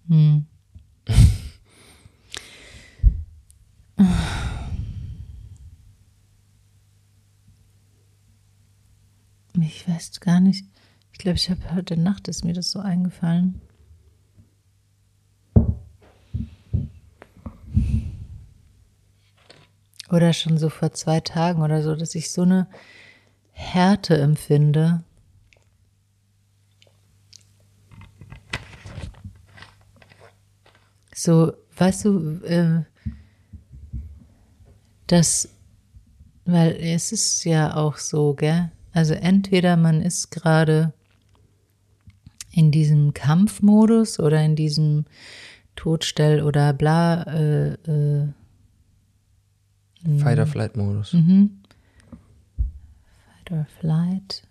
Hm. 0.09 0.47
Ich 9.61 9.89
weiß 9.89 10.19
gar 10.19 10.41
nicht. 10.41 10.67
Ich 11.13 11.19
glaube, 11.19 11.37
ich 11.37 11.49
habe 11.49 11.61
heute 11.73 11.97
Nacht 11.97 12.27
ist 12.27 12.45
mir 12.45 12.55
das 12.55 12.73
so 12.73 12.81
eingefallen. 12.81 13.61
Oder 20.13 20.35
schon 20.35 20.59
so 20.59 20.69
vor 20.69 20.93
zwei 20.93 21.21
Tagen 21.21 21.63
oder 21.63 21.83
so, 21.83 21.97
dass 21.97 22.15
ich 22.15 22.31
so 22.31 22.43
eine 22.43 22.69
Härte 23.51 24.19
empfinde. 24.19 25.03
So, 31.15 31.55
weißt 31.79 32.05
du, 32.05 32.41
äh, 32.45 32.83
dass, 35.07 35.49
weil 36.45 36.73
es 36.73 37.13
ist 37.13 37.45
ja 37.45 37.75
auch 37.75 37.97
so, 37.97 38.35
gell? 38.35 38.71
Also 38.93 39.15
entweder 39.15 39.79
man 39.79 40.03
ist 40.03 40.31
gerade 40.31 40.93
in 42.51 42.71
diesem 42.71 43.15
Kampfmodus 43.15 44.21
oder 44.21 44.43
in 44.43 44.57
diesem 44.57 45.07
Todstell 45.75 46.43
oder 46.43 46.75
bla, 46.75 47.23
äh, 47.23 47.73
äh, 47.73 48.29
Fight-or-Flight-Modus. 50.19 51.15
Fight 53.37 53.53
or 53.53 53.67
Flight. 53.81 54.43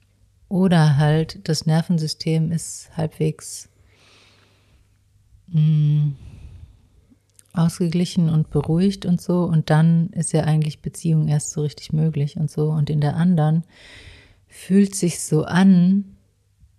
Oder 0.50 0.98
halt 0.98 1.48
das 1.48 1.66
Nervensystem 1.66 2.52
ist 2.52 2.90
halbwegs 2.96 3.70
mh, 5.48 6.12
ausgeglichen 7.54 8.30
und 8.30 8.50
beruhigt 8.50 9.06
und 9.06 9.22
so. 9.22 9.44
Und 9.44 9.70
dann 9.70 10.10
ist 10.10 10.34
ja 10.34 10.44
eigentlich 10.44 10.82
Beziehung 10.82 11.28
erst 11.28 11.52
so 11.52 11.62
richtig 11.62 11.94
möglich 11.94 12.38
und 12.38 12.50
so. 12.50 12.70
Und 12.70 12.90
in 12.90 13.02
der 13.02 13.16
anderen 13.16 13.64
fühlt 14.48 14.96
sich 14.96 15.22
so 15.22 15.46
an, 15.46 16.16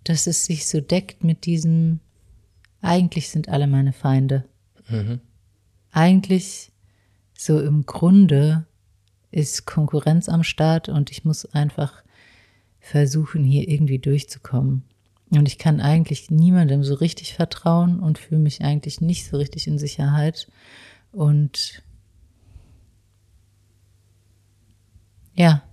dass 0.03 0.27
es 0.27 0.45
sich 0.45 0.67
so 0.67 0.81
deckt 0.81 1.23
mit 1.23 1.45
diesem, 1.45 1.99
eigentlich 2.81 3.29
sind 3.29 3.49
alle 3.49 3.67
meine 3.67 3.93
Feinde. 3.93 4.45
Eigentlich 5.91 6.71
so 7.37 7.59
im 7.59 7.85
Grunde 7.85 8.65
ist 9.31 9.65
Konkurrenz 9.65 10.29
am 10.29 10.43
Start 10.43 10.89
und 10.89 11.11
ich 11.11 11.25
muss 11.25 11.45
einfach 11.53 12.03
versuchen, 12.79 13.43
hier 13.43 13.67
irgendwie 13.67 13.99
durchzukommen. 13.99 14.83
Und 15.31 15.47
ich 15.47 15.57
kann 15.57 15.81
eigentlich 15.81 16.29
niemandem 16.29 16.83
so 16.83 16.93
richtig 16.93 17.33
vertrauen 17.33 17.99
und 17.99 18.19
fühle 18.19 18.41
mich 18.41 18.61
eigentlich 18.61 19.01
nicht 19.01 19.25
so 19.25 19.37
richtig 19.37 19.67
in 19.67 19.79
Sicherheit. 19.79 20.47
Und 21.11 21.81
ja, 25.33 25.63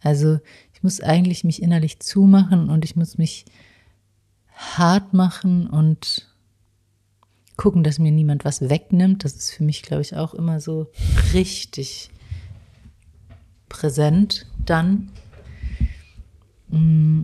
also 0.00 0.38
ich 0.74 0.82
muss 0.82 1.00
eigentlich 1.00 1.44
mich 1.44 1.62
innerlich 1.62 2.00
zumachen 2.00 2.68
und 2.68 2.84
ich 2.84 2.94
muss 2.96 3.16
mich 3.16 3.46
hart 4.52 5.14
machen 5.14 5.66
und 5.66 6.33
gucken, 7.64 7.82
dass 7.82 7.98
mir 7.98 8.12
niemand 8.12 8.44
was 8.44 8.68
wegnimmt. 8.68 9.24
Das 9.24 9.36
ist 9.36 9.52
für 9.52 9.64
mich, 9.64 9.80
glaube 9.80 10.02
ich, 10.02 10.14
auch 10.14 10.34
immer 10.34 10.60
so 10.60 10.90
richtig 11.32 12.10
präsent 13.70 14.44
dann. 14.66 15.10
Mm. 16.68 17.22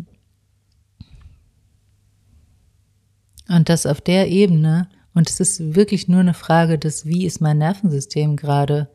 Und 3.48 3.68
das 3.68 3.84
auf 3.84 4.00
der 4.00 4.28
Ebene, 4.28 4.88
und 5.12 5.28
es 5.28 5.40
ist 5.40 5.74
wirklich 5.74 6.08
nur 6.08 6.20
eine 6.20 6.32
Frage 6.32 6.78
des, 6.78 7.04
wie 7.04 7.26
ist 7.26 7.42
mein 7.42 7.58
Nervensystem 7.58 8.36
gerade 8.36 8.88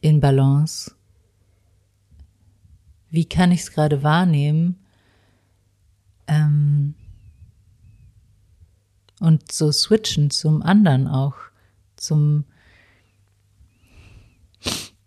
in 0.00 0.20
Balance? 0.20 0.92
Wie 3.10 3.24
kann 3.24 3.50
ich 3.50 3.62
es 3.62 3.72
gerade 3.72 4.04
wahrnehmen? 4.04 4.78
Ähm, 6.28 6.94
und 9.22 9.52
so 9.52 9.70
switchen 9.70 10.30
zum 10.30 10.62
anderen 10.62 11.06
auch, 11.06 11.36
zum 11.96 12.44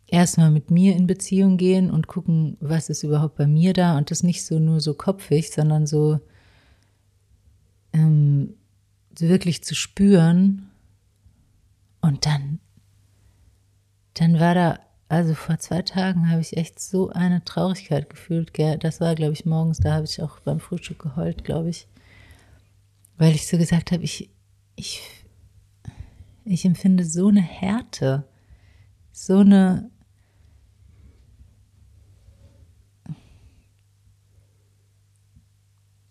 erstmal 0.08 0.52
mit 0.52 0.72
mir 0.72 0.96
in 0.96 1.06
Beziehung 1.06 1.58
gehen 1.58 1.92
und 1.92 2.08
gucken, 2.08 2.56
was 2.62 2.90
ist 2.90 3.04
überhaupt 3.04 3.36
bei 3.36 3.46
mir 3.46 3.74
da. 3.74 3.98
Und 3.98 4.12
das 4.12 4.24
nicht 4.24 4.46
so 4.46 4.58
nur 4.58 4.80
so 4.80 4.94
kopfig, 4.94 5.52
sondern 5.52 5.86
so 5.86 6.22
ähm, 7.92 8.54
wirklich 9.20 9.66
zu 9.66 9.76
spüren. 9.76 10.70
Und 12.00 12.26
dann, 12.26 12.60
dann 14.14 14.40
war 14.40 14.56
da, 14.56 14.80
also 15.10 15.34
vor 15.34 15.58
zwei 15.60 15.82
Tagen 15.82 16.30
habe 16.32 16.40
ich 16.40 16.56
echt 16.56 16.80
so 16.80 17.10
eine 17.10 17.44
Traurigkeit 17.44 18.10
gefühlt. 18.10 18.54
Das 18.80 19.02
war, 19.02 19.14
glaube 19.16 19.34
ich, 19.34 19.46
morgens, 19.46 19.80
da 19.80 19.96
habe 19.96 20.06
ich 20.06 20.22
auch 20.22 20.40
beim 20.40 20.62
Frühstück 20.62 21.00
geheult, 21.00 21.44
glaube 21.44 21.70
ich, 21.70 21.88
weil 23.18 23.34
ich 23.36 23.48
so 23.48 23.58
gesagt 23.58 23.92
habe, 23.92 24.04
ich, 24.04 24.30
ich, 24.76 25.02
ich 26.44 26.66
empfinde 26.66 27.06
so 27.06 27.30
eine 27.30 27.42
Härte, 27.42 28.28
so 29.12 29.40
eine 29.40 29.90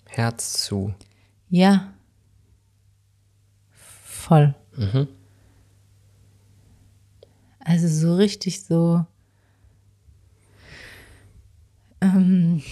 Herz 0.07 0.65
zu. 0.65 0.95
Ja. 1.51 1.93
Voll. 3.71 4.55
Mhm. 4.77 5.09
Also 7.59 7.89
so 7.89 8.17
richtig 8.17 8.65
so. 8.65 9.05
Ähm, 12.01 12.63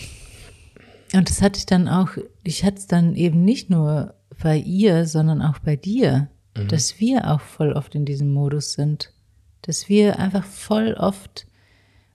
und 1.14 1.28
das 1.28 1.42
hatte 1.42 1.58
ich 1.58 1.66
dann 1.66 1.88
auch, 1.88 2.10
ich 2.42 2.64
hatte 2.64 2.78
es 2.78 2.86
dann 2.86 3.14
eben 3.14 3.44
nicht 3.44 3.70
nur 3.70 4.14
bei 4.42 4.56
ihr, 4.58 5.06
sondern 5.06 5.42
auch 5.42 5.58
bei 5.58 5.76
dir, 5.76 6.28
mhm. 6.56 6.68
dass 6.68 7.00
wir 7.00 7.30
auch 7.30 7.40
voll 7.40 7.72
oft 7.72 7.94
in 7.94 8.04
diesem 8.04 8.32
Modus 8.32 8.72
sind. 8.74 9.12
Dass 9.62 9.88
wir 9.88 10.18
einfach 10.18 10.44
voll 10.44 10.94
oft 10.94 11.46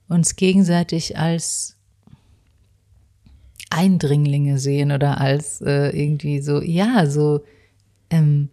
uns 0.08 0.36
gegenseitig 0.36 1.18
als 1.18 1.76
Eindringlinge 3.70 4.58
sehen 4.58 4.92
oder 4.92 5.20
als 5.20 5.60
äh, 5.60 5.90
irgendwie 5.90 6.40
so, 6.40 6.62
ja, 6.62 7.06
so, 7.06 7.40
ähm, 8.10 8.50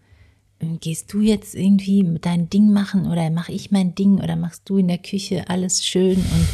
gehst 0.79 1.13
du 1.13 1.21
jetzt 1.21 1.55
irgendwie 1.55 2.17
dein 2.21 2.49
Ding 2.49 2.71
machen 2.71 3.07
oder 3.07 3.29
mache 3.29 3.51
ich 3.51 3.71
mein 3.71 3.95
Ding 3.95 4.19
oder 4.21 4.35
machst 4.35 4.63
du 4.65 4.77
in 4.77 4.87
der 4.87 4.97
Küche 4.97 5.49
alles 5.49 5.85
schön 5.85 6.17
und 6.17 6.47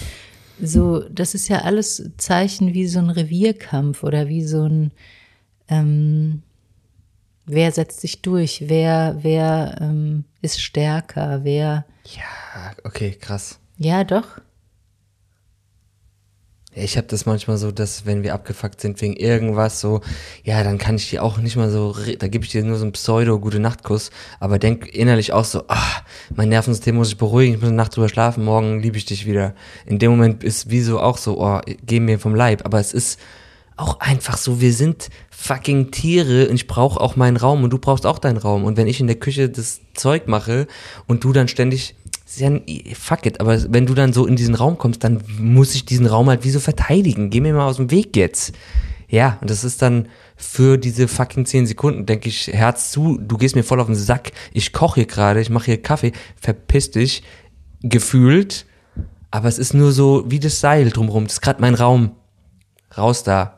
so, 0.63 0.99
das 1.09 1.33
ist 1.33 1.47
ja 1.47 1.59
alles 1.61 2.11
Zeichen 2.17 2.73
wie 2.73 2.85
so 2.85 2.99
ein 2.99 3.09
Revierkampf 3.09 4.03
oder 4.03 4.27
wie 4.27 4.43
so 4.43 4.63
ein, 4.63 4.91
ähm, 5.67 6.43
wer 7.45 7.71
setzt 7.71 8.01
sich 8.01 8.21
durch, 8.21 8.63
wer, 8.67 9.17
wer 9.21 9.77
ähm, 9.81 10.25
ist 10.41 10.61
stärker, 10.61 11.43
wer. 11.43 11.85
Ja, 12.05 12.71
okay, 12.83 13.11
krass. 13.11 13.59
Ja, 13.77 14.03
doch. 14.03 14.39
Ich 16.73 16.95
habe 16.95 17.07
das 17.07 17.25
manchmal 17.25 17.57
so, 17.57 17.69
dass 17.71 18.05
wenn 18.05 18.23
wir 18.23 18.33
abgefuckt 18.33 18.79
sind 18.79 19.01
wegen 19.01 19.17
irgendwas, 19.17 19.81
so, 19.81 19.99
ja, 20.43 20.63
dann 20.63 20.77
kann 20.77 20.95
ich 20.95 21.09
dir 21.09 21.21
auch 21.21 21.37
nicht 21.37 21.57
mal 21.57 21.69
so, 21.69 21.93
da 22.17 22.29
gebe 22.29 22.45
ich 22.45 22.51
dir 22.51 22.63
nur 22.63 22.77
so 22.77 22.83
einen 22.83 22.93
Pseudo-Gute-Nacht-Kuss, 22.93 24.09
aber 24.39 24.57
denk 24.57 24.87
innerlich 24.87 25.33
auch 25.33 25.43
so, 25.43 25.65
ah, 25.67 26.01
mein 26.33 26.47
Nervensystem 26.47 26.95
muss 26.95 27.09
ich 27.09 27.17
beruhigen, 27.17 27.55
ich 27.55 27.59
muss 27.59 27.67
eine 27.67 27.75
Nacht 27.75 27.97
drüber 27.97 28.07
schlafen, 28.07 28.45
morgen 28.45 28.79
liebe 28.79 28.97
ich 28.97 29.03
dich 29.03 29.25
wieder. 29.25 29.53
In 29.85 29.99
dem 29.99 30.11
Moment 30.11 30.45
ist 30.45 30.69
wieso 30.69 31.01
auch 31.01 31.17
so, 31.17 31.41
oh, 31.41 31.59
geh 31.85 31.99
mir 31.99 32.19
vom 32.19 32.35
Leib, 32.35 32.65
aber 32.65 32.79
es 32.79 32.93
ist 32.93 33.19
auch 33.77 33.99
einfach 33.99 34.37
so, 34.37 34.61
wir 34.61 34.73
sind 34.73 35.09
fucking 35.29 35.91
Tiere 35.91 36.49
und 36.49 36.55
ich 36.55 36.67
brauche 36.67 36.99
auch 36.99 37.15
meinen 37.15 37.37
Raum 37.37 37.63
und 37.63 37.71
du 37.71 37.79
brauchst 37.79 38.05
auch 38.05 38.19
deinen 38.19 38.37
Raum 38.37 38.63
und 38.63 38.77
wenn 38.77 38.87
ich 38.87 38.99
in 38.99 39.07
der 39.07 39.15
Küche 39.15 39.49
das 39.49 39.81
Zeug 39.93 40.27
mache 40.27 40.67
und 41.07 41.23
du 41.23 41.33
dann 41.33 41.47
ständig 41.47 41.95
fuck 42.93 43.25
it, 43.25 43.41
aber 43.41 43.61
wenn 43.73 43.85
du 43.85 43.93
dann 43.93 44.13
so 44.13 44.25
in 44.25 44.35
diesen 44.35 44.55
Raum 44.55 44.77
kommst, 44.77 45.03
dann 45.03 45.21
muss 45.37 45.75
ich 45.75 45.85
diesen 45.85 46.05
Raum 46.05 46.29
halt 46.29 46.45
wie 46.45 46.49
so 46.49 46.61
verteidigen. 46.61 47.29
Geh 47.29 47.41
mir 47.41 47.53
mal 47.53 47.67
aus 47.67 47.75
dem 47.75 47.91
Weg 47.91 48.15
jetzt. 48.15 48.53
Ja, 49.09 49.37
und 49.41 49.49
das 49.49 49.65
ist 49.65 49.81
dann 49.81 50.07
für 50.37 50.77
diese 50.77 51.09
fucking 51.09 51.45
zehn 51.45 51.65
Sekunden, 51.67 52.05
denke 52.05 52.29
ich, 52.29 52.47
Herz 52.47 52.91
zu, 52.91 53.19
du 53.21 53.37
gehst 53.37 53.55
mir 53.55 53.63
voll 53.63 53.81
auf 53.81 53.87
den 53.87 53.95
Sack, 53.95 54.31
ich 54.53 54.71
koche 54.71 55.01
hier 55.01 55.05
gerade, 55.05 55.41
ich 55.41 55.49
mache 55.49 55.65
hier 55.65 55.81
Kaffee, 55.81 56.13
verpiss 56.39 56.91
dich, 56.91 57.21
gefühlt, 57.83 58.65
aber 59.29 59.49
es 59.49 59.59
ist 59.59 59.73
nur 59.73 59.91
so 59.91 60.23
wie 60.27 60.39
das 60.39 60.61
Seil 60.61 60.89
drumherum, 60.89 61.25
das 61.25 61.33
ist 61.33 61.41
gerade 61.41 61.59
mein 61.59 61.75
Raum. 61.75 62.11
Raus 62.97 63.23
da. 63.23 63.57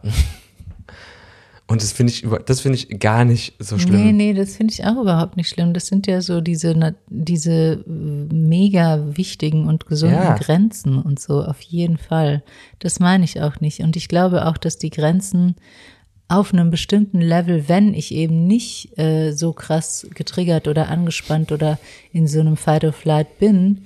Und 1.65 1.81
das 1.81 1.91
finde 1.93 2.11
ich, 2.11 2.25
das 2.45 2.59
finde 2.61 2.77
ich 2.77 2.99
gar 2.99 3.23
nicht 3.25 3.55
so 3.57 3.79
schlimm. 3.79 4.05
Nee, 4.05 4.11
nee, 4.11 4.34
das 4.34 4.57
finde 4.57 4.73
ich 4.73 4.86
auch 4.86 5.01
überhaupt 5.01 5.38
nicht 5.38 5.49
schlimm. 5.49 5.73
Das 5.73 5.88
sind 5.88 6.07
ja 6.07 6.21
so 6.21 6.41
diese, 6.41 6.95
diese 7.07 7.84
mega 7.88 9.17
wichtigen 9.17 9.67
und 9.67 9.88
gesunden 9.88 10.17
ja. 10.17 10.38
Grenzen 10.38 10.99
und 10.99 11.19
so, 11.19 11.41
auf 11.41 11.61
jeden 11.61 11.97
Fall. 11.97 12.43
Das 12.79 12.99
meine 12.99 13.23
ich 13.23 13.41
auch 13.41 13.61
nicht. 13.61 13.79
Und 13.79 13.95
ich 13.95 14.07
glaube 14.07 14.45
auch, 14.45 14.57
dass 14.57 14.77
die 14.77 14.89
Grenzen 14.89 15.55
auf 16.27 16.53
einem 16.53 16.69
bestimmten 16.69 17.21
Level, 17.21 17.67
wenn 17.67 17.93
ich 17.93 18.13
eben 18.13 18.45
nicht 18.45 18.97
äh, 18.97 19.31
so 19.31 19.53
krass 19.53 20.07
getriggert 20.13 20.67
oder 20.67 20.89
angespannt 20.89 21.51
oder 21.51 21.79
in 22.11 22.27
so 22.27 22.39
einem 22.39 22.57
Fight 22.57 22.84
or 22.84 22.93
Flight 22.93 23.39
bin, 23.39 23.86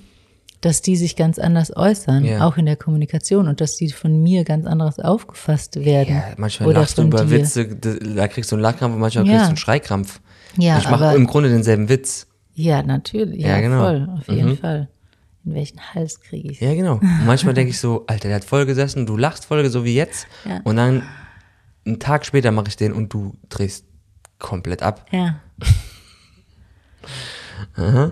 dass 0.62 0.82
die 0.82 0.96
sich 0.96 1.16
ganz 1.16 1.40
anders 1.40 1.76
äußern, 1.76 2.26
ja. 2.26 2.46
auch 2.46 2.58
in 2.58 2.66
der 2.66 2.76
Kommunikation 2.76 3.48
und 3.48 3.62
dass 3.62 3.76
die 3.76 3.92
von 3.92 4.24
mir 4.24 4.44
ganz 4.44 4.66
anderes 4.66 5.00
aufgefasst 5.00 5.84
werden. 5.84 6.16
Ja, 6.16 6.24
manchmal 6.38 6.74
lachst 6.74 6.98
du 6.98 7.04
über 7.04 7.24
dir. 7.24 7.32
Witze, 7.32 7.68
da 7.68 8.28
kriegst 8.28 8.52
du 8.52 8.56
einen 8.56 8.64
Lachkrampf 8.64 8.96
und 8.96 9.00
manchmal 9.00 9.26
ja. 9.26 9.34
kriegst 9.34 9.46
du 9.46 9.50
einen 9.50 9.58
Schreikrampf. 9.58 10.20
Ja, 10.58 10.80
ich 10.80 10.90
mache 10.90 11.16
im 11.16 11.28
Grunde 11.28 11.50
denselben 11.50 11.90
Witz. 11.90 12.28
Ja, 12.54 12.82
natürlich. 12.82 13.42
Ja, 13.42 13.50
ja 13.50 13.62
genau. 13.62 13.84
voll, 13.84 14.10
auf 14.18 14.28
jeden 14.28 14.50
mhm. 14.50 14.58
Fall. 14.58 14.90
In 15.46 15.54
welchen 15.54 15.80
Hals 15.94 16.20
kriege 16.20 16.52
ich 16.52 16.60
Ja, 16.60 16.74
genau. 16.74 16.96
Und 16.96 17.18
manchmal 17.26 17.54
denke 17.54 17.70
ich 17.70 17.80
so, 17.80 18.06
Alter, 18.08 18.28
der 18.28 18.38
hat 18.38 18.44
voll 18.44 18.66
gesessen, 18.66 19.06
du 19.06 19.16
lachst 19.16 19.46
voll 19.46 19.70
so 19.70 19.86
wie 19.86 19.96
jetzt. 19.96 20.28
Und 20.64 20.76
dann 20.76 21.04
einen 21.86 22.00
Tag 22.00 22.26
später 22.26 22.52
mache 22.52 22.70
ich 22.70 22.76
den 22.76 22.94
und 22.94 23.14
du 23.14 23.34
drehst 23.50 23.86
komplett 24.40 24.82
ab. 24.82 25.06
Ja. 25.12 25.40
Aha. 27.76 28.12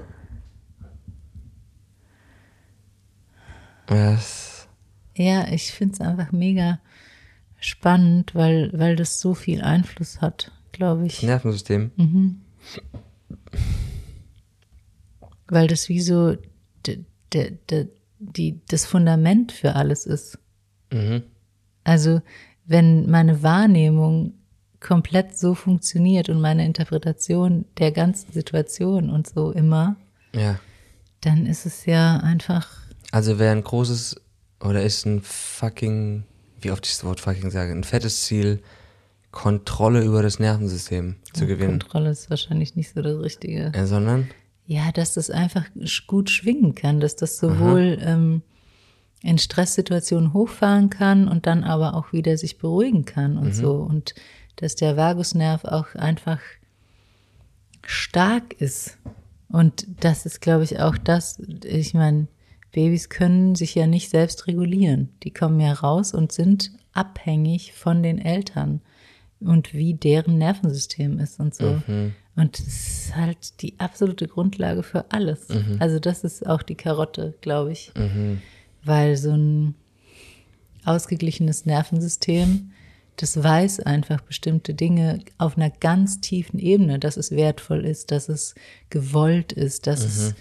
Yes. 3.90 4.68
Ja, 5.16 5.48
ich 5.50 5.72
finde 5.72 5.94
es 5.94 6.02
einfach 6.02 6.32
mega 6.32 6.80
spannend, 7.60 8.36
weil, 8.36 8.72
weil 8.74 8.96
das 8.96 9.20
so 9.20 9.34
viel 9.34 9.62
Einfluss 9.62 10.22
hat, 10.22 10.52
glaube 10.72 11.06
ich. 11.08 11.24
Nervensystem. 11.24 11.92
Mhm. 11.96 12.42
Weil 15.48 15.68
das 15.68 15.90
wie 15.90 16.02
so 16.02 16.36
die, 18.20 18.60
das 18.68 18.86
Fundament 18.86 19.52
für 19.52 19.76
alles 19.76 20.06
ist. 20.06 20.40
Mhm. 20.92 21.24
Also, 21.84 22.22
wenn 22.66 23.10
meine 23.10 23.44
Wahrnehmung 23.44 24.34
komplett 24.80 25.38
so 25.38 25.56
funktioniert 25.56 26.30
und 26.30 26.42
meine 26.42 26.66
Interpretation 26.66 27.66
der 27.78 27.92
ganzen 27.92 28.32
Situation 28.32 29.10
und 29.10 29.28
so 29.28 29.52
immer, 29.52 29.96
ja. 30.34 30.60
dann 31.22 31.46
ist 31.46 31.66
es 31.66 31.86
ja 31.86 32.18
einfach 32.18 32.85
also 33.16 33.40
wäre 33.40 33.54
ein 33.54 33.64
großes 33.64 34.20
oder 34.60 34.84
ist 34.84 35.06
ein 35.06 35.22
fucking, 35.22 36.24
wie 36.60 36.72
oft 36.72 36.86
ich 36.86 36.92
das 36.92 37.06
Wort 37.06 37.22
fucking 37.22 37.50
sage, 37.50 37.72
ein 37.72 37.86
fettes 37.86 38.24
Ziel, 38.26 38.62
Kontrolle 39.32 40.04
über 40.04 40.22
das 40.22 40.38
Nervensystem 40.38 41.16
zu 41.32 41.46
ja, 41.46 41.48
gewinnen. 41.48 41.80
Kontrolle 41.80 42.10
ist 42.10 42.30
wahrscheinlich 42.30 42.76
nicht 42.76 42.94
so 42.94 43.02
das 43.02 43.18
Richtige. 43.22 43.72
Ja, 43.74 43.86
sondern? 43.86 44.28
Ja, 44.68 44.92
dass 44.92 45.14
das 45.14 45.30
einfach 45.30 45.64
gut 46.08 46.30
schwingen 46.30 46.76
kann, 46.76 47.00
dass 47.00 47.16
das 47.16 47.38
sowohl 47.38 48.00
ähm, 48.02 48.42
in 49.22 49.38
Stresssituationen 49.38 50.34
hochfahren 50.34 50.90
kann 50.90 51.30
und 51.30 51.46
dann 51.46 51.64
aber 51.64 51.94
auch 51.94 52.12
wieder 52.12 52.38
sich 52.38 52.58
beruhigen 52.58 53.06
kann 53.06 53.38
und 53.38 53.48
mhm. 53.48 53.54
so. 53.54 53.76
Und 53.76 54.14
dass 54.58 54.76
der 54.76 54.98
Vagusnerv 54.98 55.64
auch 55.64 55.96
einfach 55.96 56.40
stark 57.86 58.60
ist. 58.60 58.98
Und 59.48 59.88
das 60.02 60.26
ist, 60.26 60.42
glaube 60.42 60.66
ich, 60.66 60.82
auch 60.82 60.98
das, 60.98 61.40
ich 61.64 61.94
meine, 61.94 62.28
Babys 62.76 63.08
können 63.08 63.56
sich 63.56 63.74
ja 63.74 63.88
nicht 63.88 64.10
selbst 64.10 64.48
regulieren. 64.48 65.08
Die 65.24 65.32
kommen 65.32 65.62
ja 65.62 65.72
raus 65.72 66.14
und 66.14 66.34
sind 66.34 66.72
abhängig 66.92 67.72
von 67.72 68.04
den 68.04 68.20
Eltern 68.20 68.82
und 69.40 69.74
wie 69.74 69.94
deren 69.94 70.38
Nervensystem 70.38 71.18
ist 71.20 71.40
und 71.40 71.56
so. 71.56 71.80
Mhm. 71.88 72.16
Und 72.36 72.60
das 72.60 72.68
ist 72.68 73.16
halt 73.16 73.62
die 73.62 73.80
absolute 73.80 74.28
Grundlage 74.28 74.84
für 74.84 75.10
alles. 75.14 75.48
Mhm. 75.48 75.78
Also 75.80 76.00
das 76.00 76.26
ist 76.26 76.46
auch 76.46 76.64
die 76.64 76.76
Karotte, 76.76 77.34
glaube 77.40 77.72
ich. 77.72 77.94
Mhm. 77.96 78.42
Weil 78.84 79.16
so 79.16 79.32
ein 79.32 79.76
ausgeglichenes 80.84 81.66
Nervensystem, 81.66 82.72
das 83.16 83.42
weiß 83.42 83.80
einfach 83.80 84.20
bestimmte 84.20 84.74
Dinge 84.74 85.20
auf 85.38 85.56
einer 85.56 85.70
ganz 85.70 86.20
tiefen 86.20 86.60
Ebene, 86.60 87.00
dass 87.00 87.16
es 87.16 87.32
wertvoll 87.32 87.86
ist, 87.86 88.12
dass 88.12 88.28
es 88.28 88.54
gewollt 88.90 89.54
ist, 89.54 89.88
dass 89.88 90.04
es 90.04 90.32
mhm. 90.32 90.36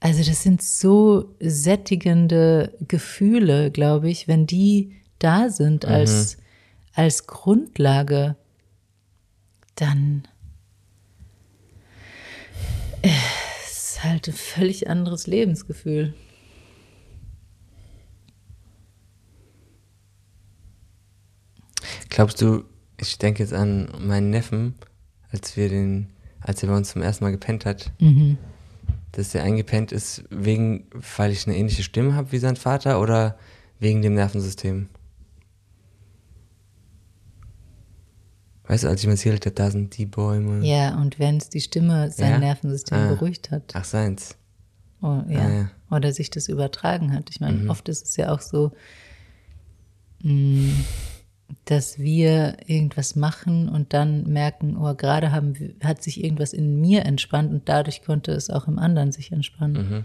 Also 0.00 0.22
das 0.22 0.42
sind 0.42 0.62
so 0.62 1.34
sättigende 1.40 2.76
Gefühle, 2.86 3.70
glaube 3.70 4.10
ich, 4.10 4.28
wenn 4.28 4.46
die 4.46 4.94
da 5.18 5.48
sind 5.48 5.84
mhm. 5.84 5.90
als, 5.90 6.36
als 6.94 7.26
Grundlage, 7.26 8.36
dann, 9.74 10.28
Es 13.02 13.94
ist 13.96 14.04
halt 14.04 14.28
ein 14.28 14.34
völlig 14.34 14.88
anderes 14.88 15.26
Lebensgefühl. 15.26 16.14
Glaubst 22.08 22.40
du, 22.40 22.64
ich 22.98 23.18
denke 23.18 23.42
jetzt 23.42 23.52
an 23.52 23.88
meinen 24.00 24.30
Neffen, 24.30 24.74
als 25.30 25.56
wir 25.56 25.68
den, 25.68 26.08
als 26.40 26.62
er 26.62 26.68
bei 26.70 26.76
uns 26.76 26.90
zum 26.90 27.02
ersten 27.02 27.24
Mal 27.24 27.32
gepennt 27.32 27.64
hat, 27.64 27.90
Mhm. 27.98 28.38
Dass 29.16 29.34
er 29.34 29.42
eingepennt 29.42 29.92
ist, 29.92 30.24
wegen, 30.30 30.86
weil 31.16 31.30
ich 31.32 31.46
eine 31.46 31.56
ähnliche 31.56 31.82
Stimme 31.82 32.14
habe 32.14 32.32
wie 32.32 32.38
sein 32.38 32.56
Vater 32.56 33.00
oder 33.00 33.38
wegen 33.78 34.02
dem 34.02 34.14
Nervensystem? 34.14 34.88
Weißt 38.68 38.84
du, 38.84 38.88
als 38.88 39.00
ich 39.00 39.06
mir 39.06 39.12
erzählt 39.12 39.46
habe, 39.46 39.54
da 39.54 39.70
sind 39.70 39.96
die 39.96 40.06
Bäume. 40.06 40.66
Ja, 40.66 40.96
und 41.00 41.18
wenn 41.18 41.36
es 41.36 41.48
die 41.48 41.60
Stimme 41.60 42.10
sein 42.10 42.30
Ja? 42.32 42.38
Nervensystem 42.38 42.98
Ah. 42.98 43.08
beruhigt 43.14 43.50
hat. 43.50 43.72
Ach, 43.74 43.84
seins. 43.84 44.36
Oh, 45.00 45.22
ja. 45.28 45.38
Ah, 45.40 45.48
ja. 45.48 45.48
Mhm. 45.48 45.70
Oder 45.90 46.12
sich 46.12 46.30
das 46.30 46.48
übertragen 46.48 47.12
hat. 47.12 47.30
Ich 47.30 47.38
meine, 47.40 47.70
oft 47.70 47.88
ist 47.88 48.04
es 48.04 48.16
ja 48.16 48.32
auch 48.32 48.40
so, 48.40 48.72
mh, 50.24 50.72
dass 51.64 51.98
wir 51.98 52.56
irgendwas 52.66 53.16
machen 53.16 53.68
und 53.68 53.92
dann 53.92 54.24
merken, 54.24 54.76
oh, 54.76 54.94
gerade 54.94 55.32
haben, 55.32 55.74
hat 55.82 56.02
sich 56.02 56.22
irgendwas 56.22 56.52
in 56.52 56.80
mir 56.80 57.04
entspannt 57.04 57.52
und 57.52 57.68
dadurch 57.68 58.02
konnte 58.02 58.32
es 58.32 58.50
auch 58.50 58.68
im 58.68 58.78
anderen 58.78 59.12
sich 59.12 59.32
entspannen. 59.32 59.90
Mhm. 59.90 60.04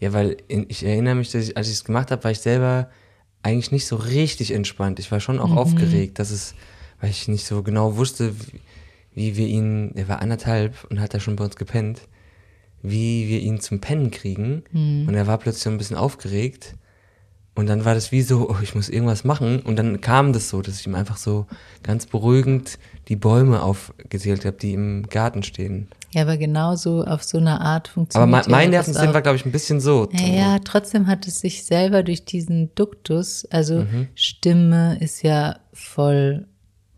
Ja, 0.00 0.12
weil 0.12 0.38
ich 0.48 0.84
erinnere 0.84 1.14
mich, 1.14 1.30
dass 1.30 1.48
ich, 1.48 1.56
als 1.56 1.68
ich 1.68 1.74
es 1.74 1.84
gemacht 1.84 2.10
habe, 2.10 2.24
war 2.24 2.30
ich 2.30 2.40
selber 2.40 2.90
eigentlich 3.42 3.70
nicht 3.70 3.86
so 3.86 3.96
richtig 3.96 4.52
entspannt. 4.52 4.98
Ich 4.98 5.12
war 5.12 5.20
schon 5.20 5.38
auch 5.38 5.54
aufgeregt, 5.56 6.18
dass 6.18 6.30
es, 6.30 6.54
weil 7.00 7.10
ich 7.10 7.28
nicht 7.28 7.46
so 7.46 7.62
genau 7.62 7.96
wusste, 7.96 8.34
wie, 8.34 8.60
wie 9.14 9.36
wir 9.36 9.46
ihn, 9.46 9.92
er 9.94 10.08
war 10.08 10.20
anderthalb 10.22 10.84
und 10.90 11.00
hat 11.00 11.14
da 11.14 11.20
schon 11.20 11.36
bei 11.36 11.44
uns 11.44 11.56
gepennt, 11.56 12.02
wie 12.82 13.28
wir 13.28 13.40
ihn 13.40 13.60
zum 13.60 13.80
Pennen 13.80 14.10
kriegen. 14.10 14.64
Und 14.72 15.14
er 15.14 15.26
war 15.26 15.38
plötzlich 15.38 15.64
so 15.64 15.70
ein 15.70 15.78
bisschen 15.78 15.96
aufgeregt. 15.96 16.74
Und 17.58 17.66
dann 17.66 17.84
war 17.84 17.94
das 17.94 18.12
wie 18.12 18.22
so, 18.22 18.48
oh, 18.48 18.56
ich 18.62 18.76
muss 18.76 18.88
irgendwas 18.88 19.24
machen. 19.24 19.58
Und 19.58 19.74
dann 19.74 20.00
kam 20.00 20.32
das 20.32 20.48
so, 20.48 20.62
dass 20.62 20.78
ich 20.78 20.86
ihm 20.86 20.94
einfach 20.94 21.16
so 21.16 21.46
ganz 21.82 22.06
beruhigend 22.06 22.78
die 23.08 23.16
Bäume 23.16 23.62
aufgezählt 23.62 24.44
habe, 24.44 24.56
die 24.56 24.74
im 24.74 25.08
Garten 25.08 25.42
stehen. 25.42 25.88
Ja, 26.12 26.22
aber 26.22 26.36
genauso 26.36 27.02
auf 27.02 27.24
so 27.24 27.38
eine 27.38 27.60
Art 27.60 27.88
Aber 27.88 27.94
funktioniert 27.94 28.30
mein, 28.30 28.42
ja 28.44 28.50
mein 28.50 28.66
das 28.66 28.86
Nervensystem 28.86 29.12
war, 29.12 29.22
glaube 29.22 29.38
ich, 29.38 29.44
ein 29.44 29.50
bisschen 29.50 29.80
so. 29.80 30.08
Ja, 30.12 30.28
ja, 30.28 30.58
trotzdem 30.60 31.08
hat 31.08 31.26
es 31.26 31.40
sich 31.40 31.64
selber 31.64 32.04
durch 32.04 32.24
diesen 32.24 32.72
Duktus, 32.76 33.44
also 33.50 33.84
Stimme 34.14 34.96
ist 35.00 35.24
ja 35.24 35.58
voll 35.72 36.46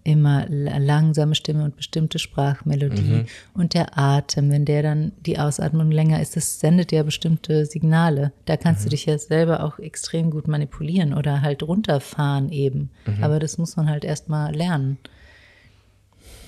immer 0.02 0.46
la- 0.48 0.78
langsame 0.78 1.34
Stimme 1.34 1.64
und 1.64 1.76
bestimmte 1.76 2.18
Sprachmelodie 2.18 3.24
und 3.54 3.74
der 3.74 3.98
Atem, 3.98 4.50
wenn 4.50 4.64
der 4.64 4.82
dann 4.82 5.12
die 5.26 5.38
Ausatmung 5.38 5.90
länger 5.90 6.20
ist, 6.22 6.36
das 6.36 6.58
sendet 6.60 6.90
ja 6.92 7.02
bestimmte 7.02 7.66
Signale. 7.66 8.32
Da 8.46 8.56
kannst 8.56 8.84
du 8.84 8.88
dich 8.88 9.06
ja 9.06 9.18
selber 9.18 9.62
auch 9.62 9.78
extrem 9.78 10.30
gut 10.30 10.48
manipulieren 10.48 11.12
oder 11.12 11.42
halt 11.42 11.62
runterfahren 11.62 12.50
eben. 12.50 12.90
Aber 13.22 13.38
das 13.38 13.58
muss 13.58 13.76
man 13.76 13.88
halt 13.90 14.04
erstmal 14.04 14.54
lernen. 14.54 14.98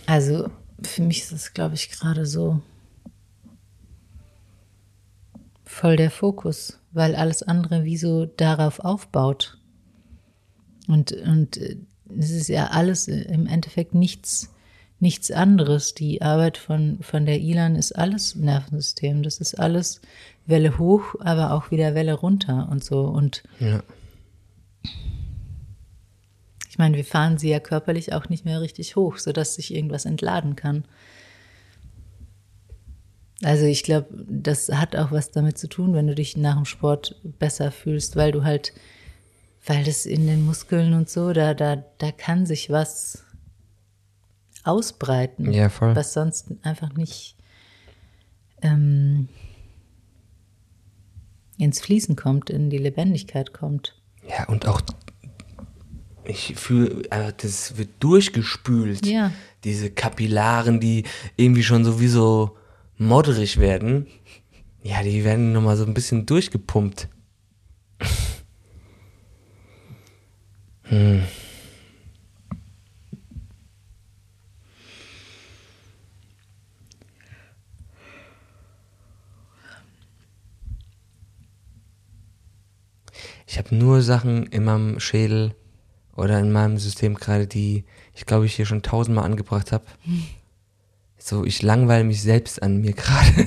Also 0.07 0.49
für 0.83 1.03
mich 1.03 1.19
ist 1.21 1.33
das, 1.33 1.53
glaube 1.53 1.75
ich, 1.75 1.91
gerade 1.91 2.27
so 2.27 2.61
voll 5.65 5.97
der 5.97 6.11
Fokus, 6.11 6.79
weil 6.93 7.15
alles 7.15 7.43
andere 7.43 7.85
wie 7.85 7.97
so 7.97 8.27
darauf 8.27 8.81
aufbaut. 8.81 9.59
Und, 10.89 11.13
und 11.13 11.57
äh, 11.59 11.77
es 12.19 12.31
ist 12.31 12.49
ja 12.49 12.69
alles 12.69 13.09
im 13.09 13.47
Endeffekt 13.47 13.95
nichts, 13.95 14.51
nichts 15.01 15.31
anderes. 15.31 15.95
Die 15.95 16.23
Arbeit 16.23 16.59
von, 16.59 16.99
von 17.03 17.27
der 17.27 17.41
Ilan 17.41 17.77
ist 17.77 17.93
alles 17.93 18.35
Nervensystem. 18.37 19.23
Das 19.23 19.39
ist 19.39 19.59
alles 19.59 20.01
Welle 20.47 20.79
hoch, 20.79 21.15
aber 21.21 21.53
auch 21.53 21.71
wieder 21.71 21.95
Welle 21.95 22.15
runter 22.15 22.69
und 22.71 22.83
so. 22.85 23.03
Und 23.03 23.43
Ja. 23.61 23.83
ich 26.69 26.79
meine, 26.79 26.97
wir 26.97 27.05
fahren 27.05 27.39
sie 27.39 27.51
ja 27.51 27.61
körperlich 27.61 28.13
auch 28.13 28.29
nicht 28.29 28.45
mehr 28.45 28.61
richtig 28.61 28.97
hoch, 28.97 29.19
sodass 29.19 29.55
sich 29.57 29.75
irgendwas 29.75 30.05
entladen 30.05 30.57
kann. 30.57 30.85
Also 33.45 33.65
ich 33.67 33.83
glaube, 33.83 34.07
das 34.29 34.69
hat 34.69 34.95
auch 34.95 35.11
was 35.11 35.33
damit 35.33 35.59
zu 35.59 35.69
tun, 35.69 35.95
wenn 35.95 36.07
du 36.07 36.15
dich 36.15 36.37
nach 36.37 36.55
dem 36.55 36.65
Sport 36.65 37.17
besser 37.39 37.73
fühlst, 37.73 38.15
weil 38.17 38.31
du 38.33 38.45
halt, 38.45 38.73
weil 39.67 39.85
das 39.85 40.07
in 40.07 40.27
den 40.27 40.45
Muskeln 40.45 40.93
und 40.95 41.09
so, 41.09 41.33
da, 41.33 41.55
da, 41.55 41.77
da 41.99 42.11
kann 42.13 42.47
sich 42.47 42.71
was 42.71 43.25
ausbreiten, 44.65 45.53
Ja, 45.53 45.69
voll. 45.69 45.95
was 45.97 46.13
sonst 46.13 46.53
einfach 46.63 46.93
nicht 46.95 47.37
ähm, 48.63 49.29
ins 51.59 51.81
Fließen 51.81 52.17
kommt, 52.17 52.51
in 52.51 52.71
die 52.71 52.79
Lebendigkeit 52.79 53.53
kommt. 53.53 53.97
Ja, 54.29 54.49
und 54.49 54.67
auch, 54.67 54.81
ich 56.25 56.55
fühle, 56.57 57.03
äh, 57.11 57.33
das 57.37 57.77
wird 57.77 57.91
durchgespült. 58.01 59.05
Ja. 59.07 59.33
Diese 59.65 59.91
Kapillaren, 59.91 60.81
die 60.81 61.05
irgendwie 61.37 61.63
schon 61.65 61.85
sowieso 61.85 62.57
modderig 62.99 63.59
werden. 63.59 64.07
Ja, 64.83 65.03
die 65.03 65.25
werden 65.25 65.53
nochmal 65.53 65.77
so 65.77 65.85
ein 65.85 65.95
bisschen 65.95 66.27
durchgepumpt. 66.27 67.09
Ich 70.93 70.99
habe 83.57 83.75
nur 83.75 84.03
Sachen 84.03 84.45
in 84.45 84.65
meinem 84.65 85.01
Schädel 85.01 85.55
oder 86.15 86.39
in 86.39 86.53
meinem 86.53 86.77
System 86.77 87.15
gerade, 87.15 87.47
die 87.47 87.85
ich 88.15 88.27
glaube 88.27 88.45
ich 88.45 88.55
hier 88.55 88.67
schon 88.67 88.83
tausendmal 88.83 89.25
angebracht 89.25 89.73
habe. 89.73 89.85
So, 91.25 91.45
ich 91.45 91.63
langweile 91.63 92.03
mich 92.03 92.21
selbst 92.21 92.61
an 92.63 92.79
mir 92.81 92.93
gerade. 92.95 93.47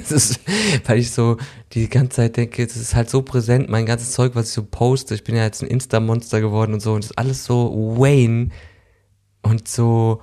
Weil 0.85 0.99
ich 0.99 1.11
so 1.11 1.37
die 1.73 1.89
ganze 1.89 2.17
Zeit 2.17 2.37
denke, 2.37 2.65
das 2.65 2.77
ist 2.77 2.95
halt 2.95 3.09
so 3.09 3.21
präsent, 3.21 3.69
mein 3.69 3.85
ganzes 3.85 4.13
Zeug, 4.13 4.33
was 4.35 4.47
ich 4.47 4.53
so 4.53 4.63
poste. 4.63 5.13
Ich 5.13 5.25
bin 5.25 5.35
ja 5.35 5.43
jetzt 5.43 5.61
ein 5.61 5.67
Insta-Monster 5.67 6.39
geworden 6.39 6.73
und 6.73 6.79
so 6.81 6.93
und 6.93 7.03
das 7.03 7.11
ist 7.11 7.17
alles 7.17 7.43
so 7.43 7.97
Wayne 7.99 8.49
und 9.41 9.67
so. 9.67 10.21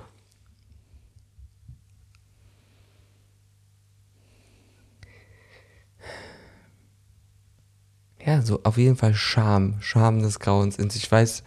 Ja, 8.25 8.41
so 8.41 8.61
auf 8.63 8.77
jeden 8.77 8.95
Fall 8.95 9.13
Scham, 9.13 9.75
Scham 9.81 10.21
des 10.21 10.39
Grauens. 10.39 10.77
Und 10.79 10.95
ich 10.95 11.11
weiß 11.11 11.43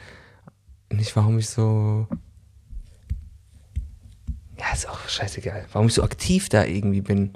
nicht, 0.93 1.17
warum 1.17 1.39
ich 1.39 1.49
so. 1.49 2.07
Ja, 4.59 4.73
ist 4.73 4.89
auch 4.89 5.09
scheißegal. 5.09 5.67
Warum 5.73 5.89
ich 5.89 5.95
so 5.95 6.03
aktiv 6.03 6.49
da 6.49 6.65
irgendwie 6.65 7.03
bin. 7.03 7.33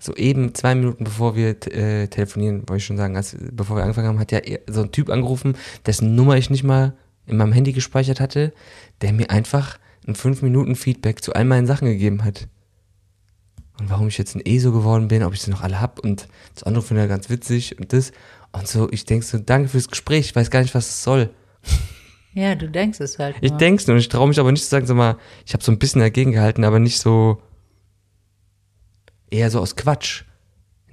So 0.00 0.14
eben 0.16 0.54
zwei 0.54 0.74
Minuten 0.74 1.04
bevor 1.04 1.36
wir 1.36 1.50
äh, 1.72 2.08
telefonieren, 2.08 2.60
wollte 2.68 2.78
ich 2.78 2.86
schon 2.86 2.96
sagen, 2.96 3.16
als, 3.16 3.36
bevor 3.52 3.76
wir 3.76 3.82
angefangen 3.82 4.08
haben, 4.08 4.18
hat 4.18 4.32
ja 4.32 4.38
er- 4.38 4.60
so 4.66 4.82
ein 4.82 4.90
Typ 4.90 5.10
angerufen, 5.10 5.56
dessen 5.86 6.14
Nummer 6.16 6.36
ich 6.36 6.50
nicht 6.50 6.64
mal 6.64 6.94
in 7.26 7.36
meinem 7.36 7.52
Handy 7.52 7.72
gespeichert 7.72 8.18
hatte, 8.18 8.52
der 9.00 9.12
mir 9.12 9.30
einfach 9.30 9.78
ein 10.08 10.16
5 10.16 10.42
Minuten 10.42 10.74
Feedback 10.74 11.22
zu 11.22 11.34
all 11.34 11.44
meinen 11.44 11.68
Sachen 11.68 11.86
gegeben 11.86 12.24
hat. 12.24 12.48
Und 13.78 13.90
warum 13.90 14.08
ich 14.08 14.18
jetzt 14.18 14.34
ein 14.34 14.44
ESO 14.44 14.72
geworden 14.72 15.06
bin, 15.06 15.22
ob 15.22 15.34
ich 15.34 15.42
sie 15.42 15.50
noch 15.52 15.62
alle 15.62 15.80
hab 15.80 16.00
und 16.00 16.26
das 16.54 16.64
andere 16.64 16.82
finde 16.82 17.04
ich 17.04 17.08
ganz 17.08 17.30
witzig 17.30 17.78
und 17.78 17.92
das. 17.92 18.10
Und 18.50 18.66
so, 18.66 18.90
ich 18.90 19.04
denk 19.04 19.22
so, 19.22 19.38
danke 19.38 19.68
fürs 19.68 19.88
Gespräch, 19.88 20.26
ich 20.26 20.36
weiß 20.36 20.50
gar 20.50 20.60
nicht, 20.62 20.74
was 20.74 20.88
es 20.88 21.02
soll. 21.04 21.30
Ja, 22.34 22.54
du 22.54 22.68
denkst 22.68 23.00
es 23.00 23.18
halt. 23.18 23.36
Ich 23.40 23.50
nur. 23.50 23.58
denk's 23.58 23.86
nur, 23.86 23.94
und 23.94 24.00
ich 24.00 24.08
traue 24.08 24.26
mich 24.28 24.40
aber 24.40 24.50
nicht 24.52 24.64
zu 24.64 24.70
sagen, 24.70 24.86
sag 24.86 24.96
mal, 24.96 25.16
ich 25.44 25.52
habe 25.52 25.62
so 25.62 25.70
ein 25.70 25.78
bisschen 25.78 26.00
dagegen 26.00 26.32
gehalten, 26.32 26.64
aber 26.64 26.78
nicht 26.78 26.98
so 26.98 27.42
eher 29.30 29.50
so 29.50 29.60
aus 29.60 29.76
Quatsch. 29.76 30.24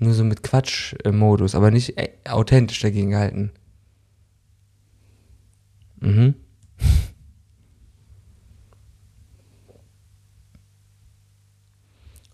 Nur 0.02 0.14
so 0.14 0.24
mit 0.24 0.44
Quatsch-Modus, 0.44 1.56
aber 1.56 1.72
nicht 1.72 1.98
äh, 1.98 2.10
authentisch 2.30 2.80
dagegen 2.82 3.10
gehalten. 3.12 3.52
Mhm. 6.00 6.36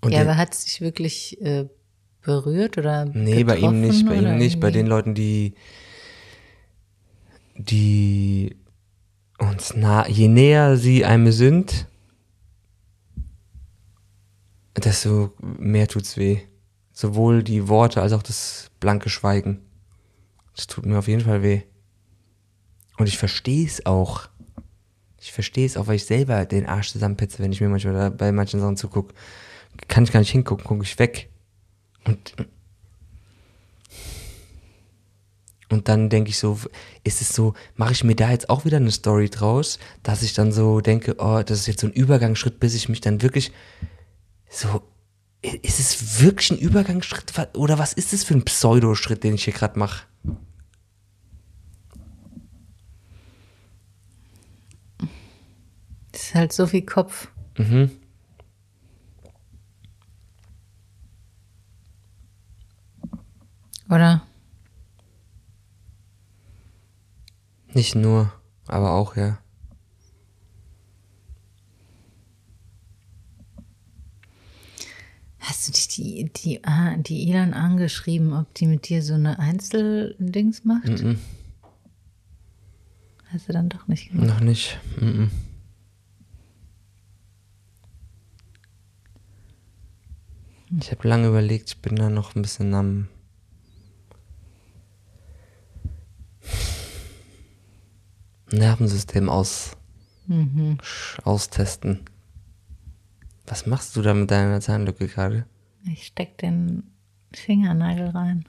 Und 0.02 0.12
ja, 0.12 0.22
aber 0.22 0.38
hat 0.38 0.54
es 0.54 0.66
dich 0.66 0.82
wirklich 0.82 1.42
äh, 1.42 1.68
berührt 2.22 2.78
oder 2.78 3.06
Nee, 3.06 3.44
bei 3.44 3.58
ihm 3.58 3.82
nicht, 3.82 4.06
bei 4.06 4.16
ihm 4.18 4.38
nicht, 4.38 4.60
bei 4.60 4.68
irgendwie? 4.68 4.80
den 4.80 4.88
Leuten, 4.88 5.16
die, 5.16 5.56
die 7.58 8.56
uns 9.40 9.76
nah, 9.76 10.08
je 10.08 10.28
näher 10.28 10.78
sie 10.78 11.06
einem 11.06 11.32
sind, 11.32 11.88
desto 14.76 15.34
mehr 15.40 15.88
tut's 15.88 16.18
weh. 16.18 16.40
Sowohl 16.94 17.44
die 17.44 17.68
Worte 17.68 18.02
als 18.02 18.14
auch 18.14 18.24
das 18.24 18.72
blanke 18.80 19.10
Schweigen. 19.10 19.62
Das 20.56 20.68
tut 20.68 20.86
mir 20.86 20.98
auf 20.98 21.08
jeden 21.08 21.24
Fall 21.24 21.44
weh. 21.44 21.64
Und 22.98 23.08
ich 23.08 23.18
verstehe 23.18 23.66
es 23.66 23.86
auch. 23.86 24.30
Ich 25.20 25.34
verstehe 25.34 25.66
es 25.66 25.76
auch, 25.76 25.88
weil 25.88 25.96
ich 25.96 26.06
selber 26.06 26.46
den 26.46 26.66
Arsch 26.66 26.92
zusammenpetze, 26.92 27.40
wenn 27.40 27.52
ich 27.52 27.60
mir 27.60 27.68
manchmal 27.68 28.12
bei 28.12 28.32
manchen 28.32 28.60
Sachen 28.60 28.78
zugucke. 28.78 29.14
Kann 29.88 30.06
ich 30.06 30.12
gar 30.12 30.22
nicht 30.22 30.32
hingucken, 30.32 30.64
gucke 30.64 30.84
ich 30.84 30.98
weg. 31.00 31.30
Und, 32.06 32.36
und 35.70 35.88
dann 35.88 36.10
denke 36.10 36.30
ich 36.30 36.38
so, 36.38 36.60
ist 37.04 37.22
es 37.22 37.34
so, 37.34 37.54
mache 37.76 37.94
ich 37.94 38.04
mir 38.04 38.16
da 38.16 38.30
jetzt 38.32 38.50
auch 38.50 38.66
wieder 38.66 38.78
eine 38.78 38.92
Story 38.92 39.30
draus, 39.30 39.80
dass 40.04 40.22
ich 40.22 40.34
dann 40.34 40.52
so 40.52 40.82
denke, 40.82 41.16
oh, 41.18 41.42
das 41.44 41.60
ist 41.60 41.68
jetzt 41.68 41.82
so 41.82 41.88
ein 41.88 41.94
Übergangsschritt, 41.94 42.60
bis 42.60 42.76
ich 42.76 42.90
mich 42.90 43.02
dann 43.02 43.22
wirklich 43.22 43.52
so, 44.50 44.84
ist 45.42 45.80
es 45.80 46.22
wirklich 46.22 46.52
ein 46.52 46.58
Übergangsschritt 46.58 47.34
oder 47.56 47.80
was 47.80 47.94
ist 47.94 48.14
es 48.14 48.24
für 48.24 48.36
ein 48.36 48.46
Pseudoschritt, 48.46 49.24
den 49.24 49.36
ich 49.36 49.46
hier 49.46 49.54
gerade 49.54 49.78
mache? 49.80 50.06
Das 56.12 56.22
ist 56.22 56.36
halt 56.36 56.54
so 56.54 56.66
viel 56.66 56.84
Kopf. 56.84 57.28
Mhm. 57.58 57.92
Oder? 63.90 64.24
Nicht 67.76 67.94
nur, 67.94 68.32
aber 68.68 68.94
auch, 68.94 69.18
ja. 69.18 69.38
Hast 75.40 75.68
du 75.68 75.74
dich 75.74 75.90
die, 75.90 76.32
die, 76.32 76.64
ah, 76.64 76.96
die 76.96 77.28
Ilan 77.28 77.54
angeschrieben, 77.54 78.32
ob 78.32 78.54
die 78.54 78.68
mit 78.68 78.88
dir 78.88 79.04
so 79.04 79.16
eine 79.16 79.40
Einzeldings 79.40 80.64
macht? 80.64 80.88
Mhm. 80.88 81.20
Hast 83.26 83.50
du 83.50 83.54
dann 83.54 83.68
doch 83.68 83.90
nicht 83.90 84.10
gemacht? 84.10 84.28
Noch 84.30 84.40
nicht. 84.40 84.80
Mhm. 85.02 85.30
Ich 90.80 90.92
habe 90.92 91.06
lange 91.10 91.28
überlegt, 91.28 91.72
ich 91.72 91.82
bin 91.82 91.98
da 91.98 92.10
noch 92.10 92.36
ein 92.36 92.42
bisschen 92.42 92.74
am 92.74 93.10
Nervensystem 98.52 99.30
aus, 99.30 99.76
Mhm. 100.28 100.78
austesten. 101.24 102.02
Was 103.48 103.66
machst 103.66 103.96
du 103.96 104.02
da 104.02 104.14
mit 104.14 104.32
deiner 104.32 104.60
Zahnlücke 104.62 105.08
gerade? 105.08 105.46
Ich 105.86 106.08
steck 106.08 106.38
den 106.40 106.84
Fingernagel 107.34 108.10
rein. 108.10 108.46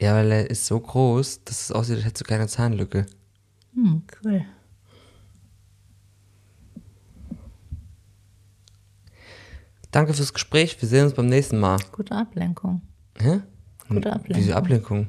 Ja, 0.00 0.14
weil 0.14 0.30
er 0.30 0.48
ist 0.50 0.64
so 0.66 0.78
groß, 0.80 1.44
dass 1.44 1.62
es 1.62 1.72
aussieht, 1.72 1.96
als 1.96 2.04
hättest 2.04 2.20
du 2.22 2.28
keine 2.28 2.46
Zahnlücke. 2.46 3.06
Hm, 3.74 4.02
cool. 4.24 4.44
Danke 9.90 10.12
fürs 10.14 10.32
Gespräch, 10.34 10.80
wir 10.80 10.88
sehen 10.88 11.04
uns 11.04 11.14
beim 11.14 11.26
nächsten 11.26 11.58
Mal. 11.58 11.78
Gute 11.92 12.14
Ablenkung. 12.14 12.82
Hä? 13.18 13.40
Gute 13.88 14.12
Ablenkung. 14.12 14.52
Ablenkung? 14.52 15.08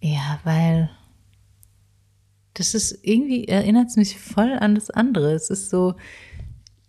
Ja, 0.00 0.40
weil 0.44 0.90
das 2.54 2.74
ist 2.74 2.98
irgendwie 3.02 3.48
erinnert 3.48 3.88
es 3.88 3.96
mich 3.96 4.18
voll 4.18 4.52
an 4.52 4.74
das 4.74 4.90
andere. 4.90 5.32
Es 5.32 5.50
ist 5.50 5.70
so, 5.70 5.94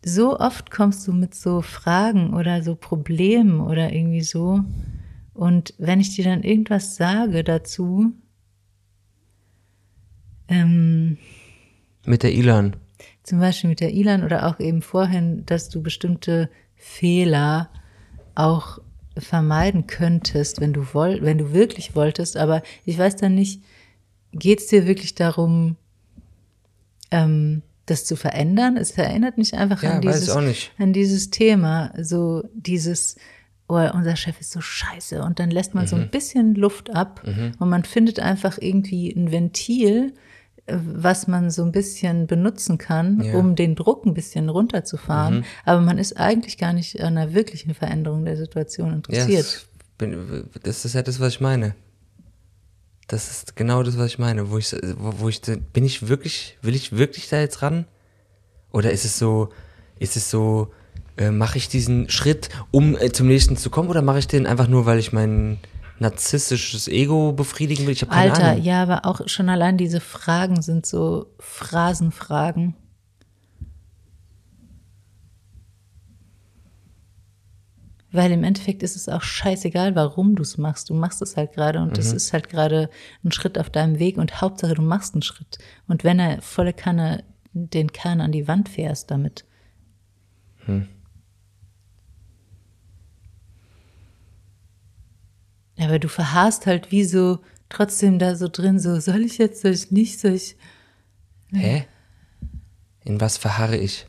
so 0.04 0.40
oft 0.40 0.72
kommst 0.72 1.08
du 1.08 1.14
mit 1.14 1.34
so 1.36 1.62
Fragen 1.62 2.34
oder 2.34 2.64
so 2.64 2.76
Problemen 2.76 3.62
oder 3.62 3.94
irgendwie 3.94 4.22
so. 4.22 4.62
Und 5.34 5.74
wenn 5.78 6.00
ich 6.00 6.16
dir 6.16 6.26
dann 6.26 6.44
irgendwas 6.44 6.96
sage 6.96 7.44
dazu, 7.44 8.12
ähm, 10.50 11.18
Mit 12.06 12.24
der 12.24 12.34
Ilan. 12.34 12.76
zum 13.24 13.40
Beispiel 13.40 13.70
mit 13.70 13.80
der 13.80 13.94
Ilan 13.94 14.24
oder 14.24 14.48
auch 14.48 14.60
eben 14.60 14.82
vorhin, 14.82 15.46
dass 15.46 15.70
du 15.70 15.82
bestimmte 15.82 16.50
Fehler 16.76 17.70
auch 18.36 18.80
vermeiden 19.18 19.88
könntest, 19.88 20.60
wenn 20.60 20.74
du 20.74 20.86
woll 20.94 21.22
wenn 21.22 21.38
du 21.38 21.54
wirklich 21.54 21.96
wolltest, 21.96 22.36
aber 22.36 22.62
ich 22.84 22.98
weiß 22.98 23.16
dann 23.16 23.36
nicht, 23.36 23.62
geht 24.34 24.60
es 24.60 24.68
dir 24.68 24.86
wirklich 24.88 25.16
darum, 25.16 25.76
ähm, 27.12 27.62
das 27.86 28.06
zu 28.06 28.16
verändern? 28.16 28.78
Es 28.78 28.92
erinnert 28.92 29.38
mich 29.38 29.54
einfach 29.54 29.84
Ja, 29.84 29.92
an 29.96 30.02
dieses, 30.02 30.24
ich 30.24 30.32
auch 30.32 30.42
nicht. 30.42 30.72
an 30.78 30.94
dieses 30.94 31.30
Thema, 31.30 31.94
so 32.02 32.44
dieses, 32.54 33.16
oh, 33.68 33.76
unser 33.94 34.16
Chef 34.16 34.40
ist 34.40 34.52
so 34.52 34.62
scheiße 34.62 35.22
und 35.24 35.40
dann 35.40 35.52
lässt 35.52 35.74
man 35.74 35.88
so 35.88 35.96
Mhm. 35.96 36.04
ein 36.04 36.10
bisschen 36.12 36.56
Luft 36.56 36.94
ab 36.96 37.24
und 37.60 37.70
man 37.70 37.84
findet 37.84 38.20
einfach 38.20 38.58
irgendwie 38.60 39.12
ein 39.12 39.32
Ventil, 39.32 40.14
äh, 40.66 40.78
was 40.78 41.28
man 41.28 41.52
so 41.52 41.64
ein 41.64 41.72
bisschen 41.72 42.26
benutzen 42.28 42.78
kann, 42.78 43.22
Ja. 43.22 43.34
um 43.36 43.56
den 43.56 43.76
Druck 43.76 44.06
ein 44.06 44.14
bisschen 44.14 44.50
runterzufahren. 44.50 45.44
Aber 45.66 45.82
man 45.82 45.98
ist 45.98 46.18
eigentlich 46.18 46.58
gar 46.58 46.72
nicht 46.74 47.02
an 47.02 47.18
einer 47.18 47.34
wirklichen 47.34 47.74
Veränderung 47.74 48.24
der 48.26 48.38
Situation 48.38 48.94
interessiert. 48.94 49.40
das, 49.46 49.68
bin, 49.98 50.46
das 50.64 50.86
ist 50.86 50.96
ja 50.96 51.02
das, 51.02 51.20
was 51.20 51.34
ich 51.34 51.42
meine. 51.42 51.76
Das 53.08 53.30
ist 53.30 53.56
genau 53.56 53.84
das, 53.84 53.98
was 53.98 54.08
ich 54.08 54.20
meine. 54.20 54.50
Wo 54.50 54.58
ich, 54.58 54.76
wo, 54.98 55.14
wo 55.20 55.30
ich, 55.30 55.42
bin 55.42 55.86
ich 55.86 56.08
wirklich, 56.08 56.58
will 56.62 56.76
ich 56.76 56.94
wirklich 56.94 57.30
da 57.30 57.40
jetzt 57.40 57.62
ran? 57.62 57.86
Oder 58.72 58.92
ist 58.92 59.06
es 59.06 59.20
so, 59.20 59.50
ist 60.00 60.18
es 60.18 60.30
so, 60.30 60.72
äh, 61.18 61.32
mache 61.32 61.58
ich 61.58 61.68
diesen 61.68 62.10
Schritt, 62.10 62.50
um 62.72 62.98
äh, 62.98 63.12
zum 63.12 63.28
nächsten 63.28 63.58
zu 63.58 63.70
kommen, 63.70 63.90
oder 63.90 64.02
mache 64.02 64.20
ich 64.20 64.28
den 64.28 64.48
einfach 64.48 64.68
nur, 64.68 64.86
weil 64.86 65.00
ich 65.00 65.14
mein 65.14 65.60
narzisstisches 66.00 66.88
Ego 66.88 67.34
befriedigen 67.34 67.86
will? 67.86 67.94
Ich 67.94 68.02
habe 68.02 68.12
keine 68.12 68.34
Alter, 68.34 68.52
Ahnung. 68.52 68.64
ja, 68.64 68.82
aber 68.82 69.06
auch 69.06 69.28
schon 69.28 69.50
allein 69.50 69.78
diese 69.78 70.00
Fragen 70.00 70.62
sind 70.62 70.86
so 70.86 71.28
Phrasenfragen. 71.40 72.76
Weil 78.14 78.32
im 78.32 78.44
Endeffekt 78.44 78.84
ist 78.84 78.96
es 78.96 79.10
auch 79.10 79.24
scheißegal, 79.24 79.96
warum 79.96 80.36
du 80.36 80.44
es 80.44 80.60
machst. 80.60 80.90
Du 80.92 80.94
machst 80.94 81.22
es 81.24 81.36
halt 81.36 81.54
gerade 81.54 81.82
und 81.82 81.98
es 81.98 82.14
ist 82.14 82.32
halt 82.32 82.48
gerade 82.48 82.90
ein 83.26 83.32
Schritt 83.32 83.58
auf 83.58 83.72
deinem 83.72 83.98
Weg 83.98 84.18
und 84.18 84.40
Hauptsache 84.40 84.76
du 84.76 84.84
machst 84.84 85.16
einen 85.16 85.24
Schritt. 85.24 85.58
Und 85.88 86.04
wenn 86.04 86.20
er 86.20 86.42
volle 86.44 86.74
Kanne 86.74 87.24
den 87.54 87.92
Kahn 87.92 88.22
an 88.22 88.32
die 88.32 88.48
Wand 88.48 88.70
fährst 88.70 89.10
damit. 89.10 89.46
Aber 95.80 95.98
du 95.98 96.08
verharrst 96.08 96.68
halt 96.68 96.92
wie 96.92 97.04
so 97.06 97.40
trotzdem 97.70 98.20
da 98.20 98.36
so 98.36 98.48
drin, 98.48 98.80
so 98.80 99.00
soll 99.00 99.22
ich 99.22 99.40
jetzt, 99.40 99.64
soll 99.64 99.72
ich 99.72 99.90
nicht, 99.90 100.20
soll 100.20 100.34
ich. 100.34 100.56
Hä? 101.52 101.88
In 103.04 103.20
was 103.20 103.38
verharre 103.38 103.78
ich? 103.78 104.06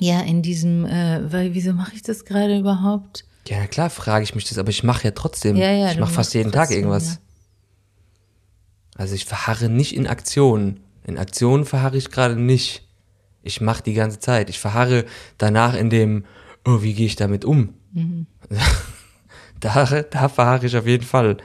Ja, 0.00 0.20
in 0.20 0.42
diesem, 0.42 0.86
äh, 0.86 1.32
weil 1.32 1.54
wieso 1.54 1.72
mache 1.72 1.94
ich 1.94 2.02
das 2.02 2.24
gerade 2.24 2.58
überhaupt? 2.58 3.24
Ja, 3.46 3.66
klar 3.66 3.90
frage 3.90 4.24
ich 4.24 4.34
mich 4.34 4.44
das, 4.44 4.58
aber 4.58 4.70
ich 4.70 4.82
mache 4.82 5.04
ja 5.04 5.10
trotzdem. 5.12 5.56
Ja, 5.56 5.70
ja, 5.70 5.92
ich 5.92 5.98
mache 5.98 6.12
fast 6.12 6.34
jeden 6.34 6.52
Tag 6.52 6.68
trotzdem, 6.68 6.78
irgendwas. 6.78 7.14
ja. 7.14 7.20
Also 8.96 9.14
ich 9.14 9.24
verharre 9.24 9.68
nicht 9.68 9.94
in 9.94 10.06
Aktionen. 10.06 10.80
In 11.04 11.18
Aktionen 11.18 11.64
verharre 11.64 11.96
ich 11.96 12.10
gerade 12.10 12.36
nicht. 12.36 12.86
Ich 13.42 13.60
mache 13.60 13.82
die 13.82 13.94
ganze 13.94 14.20
Zeit. 14.20 14.50
Ich 14.50 14.58
verharre 14.58 15.06
danach 15.38 15.74
in 15.74 15.90
dem, 15.90 16.24
oh, 16.66 16.82
wie 16.82 16.92
gehe 16.92 17.06
ich 17.06 17.16
damit 17.16 17.44
um? 17.44 17.74
Mhm. 17.92 18.26
da, 19.60 20.02
da 20.02 20.28
verharre 20.28 20.66
ich 20.66 20.76
auf 20.76 20.86
jeden 20.86 21.04
Fall. 21.04 21.38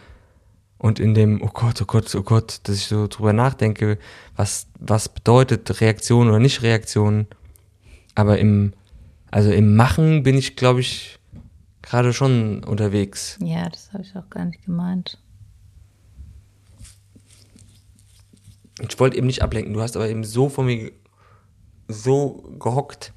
Und 0.78 1.00
in 1.00 1.14
dem, 1.14 1.42
oh 1.42 1.50
Gott, 1.54 1.82
oh 1.82 1.86
Gott, 1.86 2.14
oh 2.16 2.24
Gott, 2.24 2.60
dass 2.64 2.76
ich 2.76 2.88
so 2.88 3.08
drüber 3.08 3.32
nachdenke, 3.32 3.98
was, 4.36 4.68
was 4.78 5.08
bedeutet 5.10 5.80
Reaktion 5.82 6.28
oder 6.28 6.40
nicht 6.40 6.62
Reaktion. 6.62 7.28
Aber 8.16 8.40
im, 8.40 8.74
also 9.30 9.52
im 9.52 9.76
Machen 9.76 10.24
bin 10.24 10.38
ich, 10.38 10.56
glaube 10.56 10.80
ich, 10.80 11.20
gerade 11.82 12.14
schon 12.14 12.64
unterwegs. 12.64 13.38
Ja, 13.42 13.70
das 13.70 13.92
habe 13.94 14.04
ich 14.04 14.16
auch 14.16 14.30
gar 14.30 14.46
nicht 14.46 14.64
gemeint. 14.66 15.22
Ich 18.82 19.00
wollte 19.00 19.18
eben 19.18 19.28
nicht 19.28 19.42
ablenken, 19.42 19.74
du 19.74 19.82
hast 19.82 19.96
aber 19.96 20.10
eben 20.10 20.24
so 20.24 20.50
von 20.50 20.66
mir 20.66 20.92
so 21.88 22.56
gehockt. 22.60 23.14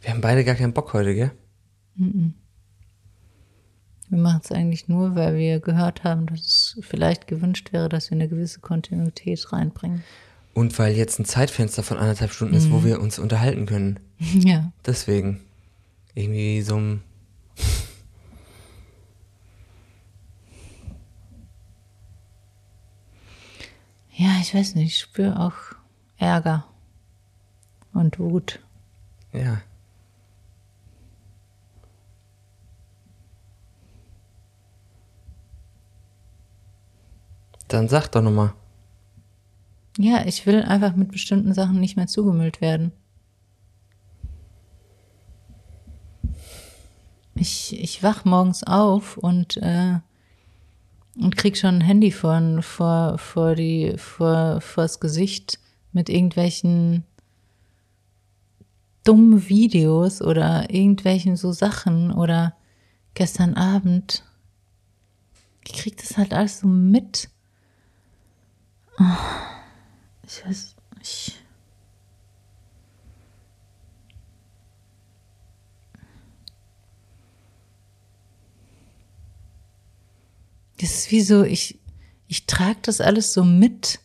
Wir 0.00 0.10
haben 0.10 0.20
beide 0.20 0.44
gar 0.44 0.54
keinen 0.54 0.72
Bock 0.72 0.92
heute, 0.92 1.14
gell? 1.14 1.32
Wir 4.08 4.18
machen 4.18 4.40
es 4.42 4.50
eigentlich 4.50 4.88
nur, 4.88 5.14
weil 5.14 5.36
wir 5.36 5.60
gehört 5.60 6.02
haben, 6.02 6.26
dass 6.26 6.40
es 6.40 6.78
vielleicht 6.80 7.26
gewünscht 7.26 7.72
wäre, 7.72 7.88
dass 7.88 8.10
wir 8.10 8.16
eine 8.16 8.28
gewisse 8.28 8.60
Kontinuität 8.60 9.52
reinbringen. 9.52 10.02
Und 10.54 10.76
weil 10.78 10.94
jetzt 10.96 11.18
ein 11.18 11.24
Zeitfenster 11.24 11.82
von 11.82 11.98
anderthalb 11.98 12.32
Stunden 12.32 12.54
ist, 12.54 12.72
wo 12.72 12.84
wir 12.84 13.00
uns 13.00 13.18
unterhalten 13.18 13.66
können. 13.66 14.00
Ja. 14.18 14.70
Deswegen. 14.84 15.40
Irgendwie 16.14 16.60
so 16.60 16.76
ein. 16.76 17.02
Ja, 24.14 24.28
ich 24.42 24.54
weiß 24.54 24.74
nicht, 24.74 24.88
ich 24.88 24.98
spüre 24.98 25.40
auch 25.40 25.54
Ärger 26.18 26.66
und 27.94 28.18
Wut. 28.18 28.60
Ja. 29.32 29.62
Dann 37.70 37.88
sag 37.88 38.08
doch 38.08 38.20
nochmal. 38.20 38.52
Ja, 39.96 40.26
ich 40.26 40.44
will 40.44 40.62
einfach 40.62 40.96
mit 40.96 41.12
bestimmten 41.12 41.54
Sachen 41.54 41.78
nicht 41.78 41.96
mehr 41.96 42.08
zugemüllt 42.08 42.60
werden. 42.60 42.90
Ich, 47.36 47.80
ich 47.80 48.02
wach 48.02 48.24
morgens 48.24 48.64
auf 48.64 49.16
und, 49.16 49.56
äh, 49.58 50.00
und 51.16 51.36
krieg 51.36 51.56
schon 51.56 51.76
ein 51.76 51.80
Handy 51.80 52.10
vor, 52.10 52.60
vor, 52.60 53.18
vor, 53.18 53.54
die, 53.54 53.94
vor, 53.96 54.60
vors 54.60 54.98
Gesicht 54.98 55.60
mit 55.92 56.08
irgendwelchen 56.08 57.04
dummen 59.04 59.48
Videos 59.48 60.20
oder 60.20 60.70
irgendwelchen 60.70 61.36
so 61.36 61.52
Sachen 61.52 62.10
oder 62.10 62.56
gestern 63.14 63.54
Abend. 63.54 64.24
Ich 65.64 65.74
krieg 65.74 65.96
das 65.98 66.16
halt 66.16 66.34
alles 66.34 66.60
so 66.60 66.66
mit. 66.66 67.30
Ich 70.26 70.44
weiß, 70.44 70.76
ich. 71.00 71.38
Das 80.78 80.90
ist 80.90 81.10
wie 81.10 81.22
so, 81.22 81.44
ich, 81.44 81.78
ich 82.26 82.46
trage 82.46 82.78
das 82.82 83.00
alles 83.00 83.32
so 83.32 83.44
mit. 83.44 84.00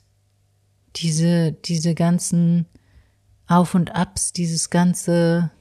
Diese, 0.96 1.52
diese 1.52 1.94
ganzen 1.94 2.66
Auf 3.48 3.76
und 3.76 3.94
Abs, 3.94 4.32
dieses 4.32 4.70
ganze, 4.70 5.52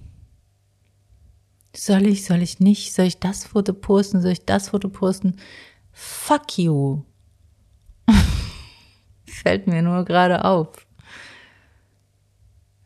soll 1.74 2.06
ich, 2.06 2.24
soll 2.24 2.40
ich 2.40 2.60
nicht, 2.60 2.94
soll 2.94 3.06
ich 3.06 3.18
das 3.18 3.44
Foto 3.44 3.72
posten, 3.72 4.22
soll 4.22 4.30
ich 4.30 4.44
das 4.44 4.68
Foto 4.68 4.88
posten? 4.88 5.36
Fuck 5.90 6.56
you. 6.58 7.02
Fällt 9.42 9.66
mir 9.66 9.82
nur 9.82 10.04
gerade 10.04 10.44
auf. 10.44 10.86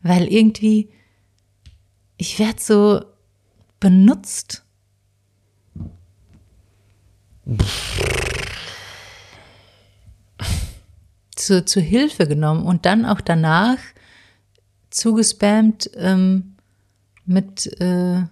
Weil 0.01 0.27
irgendwie, 0.27 0.89
ich 2.17 2.39
werde 2.39 2.59
so 2.59 3.01
benutzt. 3.79 4.65
Zu, 11.35 11.65
zu 11.65 11.79
Hilfe 11.79 12.27
genommen 12.27 12.65
und 12.65 12.85
dann 12.85 13.05
auch 13.05 13.21
danach 13.21 13.77
zugespammt 14.89 15.89
ähm, 15.95 16.55
mit 17.25 17.67
äh, 17.79 18.23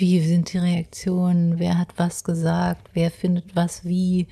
wie 0.00 0.20
sind 0.20 0.52
die 0.52 0.58
Reaktionen, 0.58 1.58
wer 1.58 1.78
hat 1.78 1.94
was 1.96 2.24
gesagt, 2.24 2.90
wer 2.94 3.10
findet 3.10 3.54
was 3.54 3.84
wie 3.84 4.26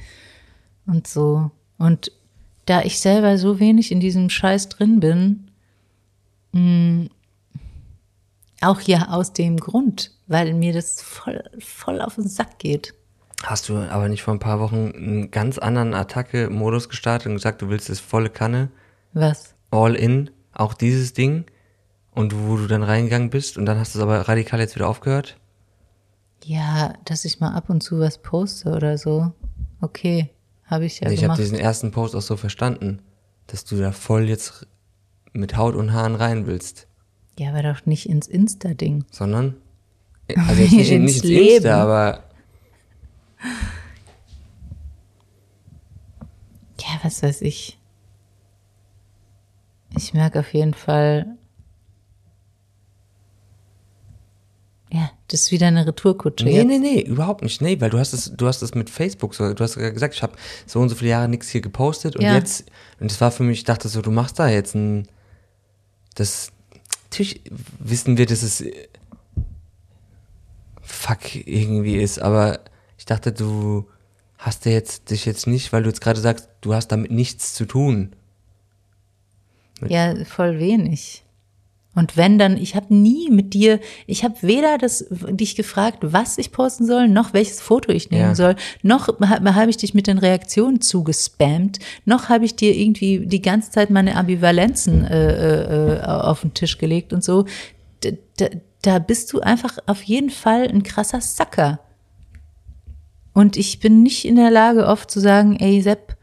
und 0.87 1.07
so. 1.07 1.51
Und 1.79 2.11
da 2.67 2.83
ich 2.83 3.01
selber 3.01 3.39
so 3.39 3.61
wenig 3.61 3.93
in 3.93 4.01
diesem 4.01 4.31
Scheiß 4.31 4.69
drin 4.69 5.01
bin, 5.01 5.51
mh, 6.53 7.09
auch 8.61 8.81
ja 8.81 9.09
aus 9.09 9.33
dem 9.33 9.57
Grund, 9.59 10.13
weil 10.27 10.53
mir 10.55 10.73
das 10.73 11.01
voll, 11.01 11.43
voll 11.59 12.01
auf 12.01 12.17
den 12.17 12.29
Sack 12.29 12.59
geht. 12.59 12.95
Hast 13.45 13.69
du 13.69 13.77
aber 13.77 14.09
nicht 14.09 14.23
vor 14.23 14.35
ein 14.35 14.41
paar 14.41 14.59
Wochen 14.59 14.93
einen 14.95 15.31
ganz 15.31 15.59
anderen 15.59 15.95
Attacke-Modus 15.95 16.89
gestartet 16.89 17.29
und 17.29 17.35
gesagt, 17.35 17.63
du 17.63 17.69
willst 17.69 17.89
das 17.89 18.01
volle 18.01 18.31
Kanne? 18.31 18.71
Was? 19.13 19.55
All 19.71 19.95
in, 19.95 20.31
auch 20.53 20.75
dieses 20.75 21.13
Ding? 21.13 21.45
Und 22.11 22.35
wo 22.35 22.57
du 22.57 22.67
dann 22.67 22.83
reingegangen 22.83 23.31
bist 23.31 23.57
und 23.57 23.67
dann 23.67 23.79
hast 23.79 23.95
du 23.95 24.01
es 24.01 24.03
aber 24.03 24.29
radikal 24.29 24.59
jetzt 24.59 24.75
wieder 24.75 24.89
aufgehört? 24.89 25.39
Ja, 26.49 26.95
dass 27.05 27.27
ich 27.27 27.41
mal 27.41 27.53
ab 27.53 27.69
und 27.69 27.83
zu 27.83 28.01
was 28.01 28.17
poste 28.23 28.71
oder 28.71 28.97
so. 28.97 29.33
Okay, 29.83 30.31
habe 30.65 30.87
ich 30.87 30.99
ja 31.01 31.11
ich 31.11 31.23
habe 31.23 31.37
diesen 31.37 31.59
ersten 31.59 31.91
Post 31.91 32.17
auch 32.17 32.23
so 32.23 32.39
verstanden, 32.39 33.03
dass 33.49 33.67
du 33.67 33.77
da 33.77 33.93
voll 33.93 34.31
jetzt 34.31 34.67
mit 35.35 35.59
Haut 35.59 35.75
und 35.75 35.93
Haaren 35.93 36.15
rein 36.15 36.47
willst, 36.47 36.87
ja, 37.39 37.51
aber 37.51 37.63
doch 37.63 37.85
nicht 37.85 38.09
ins 38.09 38.27
Insta-Ding. 38.27 39.05
sondern 39.11 39.57
also 40.49 40.63
jetzt 40.63 40.73
nicht, 40.73 40.91
Ins 40.91 41.05
nicht 41.05 41.17
ins 41.17 41.25
Leben. 41.25 41.55
Insta, 41.57 41.83
aber 41.83 42.25
Ja, 46.81 46.99
was 47.03 47.23
weiß 47.23 47.43
ich. 47.43 47.79
Ich 49.95 50.15
merke 50.15 50.41
auf 50.41 50.55
jeden 50.55 50.73
Fall. 50.73 51.27
Ja, 54.91 55.11
das 55.29 55.43
ist 55.43 55.53
wieder 55.53 55.67
eine 55.67 55.87
Retourkutsche. 55.87 56.45
nee, 56.47 56.57
jetzt. 56.57 56.67
nee, 56.67 56.79
nee, 56.79 57.01
überhaupt 57.03 57.43
nicht. 57.43 57.61
Nee, 57.61 57.79
weil 57.81 57.91
du 57.91 57.99
hast 57.99 58.15
es, 58.15 58.33
du 58.35 58.47
hast 58.47 58.63
es 58.63 58.75
mit 58.75 58.89
Facebook 58.89 59.35
so, 59.35 59.53
du 59.53 59.63
hast 59.63 59.77
ja 59.77 59.91
gesagt, 59.91 60.15
ich 60.15 60.23
habe 60.23 60.33
so 60.67 60.81
und 60.81 60.89
so 60.89 60.95
viele 60.95 61.11
Jahre 61.11 61.29
nichts 61.29 61.49
hier 61.51 61.61
gepostet 61.61 62.17
und 62.17 62.23
Ja. 62.23 62.35
jetzt, 62.35 62.65
und 62.99 63.11
das 63.11 63.21
war 63.21 63.31
für 63.31 63.43
mich, 63.43 63.59
ich 63.59 63.65
dachte 63.65 63.89
so, 63.89 64.01
du 64.01 64.11
machst 64.11 64.39
da 64.39 64.49
jetzt 64.49 64.75
ein, 64.75 65.07
das, 66.15 66.53
natürlich 67.11 67.43
wissen 67.79 68.17
wir, 68.17 68.25
dass 68.27 68.43
es 68.43 68.63
äh, 68.63 68.73
fuck 70.81 71.35
irgendwie 71.47 71.97
ist, 71.97 72.19
aber 72.19 72.61
ich 72.97 73.05
dachte, 73.05 73.33
du 73.33 73.87
hast 74.39 74.65
ja 74.65 74.73
jetzt 74.73 75.11
dich 75.11 75.27
jetzt 75.27 75.47
nicht, 75.47 75.73
weil 75.73 75.83
du 75.83 75.89
jetzt 75.91 76.01
gerade 76.01 76.21
sagst, 76.21 76.49
du 76.63 76.73
hast 76.73 76.89
damit 76.89 77.11
nichts 77.11 77.55
zu 77.55 77.67
tun. 77.67 78.15
Ja, 79.87 80.15
voll 80.25 80.59
wenig. 80.59 81.25
Und 81.95 82.17
wenn 82.17 82.39
dann, 82.39 82.57
ich 82.57 82.77
habe 82.77 82.95
nie 82.95 83.29
mit 83.29 83.55
dir, 83.55 83.81
ich 84.07 84.23
habe 84.23 84.37
weder 84.43 84.79
das, 84.79 85.07
dich 85.11 85.57
gefragt, 85.57 85.99
was 86.03 86.39
ich 86.39 86.53
posten 86.53 86.87
soll, 86.87 87.09
noch 87.09 87.33
welches 87.33 87.61
Foto 87.61 87.91
ich 87.91 88.11
nehmen 88.11 88.23
Ja. 88.23 88.35
soll, 88.35 88.57
noch 88.83 89.09
habe 89.09 89.55
hab 89.55 89.69
ich 89.69 89.79
dich 89.79 89.95
mit 89.95 90.07
den 90.07 90.19
Reaktionen 90.19 90.81
zugespammt, 90.81 91.81
noch 92.05 92.29
habe 92.29 92.45
ich 92.45 92.55
dir 92.55 92.77
irgendwie 92.77 93.27
die 93.27 93.43
ganze 93.43 93.73
Zeit 93.73 93.91
meine 93.91 94.15
Ambivalenzen 94.17 95.05
äh, 95.07 95.97
äh, 95.97 96.01
auf 96.05 96.43
den 96.43 96.55
Tisch 96.55 96.79
gelegt 96.79 97.13
und 97.13 97.25
so. 97.25 97.47
Da, 98.01 98.11
da, 98.37 98.47
da 98.83 98.99
bist 99.01 99.33
du 99.33 99.41
einfach 99.41 99.79
auf 99.87 100.03
jeden 100.03 100.31
Fall 100.31 100.69
ein 100.69 100.85
krasser 100.85 101.21
Sacker. 101.21 101.81
Und 103.33 103.57
ich 103.57 103.81
bin 103.81 104.03
nicht 104.03 104.25
in 104.25 104.37
der 104.37 104.51
Lage, 104.51 104.87
oft 104.87 105.11
zu 105.11 105.19
sagen, 105.21 105.57
ey 105.59 105.81
Sepp, 105.83 106.17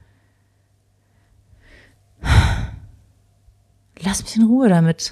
lass 3.99 4.23
mich 4.23 4.35
in 4.37 4.43
Ruhe 4.43 4.69
damit. 4.69 5.11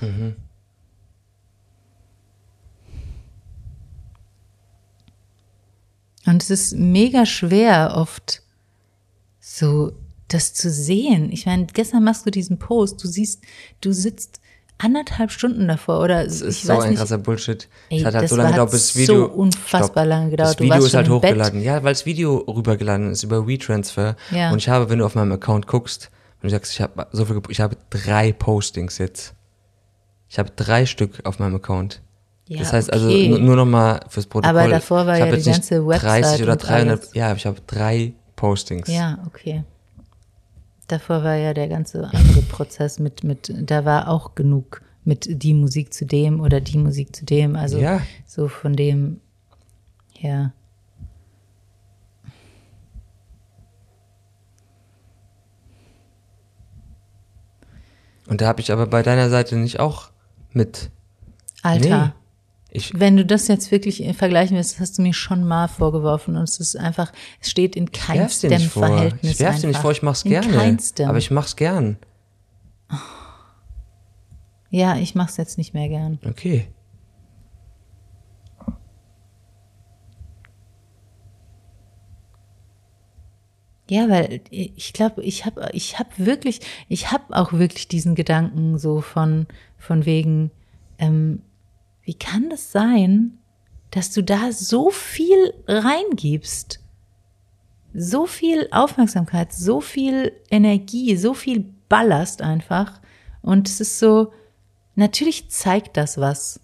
Und 6.26 6.42
es 6.42 6.50
ist 6.50 6.74
mega 6.78 7.26
schwer 7.26 7.94
oft 7.96 8.42
so 9.40 9.92
das 10.30 10.54
zu 10.54 10.70
sehen. 10.72 11.32
Ich 11.32 11.46
meine, 11.46 11.66
gestern 11.68 12.04
machst 12.04 12.26
du 12.26 12.32
diesen 12.32 12.58
Post, 12.58 13.04
du 13.04 13.08
siehst, 13.08 13.42
du 13.82 13.92
sitzt 13.92 14.40
anderthalb 14.78 15.32
Stunden 15.32 15.68
davor 15.68 16.02
oder 16.02 16.24
Das 16.24 16.42
ist 16.42 16.64
so 16.64 16.80
ein 16.80 16.90
nicht. 16.90 17.00
krasser 17.00 17.18
Bullshit. 17.18 17.68
Ey, 17.90 18.00
es 18.00 18.06
hat 18.06 18.14
halt 18.16 18.24
das 18.24 18.32
so 18.32 18.36
lange 18.38 18.52
gedauert, 18.52 18.70
hat 18.70 18.72
bis 18.74 18.96
Video. 18.96 19.28
so 19.28 19.32
unfassbar 19.32 20.06
lange 20.06 20.32
gedauert. 20.32 20.56
Das 20.56 20.60
Video 20.60 20.86
ist 20.86 20.94
halt 20.94 21.08
im 21.08 21.22
Bett. 21.22 21.32
hochgeladen. 21.32 21.62
Ja, 21.62 21.84
weil 21.84 21.94
das 21.94 22.06
Video 22.06 22.38
rübergeladen 22.38 23.12
ist 23.12 23.24
über 23.24 23.48
WeTransfer. 23.48 24.16
Ja. 24.32 24.52
Und 24.52 24.58
ich 24.58 24.70
habe, 24.70 24.90
wenn 24.90 25.00
du 25.00 25.06
auf 25.06 25.16
meinem 25.16 25.32
Account 25.34 25.68
guckst, 25.68 26.10
wenn 26.42 26.50
du 26.50 26.56
sagst, 26.56 26.74
ich 26.74 26.82
habe 26.82 27.08
so 27.12 27.26
viel, 27.26 27.42
ich 27.50 27.62
habe 27.62 27.78
drei 27.90 28.34
Postings 28.34 28.98
jetzt. 28.98 29.34
Ich 30.28 30.40
habe 30.40 30.50
drei 30.56 30.86
Stück 30.86 31.26
auf 31.26 31.40
meinem 31.40 31.56
Account. 31.56 32.02
Ja, 32.48 32.60
das 32.60 32.74
heißt 32.74 32.92
also 32.92 33.08
okay. 33.08 33.30
nur, 33.30 33.40
nur 33.40 33.56
noch 33.56 33.66
mal 33.66 34.02
fürs 34.10 34.26
Protokoll. 34.26 34.60
Aber 34.60 34.70
davor 34.70 35.06
war 35.06 35.14
ich 35.18 35.26
ja 35.26 35.36
die 35.36 35.44
ganze 35.44 35.86
Website 35.88 36.24
30 36.24 36.44
oder 36.44 36.52
und 36.54 36.64
300. 36.64 37.00
alles. 37.00 37.14
Ja, 37.14 37.34
ich 37.34 37.46
habe 37.46 37.62
drei 37.66 38.14
Postings. 38.36 38.90
Ja, 38.90 39.20
okay. 39.26 39.64
Davor 40.88 41.24
war 41.24 41.36
ja 41.36 41.54
der 41.54 41.70
ganze 41.70 42.04
andere 42.04 42.42
Prozess 42.42 43.00
mit, 43.00 43.24
mit, 43.24 43.54
da 43.58 43.86
war 43.86 44.10
auch 44.10 44.36
genug 44.36 44.82
mit 45.06 45.28
die 45.42 45.54
Musik 45.54 45.94
zu 45.94 46.06
dem 46.06 46.42
oder 46.42 46.60
die 46.60 46.78
Musik 46.78 47.16
zu 47.16 47.26
dem. 47.26 47.56
Also 47.56 47.78
Ja. 47.80 48.02
so 48.26 48.48
von 48.50 48.76
dem, 48.76 49.22
ja. 50.20 50.52
Und 58.28 58.42
da 58.42 58.48
habe 58.48 58.62
ich 58.62 58.72
aber 58.72 58.88
bei 58.88 59.04
deiner 59.04 59.30
Seite 59.30 59.56
nicht 59.56 59.80
auch 59.80 60.12
mit. 60.52 60.90
Alter. 61.62 62.06
Nee. 62.08 62.23
Ich, 62.76 62.92
Wenn 63.00 63.16
du 63.16 63.24
das 63.24 63.48
jetzt 63.48 63.70
wirklich 63.70 64.04
vergleichen 64.18 64.58
willst, 64.58 64.74
das 64.74 64.80
hast 64.80 64.98
du 64.98 65.04
mir 65.04 65.14
schon 65.14 65.44
mal 65.44 65.68
vorgeworfen 65.68 66.36
und 66.36 66.44
es 66.50 66.60
ist 66.60 66.76
einfach, 66.76 67.14
es 67.40 67.52
steht 67.52 67.76
in 67.76 67.92
keinstem. 67.92 68.50
Verhältnis. 68.60 69.34
Ich 69.34 69.40
werf's 69.40 69.62
dir 69.62 69.68
nicht 69.68 69.80
vor, 69.80 69.92
ich 69.92 70.02
mach's 70.02 70.24
in 70.24 70.32
gerne. 70.32 70.52
Keinstem. 70.52 71.08
Aber 71.08 71.20
ich 71.20 71.30
mach's 71.30 71.56
gern. 71.56 71.98
ja, 74.72 74.98
ich 74.98 75.14
mach's 75.14 75.38
jetzt 75.38 75.60
nicht 75.60 75.76
mehr 75.76 75.88
gern. 75.88 76.18
Okay. 76.26 76.68
Ja, 83.88 84.10
weil 84.10 84.42
ich 84.50 84.94
glaube, 84.94 85.22
ich 85.22 85.46
habe 85.46 85.70
ich 85.74 86.00
hab 86.00 86.18
wirklich, 86.18 86.62
ich 86.90 87.12
habe 87.12 87.38
auch 87.38 87.54
wirklich 87.54 87.88
diesen 87.88 88.16
Gedanken 88.16 88.80
so 88.80 89.02
von, 89.02 89.46
von 89.78 90.08
wegen, 90.08 90.50
ähm, 90.98 91.44
wie 92.04 92.14
kann 92.14 92.50
das 92.50 92.72
sein, 92.72 93.38
dass 93.92 94.12
du 94.12 94.24
da 94.24 94.52
so 94.52 94.90
viel 94.90 95.54
reingibst? 95.68 96.80
So 97.94 98.26
viel 98.26 98.68
Aufmerksamkeit, 98.72 99.54
so 99.54 99.80
viel 99.80 100.34
Energie, 100.50 101.16
so 101.16 101.34
viel 101.34 101.66
Ballast 101.90 102.42
einfach. 102.42 103.00
Und 103.42 103.70
es 103.70 103.80
ist 103.80 104.00
so, 104.00 104.34
natürlich 104.96 105.50
zeigt 105.50 105.96
das 105.96 106.18
was. 106.18 106.60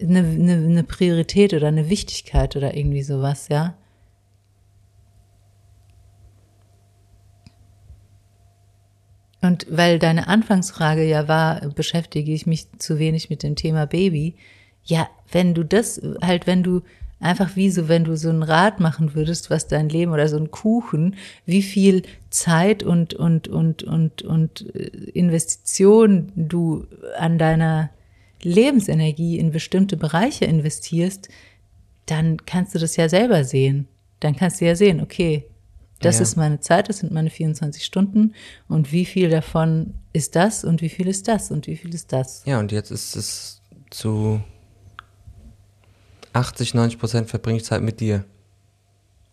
Eine, 0.00 0.18
eine, 0.18 0.54
eine 0.54 0.84
Priorität 0.84 1.54
oder 1.54 1.68
eine 1.68 1.88
Wichtigkeit 1.88 2.56
oder 2.56 2.76
irgendwie 2.76 3.04
sowas, 3.04 3.48
ja. 3.48 3.76
Und 9.40 9.66
weil 9.68 9.98
deine 9.98 10.26
Anfangsfrage 10.26 11.04
ja 11.04 11.28
war, 11.28 11.60
beschäftige 11.68 12.32
ich 12.32 12.46
mich 12.46 12.66
zu 12.78 12.98
wenig 12.98 13.28
mit 13.28 13.42
dem 13.42 13.56
Thema 13.56 13.86
Baby. 13.86 14.36
Ja, 14.84 15.08
wenn 15.32 15.54
du 15.54 15.64
das 15.64 16.00
halt, 16.22 16.46
wenn 16.46 16.62
du 16.62 16.82
einfach 17.20 17.56
wie 17.56 17.70
so, 17.70 17.88
wenn 17.88 18.04
du 18.04 18.16
so 18.16 18.28
ein 18.28 18.42
Rad 18.42 18.80
machen 18.80 19.14
würdest, 19.14 19.50
was 19.50 19.66
dein 19.66 19.88
Leben 19.88 20.12
oder 20.12 20.28
so 20.28 20.36
ein 20.36 20.50
Kuchen, 20.50 21.16
wie 21.46 21.62
viel 21.62 22.02
Zeit 22.30 22.82
und, 22.82 23.14
und, 23.14 23.48
und, 23.48 23.82
und, 23.82 24.22
und 24.22 24.74
äh, 24.74 24.88
Investition 25.12 26.32
du 26.36 26.86
an 27.18 27.38
deiner 27.38 27.90
Lebensenergie 28.42 29.38
in 29.38 29.52
bestimmte 29.52 29.96
Bereiche 29.96 30.44
investierst, 30.44 31.28
dann 32.06 32.44
kannst 32.44 32.74
du 32.74 32.78
das 32.78 32.96
ja 32.96 33.08
selber 33.08 33.44
sehen. 33.44 33.88
Dann 34.20 34.36
kannst 34.36 34.60
du 34.60 34.66
ja 34.66 34.76
sehen, 34.76 35.00
okay, 35.00 35.46
das 36.00 36.16
ja. 36.16 36.22
ist 36.22 36.36
meine 36.36 36.60
Zeit, 36.60 36.90
das 36.90 36.98
sind 36.98 37.12
meine 37.12 37.30
24 37.30 37.82
Stunden 37.82 38.34
und 38.68 38.92
wie 38.92 39.06
viel 39.06 39.30
davon 39.30 39.94
ist 40.12 40.36
das 40.36 40.62
und 40.64 40.82
wie 40.82 40.90
viel 40.90 41.08
ist 41.08 41.28
das 41.28 41.50
und 41.50 41.66
wie 41.66 41.76
viel 41.76 41.94
ist 41.94 42.12
das. 42.12 42.42
Ja, 42.44 42.58
und 42.60 42.72
jetzt 42.72 42.90
ist 42.90 43.16
es 43.16 43.62
zu 43.90 44.42
80, 46.34 46.74
90 46.74 46.98
Prozent 46.98 47.30
verbringe 47.30 47.58
ich 47.58 47.64
Zeit 47.64 47.82
mit 47.82 48.00
dir. 48.00 48.24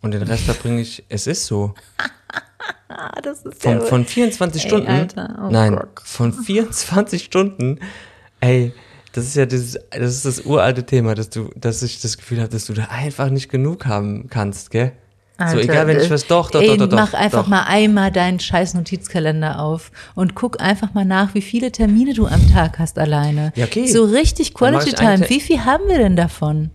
Und 0.02 0.12
den 0.12 0.24
Rest 0.24 0.43
verbringe 0.45 0.82
ich, 0.82 1.04
es 1.10 1.28
ist 1.28 1.45
so. 1.45 1.74
das 3.24 3.43
ist 3.43 3.62
von, 3.62 3.82
von 3.82 4.06
24 4.06 4.64
ey, 4.64 4.68
Stunden, 4.68 4.88
Alter, 4.88 5.43
oh 5.43 5.52
nein, 5.52 5.76
Gott. 5.76 6.02
von 6.04 6.34
24 6.34 7.24
Stunden, 7.24 7.80
ey, 8.39 8.74
das 9.14 9.26
ist 9.26 9.36
ja 9.36 9.45
dieses, 9.45 9.80
das 9.91 10.16
ist 10.16 10.26
das 10.26 10.45
uralte 10.45 10.86
Thema, 10.86 11.16
dass 11.16 11.30
du, 11.30 11.49
dass 11.56 11.84
ich 11.84 12.02
das 12.02 12.18
Gefühl 12.18 12.39
habe, 12.39 12.49
dass 12.49 12.66
du 12.66 12.74
da 12.74 12.86
einfach 12.86 13.30
nicht 13.30 13.49
genug 13.49 13.86
haben 13.86 14.28
kannst, 14.30 14.72
gell? 14.72 14.93
Alter, 15.38 15.54
so, 15.54 15.60
egal, 15.60 15.88
wenn 15.88 15.99
ich 15.99 16.10
was, 16.10 16.28
doch, 16.28 16.52
doch, 16.52 16.62
ey, 16.62 16.78
doch, 16.78 16.88
doch, 16.88 16.97
Mach 16.97 17.14
einfach 17.14 17.43
doch. 17.43 17.47
mal 17.47 17.64
einmal 17.64 18.12
deinen 18.12 18.39
scheiß 18.39 18.76
Notizkalender 18.76 19.60
auf 19.60 19.91
und 20.14 20.36
guck 20.36 20.62
einfach 20.62 20.93
mal 20.93 21.06
nach, 21.06 21.34
wie 21.34 21.41
viele 21.41 21.72
Termine 21.72 22.14
du 22.14 22.28
am 22.28 22.52
Tag 22.52 22.78
hast 22.78 22.99
alleine. 22.99 23.52
Ja, 23.56 23.66
okay. 23.66 23.88
So 23.88 24.04
richtig 24.04 24.54
Quality 24.54 24.93
Time. 24.93 25.30
Wie 25.30 25.41
viel 25.41 25.66
haben 25.66 25.88
wir 25.88 25.97
denn 25.97 26.16
davon? 26.16 26.70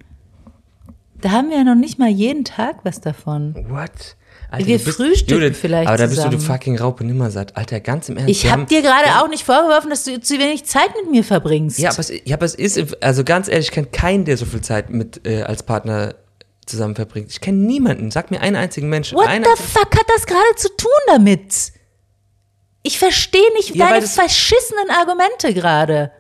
Da 1.21 1.31
haben 1.31 1.51
wir 1.51 1.59
ja 1.59 1.65
noch 1.65 1.75
nicht 1.75 1.99
mal 1.99 2.09
jeden 2.09 2.45
Tag 2.45 2.77
was 2.85 3.01
davon. 3.01 3.55
What? 3.69 4.17
Alter, 4.51 4.67
wir 4.67 4.79
bist, 4.79 4.97
frühstücken 4.97 5.43
Judith, 5.43 5.59
vielleicht 5.61 5.89
Aber 5.89 5.97
da 5.97 6.07
bist 6.07 6.23
du 6.23 6.29
du 6.29 6.39
fucking 6.39 6.79
Raupe 6.79 7.05
Nimmersatt. 7.05 7.57
Alter, 7.57 7.81
ganz 7.81 8.09
im 8.09 8.17
Ernst. 8.17 8.31
Ich 8.31 8.51
hab 8.51 8.69
dir 8.69 8.81
gerade 8.81 9.21
auch 9.21 9.29
nicht 9.29 9.45
vorgeworfen, 9.45 9.91
dass 9.91 10.05
du 10.05 10.21
zu 10.21 10.39
wenig 10.39 10.65
Zeit 10.65 10.91
mit 11.01 11.11
mir 11.11 11.25
verbringst. 11.25 11.79
Ja, 11.79 11.91
aber 11.91 11.99
es, 11.99 12.13
ja, 12.25 12.37
aber 12.37 12.47
es 12.47 12.55
ist, 12.55 13.03
also 13.03 13.25
ganz 13.25 13.49
ehrlich, 13.49 13.67
ich 13.67 13.73
kenne 13.73 13.89
keinen, 13.89 14.25
der 14.25 14.37
so 14.37 14.45
viel 14.45 14.61
Zeit 14.61 14.91
mit 14.91 15.27
äh, 15.27 15.43
als 15.43 15.65
Partner 15.65 16.15
zusammen 16.65 16.95
verbringt. 16.95 17.31
Ich 17.31 17.41
kenne 17.41 17.59
niemanden. 17.59 18.11
Sag 18.11 18.31
mir 18.31 18.41
einen 18.41 18.57
einzigen 18.57 18.89
Menschen. 18.89 19.17
What 19.17 19.29
the 19.31 19.63
fuck 19.63 19.97
hat 19.97 20.07
das 20.15 20.27
gerade 20.27 20.57
zu 20.57 20.69
tun 20.77 20.91
damit? 21.09 21.73
Ich 22.83 22.99
verstehe 22.99 23.53
nicht 23.55 23.75
ja, 23.75 23.89
deine 23.89 24.07
verschissenen 24.07 24.91
Argumente 24.91 25.53
gerade. 25.55 26.13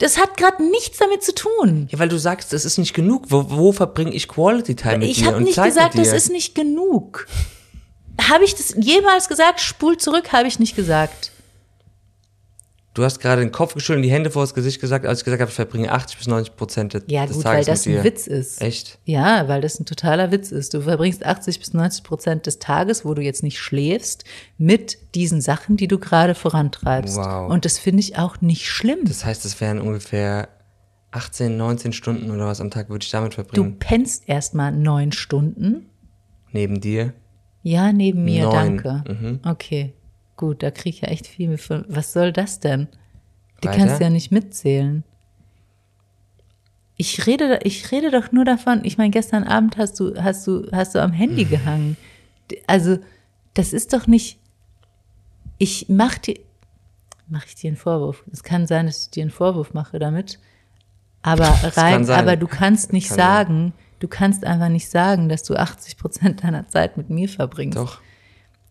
Das 0.00 0.16
hat 0.16 0.38
gerade 0.38 0.64
nichts 0.64 0.96
damit 0.96 1.22
zu 1.22 1.34
tun. 1.34 1.86
Ja, 1.90 1.98
weil 1.98 2.08
du 2.08 2.18
sagst, 2.18 2.54
das 2.54 2.64
ist 2.64 2.78
nicht 2.78 2.94
genug. 2.94 3.24
Wo, 3.28 3.50
wo 3.50 3.70
verbringe 3.70 4.12
ich 4.12 4.28
Quality 4.28 4.74
Time 4.74 4.98
mit 4.98 5.10
ich 5.10 5.18
dir? 5.18 5.20
Ich 5.20 5.26
habe 5.26 5.42
nicht 5.42 5.54
Zeit 5.54 5.66
gesagt, 5.66 5.98
das 5.98 6.12
ist 6.12 6.30
nicht 6.30 6.54
genug. 6.54 7.26
Habe 8.18 8.44
ich 8.44 8.54
das 8.54 8.74
jemals 8.78 9.28
gesagt? 9.28 9.60
Spul 9.60 9.98
zurück, 9.98 10.32
habe 10.32 10.48
ich 10.48 10.58
nicht 10.58 10.74
gesagt. 10.74 11.29
Du 12.92 13.04
hast 13.04 13.20
gerade 13.20 13.40
den 13.40 13.52
Kopf 13.52 13.74
geschüttelt 13.74 13.98
und 13.98 14.02
die 14.02 14.10
Hände 14.10 14.32
vor 14.32 14.42
das 14.42 14.52
Gesicht 14.52 14.80
gesagt, 14.80 15.06
als 15.06 15.20
ich 15.20 15.24
gesagt 15.24 15.40
habe, 15.40 15.48
ich 15.48 15.54
verbringe 15.54 15.92
80 15.92 16.18
bis 16.18 16.26
90 16.26 16.56
Prozent 16.56 16.94
des, 16.94 17.04
ja, 17.06 17.24
des 17.24 17.36
gut, 17.36 17.44
Tages 17.44 17.68
weil 17.68 17.72
das 17.72 17.86
ein 17.86 18.02
Witz 18.04 18.26
ist. 18.26 18.60
Echt? 18.60 18.98
Ja, 19.04 19.46
weil 19.46 19.60
das 19.60 19.78
ein 19.78 19.86
totaler 19.86 20.32
Witz 20.32 20.50
ist. 20.50 20.74
Du 20.74 20.80
verbringst 20.80 21.24
80 21.24 21.60
bis 21.60 21.72
90 21.72 22.02
Prozent 22.02 22.46
des 22.46 22.58
Tages, 22.58 23.04
wo 23.04 23.14
du 23.14 23.22
jetzt 23.22 23.44
nicht 23.44 23.60
schläfst, 23.60 24.24
mit 24.58 24.98
diesen 25.14 25.40
Sachen, 25.40 25.76
die 25.76 25.86
du 25.86 26.00
gerade 26.00 26.34
vorantreibst. 26.34 27.16
Wow. 27.16 27.48
Und 27.48 27.64
das 27.64 27.78
finde 27.78 28.00
ich 28.00 28.18
auch 28.18 28.40
nicht 28.40 28.66
schlimm. 28.66 29.04
Das 29.04 29.24
heißt, 29.24 29.44
es 29.44 29.60
wären 29.60 29.80
ungefähr 29.80 30.48
18, 31.12 31.56
19 31.56 31.92
Stunden 31.92 32.30
oder 32.32 32.46
was 32.46 32.60
am 32.60 32.70
Tag 32.70 32.88
würde 32.88 33.04
ich 33.04 33.10
damit 33.10 33.34
verbringen. 33.34 33.72
Du 33.72 33.76
pennst 33.78 34.28
erstmal 34.28 34.72
neun 34.72 35.12
Stunden. 35.12 35.86
Neben 36.52 36.80
dir? 36.80 37.12
Ja, 37.62 37.92
neben 37.92 38.24
mir, 38.24 38.44
Neun. 38.44 38.52
danke. 38.52 39.04
Mhm. 39.06 39.40
Okay. 39.44 39.94
Gut, 40.40 40.62
da 40.62 40.70
kriege 40.70 40.88
ich 40.88 41.00
ja 41.02 41.08
echt 41.08 41.26
viel 41.26 41.48
mit. 41.50 41.60
Was 41.68 42.14
soll 42.14 42.32
das 42.32 42.60
denn? 42.60 42.88
Du 43.60 43.68
Weiter? 43.68 43.76
kannst 43.76 44.00
ja 44.00 44.08
nicht 44.08 44.32
mitzählen. 44.32 45.04
Ich 46.96 47.26
rede, 47.26 47.60
ich 47.62 47.92
rede 47.92 48.10
doch 48.10 48.32
nur 48.32 48.46
davon. 48.46 48.80
Ich 48.84 48.96
meine, 48.96 49.10
gestern 49.10 49.44
Abend 49.44 49.76
hast 49.76 50.00
du, 50.00 50.14
hast 50.16 50.46
du, 50.46 50.66
hast 50.72 50.94
du 50.94 51.02
am 51.02 51.12
Handy 51.12 51.44
gehangen. 51.56 51.98
Also, 52.66 52.96
das 53.52 53.74
ist 53.74 53.92
doch 53.92 54.06
nicht. 54.06 54.38
Ich 55.58 55.90
mach 55.90 56.16
dir, 56.16 56.40
mache 57.28 57.44
ich 57.48 57.56
dir 57.56 57.68
einen 57.68 57.76
Vorwurf. 57.76 58.24
Es 58.32 58.42
kann 58.42 58.66
sein, 58.66 58.86
dass 58.86 59.02
ich 59.02 59.10
dir 59.10 59.24
einen 59.24 59.30
Vorwurf 59.30 59.74
mache 59.74 59.98
damit. 59.98 60.38
Aber 61.20 61.48
rein, 61.76 62.06
sein. 62.06 62.18
aber 62.18 62.36
du 62.36 62.46
kannst 62.46 62.94
nicht 62.94 63.08
Kann 63.08 63.18
sagen, 63.18 63.72
du 63.98 64.08
kannst 64.08 64.46
einfach 64.46 64.70
nicht 64.70 64.88
sagen, 64.88 65.28
dass 65.28 65.42
du 65.42 65.54
80 65.54 65.98
Prozent 65.98 66.44
deiner 66.44 66.66
Zeit 66.66 66.96
mit 66.96 67.10
mir 67.10 67.28
verbringst 67.28 67.76
Doch. 67.76 68.00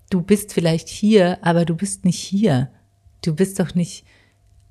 Du 0.09 0.21
bist 0.21 0.53
vielleicht 0.53 0.89
hier, 0.89 1.39
aber 1.41 1.65
du 1.65 1.75
bist 1.75 2.05
nicht 2.05 2.19
hier. 2.19 2.71
Du 3.23 3.35
bist 3.35 3.59
doch 3.59 3.75
nicht 3.75 4.05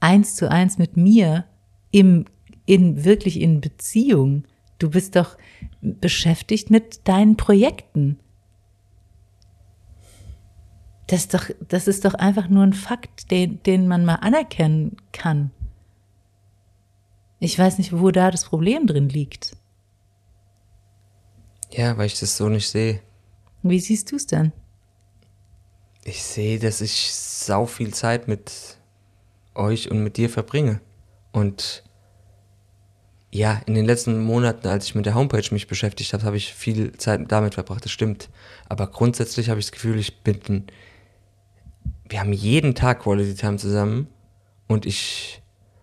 eins 0.01 0.37
zu 0.37 0.51
eins 0.51 0.79
mit 0.79 0.97
mir 0.97 1.45
im, 1.91 2.27
in, 2.67 3.05
wirklich 3.05 3.41
in 3.41 3.61
Beziehung. 3.61 4.45
Du 4.79 4.91
bist 4.91 5.17
doch 5.17 5.37
beschäftigt 5.81 6.71
mit 6.71 7.07
deinen 7.09 7.37
Projekten. 7.37 8.19
Das 11.09 11.21
ist 11.21 11.35
doch, 11.35 11.51
das 11.67 11.89
ist 11.89 12.05
doch 12.05 12.15
einfach 12.15 12.49
nur 12.49 12.63
ein 12.63 12.75
Fakt, 12.75 13.31
den, 13.31 13.63
den 13.63 13.89
man 13.89 14.05
mal 14.05 14.17
anerkennen 14.17 14.97
kann. 15.13 15.51
Ich 17.41 17.59
weiß 17.59 17.79
nicht, 17.79 17.99
wo 17.99 18.11
da 18.11 18.31
das 18.31 18.45
Problem 18.45 18.87
drin 18.87 19.09
liegt. 19.09 19.57
Ja, 21.71 21.97
weil 21.97 22.07
ich 22.07 22.19
das 22.19 22.37
so 22.37 22.49
nicht 22.49 22.69
sehe. 22.69 23.01
Wie 23.63 23.81
siehst 23.81 24.13
du 24.13 24.17
es 24.17 24.27
denn? 24.27 24.53
Ich 26.09 26.23
sehe, 26.23 26.59
dass 26.59 26.81
ich 26.81 27.13
sau 27.13 27.67
viel 27.67 27.93
Zeit 27.93 28.29
mit 28.29 28.51
euch 29.55 29.91
und 29.91 30.03
mit 30.03 30.17
dir 30.17 30.31
verbringe. 30.31 30.81
Und 31.33 31.85
ja, 33.31 33.61
in 33.67 33.75
den 33.75 33.85
letzten 33.85 34.23
Monaten, 34.23 34.69
als 34.69 34.87
ich 34.87 34.95
mit 34.95 35.05
der 35.05 35.15
Homepage 35.15 35.45
mich 35.51 35.67
beschäftigt 35.67 36.15
habe, 36.15 36.25
habe 36.25 36.39
ich 36.39 36.55
viel 36.55 36.93
Zeit 36.93 37.31
damit 37.31 37.55
verbracht, 37.55 37.85
das 37.85 37.93
stimmt. 37.93 38.31
Aber 38.71 38.87
grundsätzlich 38.87 39.51
habe 39.51 39.61
ich 39.61 39.67
das 39.67 39.73
Gefühl, 39.73 39.99
ich 39.99 40.23
bin. 40.23 40.65
Wir 42.09 42.21
haben 42.21 42.33
jeden 42.33 42.75
Tag 42.75 43.03
Quality 43.03 43.35
Time 43.35 43.59
zusammen. 43.59 44.09
Und 44.67 44.87
ich. 44.87 45.43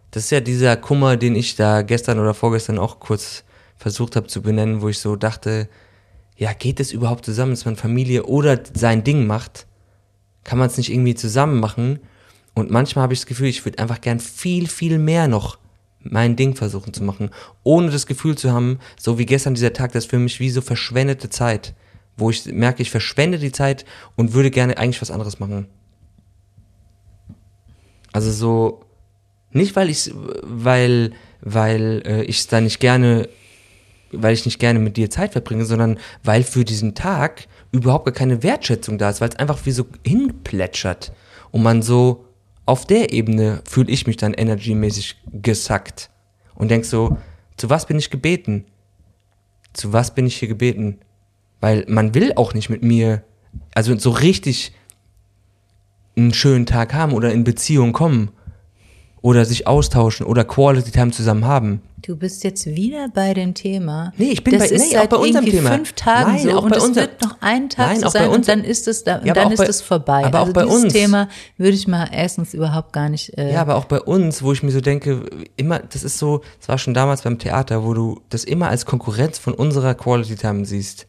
Das 0.09 0.23
ist 0.23 0.31
ja 0.31 0.39
dieser 0.39 0.75
Kummer, 0.75 1.17
den 1.17 1.35
ich 1.35 1.55
da 1.55 1.83
gestern 1.83 2.17
oder 2.17 2.33
vorgestern 2.33 2.79
auch 2.79 2.99
kurz 2.99 3.43
versucht 3.77 4.15
habe 4.15 4.25
zu 4.25 4.41
benennen, 4.41 4.81
wo 4.81 4.89
ich 4.89 4.97
so 4.97 5.17
dachte, 5.17 5.69
ja, 6.35 6.53
geht 6.53 6.79
es 6.79 6.93
überhaupt 6.93 7.25
zusammen, 7.25 7.51
dass 7.51 7.65
man 7.65 7.75
Familie 7.75 8.23
oder 8.25 8.59
sein 8.73 9.03
Ding 9.03 9.27
macht? 9.27 9.67
Kann 10.45 10.57
man 10.57 10.67
es 10.67 10.77
nicht 10.77 10.91
irgendwie 10.91 11.15
zusammen 11.15 11.59
machen? 11.59 11.99
Und 12.53 12.71
manchmal 12.71 13.03
habe 13.03 13.13
ich 13.13 13.19
das 13.19 13.25
Gefühl, 13.25 13.47
ich 13.47 13.65
würde 13.65 13.79
einfach 13.79 13.99
gern 13.99 14.21
viel, 14.21 14.67
viel 14.67 14.97
mehr 14.97 15.27
noch 15.27 15.57
mein 15.99 16.35
Ding 16.35 16.55
versuchen 16.55 16.93
zu 16.93 17.03
machen, 17.03 17.31
ohne 17.63 17.89
das 17.89 18.05
Gefühl 18.05 18.37
zu 18.37 18.51
haben, 18.51 18.79
so 18.97 19.17
wie 19.17 19.25
gestern 19.25 19.55
dieser 19.55 19.73
Tag, 19.73 19.91
das 19.91 20.05
ist 20.05 20.09
für 20.09 20.19
mich 20.19 20.39
wie 20.39 20.49
so 20.49 20.61
verschwendete 20.61 21.29
Zeit, 21.29 21.73
wo 22.15 22.29
ich 22.29 22.45
merke, 22.45 22.81
ich 22.81 22.91
verschwende 22.91 23.39
die 23.39 23.51
Zeit 23.51 23.85
und 24.15 24.33
würde 24.33 24.51
gerne 24.51 24.77
eigentlich 24.77 25.01
was 25.01 25.11
anderes 25.11 25.39
machen. 25.39 25.67
Also 28.13 28.31
so, 28.31 28.85
nicht 29.51 29.75
weil 29.75 29.89
ich, 29.89 30.11
weil, 30.43 31.11
weil 31.41 32.03
äh, 32.05 32.23
ich 32.23 32.37
es 32.37 32.47
da 32.47 32.61
nicht 32.61 32.79
gerne, 32.79 33.27
weil 34.11 34.33
ich 34.33 34.45
nicht 34.45 34.59
gerne 34.59 34.79
mit 34.79 34.95
dir 34.95 35.09
Zeit 35.09 35.33
verbringe, 35.33 35.65
sondern 35.65 35.99
weil 36.23 36.43
für 36.43 36.63
diesen 36.63 36.95
Tag 36.95 37.47
überhaupt 37.77 38.05
gar 38.05 38.13
keine 38.13 38.43
Wertschätzung 38.43 38.97
da 38.97 39.09
ist, 39.09 39.21
weil 39.21 39.29
es 39.29 39.35
einfach 39.35 39.65
wie 39.65 39.71
so 39.71 39.85
hinplätschert 40.05 41.13
und 41.51 41.63
man 41.63 41.81
so 41.81 42.25
auf 42.65 42.85
der 42.85 43.13
Ebene 43.13 43.61
fühle 43.67 43.91
ich 43.91 44.07
mich 44.07 44.17
dann 44.17 44.33
energymäßig 44.33 45.21
gesackt 45.31 46.09
und 46.55 46.71
denk 46.71 46.85
so, 46.85 47.17
zu 47.57 47.69
was 47.69 47.85
bin 47.85 47.97
ich 47.97 48.09
gebeten? 48.09 48.65
Zu 49.73 49.93
was 49.93 50.15
bin 50.15 50.25
ich 50.25 50.37
hier 50.37 50.47
gebeten? 50.47 50.99
Weil 51.61 51.85
man 51.87 52.15
will 52.15 52.33
auch 52.35 52.53
nicht 52.53 52.69
mit 52.69 52.83
mir 52.83 53.23
also 53.73 53.97
so 53.97 54.09
richtig 54.09 54.73
einen 56.17 56.33
schönen 56.33 56.65
Tag 56.65 56.93
haben 56.93 57.13
oder 57.13 57.31
in 57.31 57.43
Beziehung 57.43 57.93
kommen 57.93 58.31
oder 59.21 59.45
sich 59.45 59.67
austauschen 59.67 60.25
oder 60.25 60.43
Quality 60.43 60.91
Time 60.91 61.11
zusammen 61.11 61.45
haben. 61.45 61.81
Du 62.05 62.15
bist 62.15 62.43
jetzt 62.43 62.67
wieder 62.67 63.07
bei 63.11 63.33
dem 63.33 63.55
Thema. 63.55 64.13
Nee, 64.17 64.25
ich 64.29 64.43
bin 64.43 64.59
das 64.59 64.69
bei- 64.69 64.75
ist 64.75 64.81
nee, 64.83 64.93
seit 64.93 65.05
auch 65.05 65.09
bei 65.09 65.17
unserem 65.17 65.45
irgendwie 65.45 65.57
Thema. 65.57 65.71
fünf 65.71 65.93
Tagen 65.93 66.31
Nein, 66.33 66.43
so 66.43 66.51
auch 66.51 66.63
und 66.63 66.69
bei 66.69 66.77
es 66.77 66.83
unser- 66.83 67.01
wird 67.01 67.21
noch 67.23 67.41
einen 67.41 67.69
Tag 67.69 67.87
Nein, 67.87 67.99
so 68.01 68.05
auch 68.05 68.11
sein 68.11 68.27
uns- 68.27 68.35
und 68.37 68.47
dann 68.47 68.63
ist 68.63 68.87
es 68.87 69.03
da, 69.03 69.21
Ja, 69.23 69.33
dann 69.33 69.47
auch 69.47 69.51
ist 69.51 69.57
bei- 69.57 69.65
es 69.65 69.81
vorbei. 69.81 70.23
aber 70.23 70.39
auch 70.39 70.43
also 70.43 70.53
bei 70.53 70.63
dieses 70.65 70.83
uns. 70.83 70.93
Thema 70.93 71.29
würde 71.57 71.71
ich 71.75 71.87
mal 71.87 72.07
erstens 72.11 72.53
überhaupt 72.53 72.93
gar 72.93 73.09
nicht. 73.09 73.35
Äh, 73.39 73.53
Ja, 73.53 73.61
aber 73.61 73.75
auch 73.75 73.85
bei 73.85 73.99
uns, 73.99 74.43
wo 74.43 74.51
ich 74.51 74.61
mir 74.61 74.69
so 74.71 74.81
denke, 74.81 75.25
immer, 75.55 75.79
das 75.79 76.03
ist 76.03 76.19
so, 76.19 76.41
das 76.59 76.69
war 76.69 76.77
schon 76.77 76.93
damals 76.93 77.23
beim 77.23 77.39
Theater, 77.39 77.83
wo 77.83 77.95
du 77.95 78.21
das 78.29 78.43
immer 78.43 78.69
als 78.69 78.85
Konkurrenz 78.85 79.39
von 79.39 79.53
unserer 79.55 79.95
Quality 79.95 80.35
Time 80.35 80.63
siehst. 80.65 81.07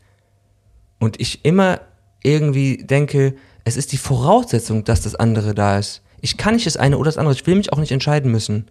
Und 0.99 1.21
ich 1.21 1.45
immer 1.45 1.81
irgendwie 2.23 2.79
denke, 2.79 3.35
es 3.65 3.77
ist 3.77 3.93
die 3.93 3.99
Voraussetzung, 3.99 4.85
dass 4.85 5.03
das 5.03 5.15
andere 5.15 5.55
da 5.55 5.79
ist. 5.79 6.01
Ich 6.23 6.39
kann 6.39 6.55
nicht 6.55 6.67
das 6.67 6.79
eine 6.79 6.97
oder 6.97 7.09
das 7.11 7.19
andere. 7.19 7.35
Ich 7.35 7.47
will 7.47 7.57
mich 7.57 7.71
auch 7.73 7.79
nicht 7.79 7.93
entscheiden 7.93 8.33
müssen. 8.33 8.71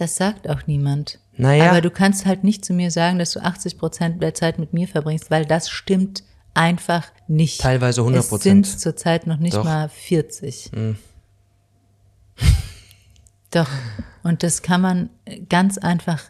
Das 0.00 0.16
sagt 0.16 0.48
auch 0.48 0.66
niemand. 0.66 1.18
Naja. 1.36 1.70
Aber 1.70 1.82
du 1.82 1.90
kannst 1.90 2.24
halt 2.24 2.42
nicht 2.42 2.64
zu 2.64 2.72
mir 2.72 2.90
sagen, 2.90 3.18
dass 3.18 3.32
du 3.32 3.40
80 3.40 3.76
Prozent 3.76 4.22
der 4.22 4.32
Zeit 4.32 4.58
mit 4.58 4.72
mir 4.72 4.88
verbringst, 4.88 5.30
weil 5.30 5.44
das 5.44 5.68
stimmt 5.68 6.24
einfach 6.54 7.08
nicht. 7.28 7.60
Teilweise 7.60 8.00
100 8.00 8.22
Es 8.22 8.28
Prozent. 8.30 8.66
sind 8.66 8.80
zurzeit 8.80 9.26
noch 9.26 9.36
nicht 9.36 9.56
Doch. 9.56 9.64
mal 9.64 9.90
40. 9.90 10.70
Doch. 13.50 13.68
Und 14.22 14.42
das 14.42 14.62
kann 14.62 14.80
man 14.80 15.10
ganz 15.50 15.76
einfach 15.76 16.22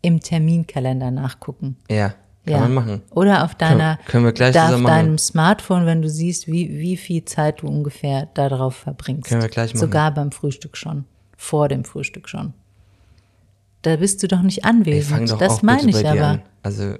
im 0.00 0.20
Terminkalender 0.20 1.10
nachgucken. 1.10 1.76
Ja, 1.90 2.08
kann 2.08 2.16
ja. 2.46 2.58
man 2.60 2.72
machen. 2.74 3.02
Oder 3.10 3.44
auf 3.44 3.54
deiner, 3.54 3.96
Können- 3.96 4.06
können 4.08 4.24
wir 4.24 4.32
gleich 4.32 4.58
auf 4.58 4.82
deinem 4.82 5.18
Smartphone, 5.18 5.84
wenn 5.84 6.00
du 6.00 6.08
siehst, 6.08 6.46
wie, 6.46 6.70
wie 6.78 6.96
viel 6.96 7.24
Zeit 7.26 7.60
du 7.60 7.66
ungefähr 7.68 8.26
darauf 8.34 8.76
verbringst. 8.76 9.28
Können 9.28 9.42
wir 9.42 9.48
gleich 9.50 9.74
machen. 9.74 9.80
Sogar 9.80 10.14
beim 10.14 10.32
Frühstück 10.32 10.78
schon. 10.78 11.04
Vor 11.36 11.68
dem 11.68 11.84
Frühstück 11.84 12.30
schon. 12.30 12.54
Da 13.82 13.96
bist 13.96 14.22
du 14.22 14.28
doch 14.28 14.42
nicht 14.42 14.64
Ey, 14.64 14.70
anwesend. 14.70 15.30
doch 15.30 15.38
das 15.38 15.62
meine 15.62 15.90
ich 15.90 16.06
aber. 16.06 16.26
an. 16.26 16.42
Also, 16.62 16.94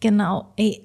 Genau. 0.00 0.52
Ey. 0.56 0.82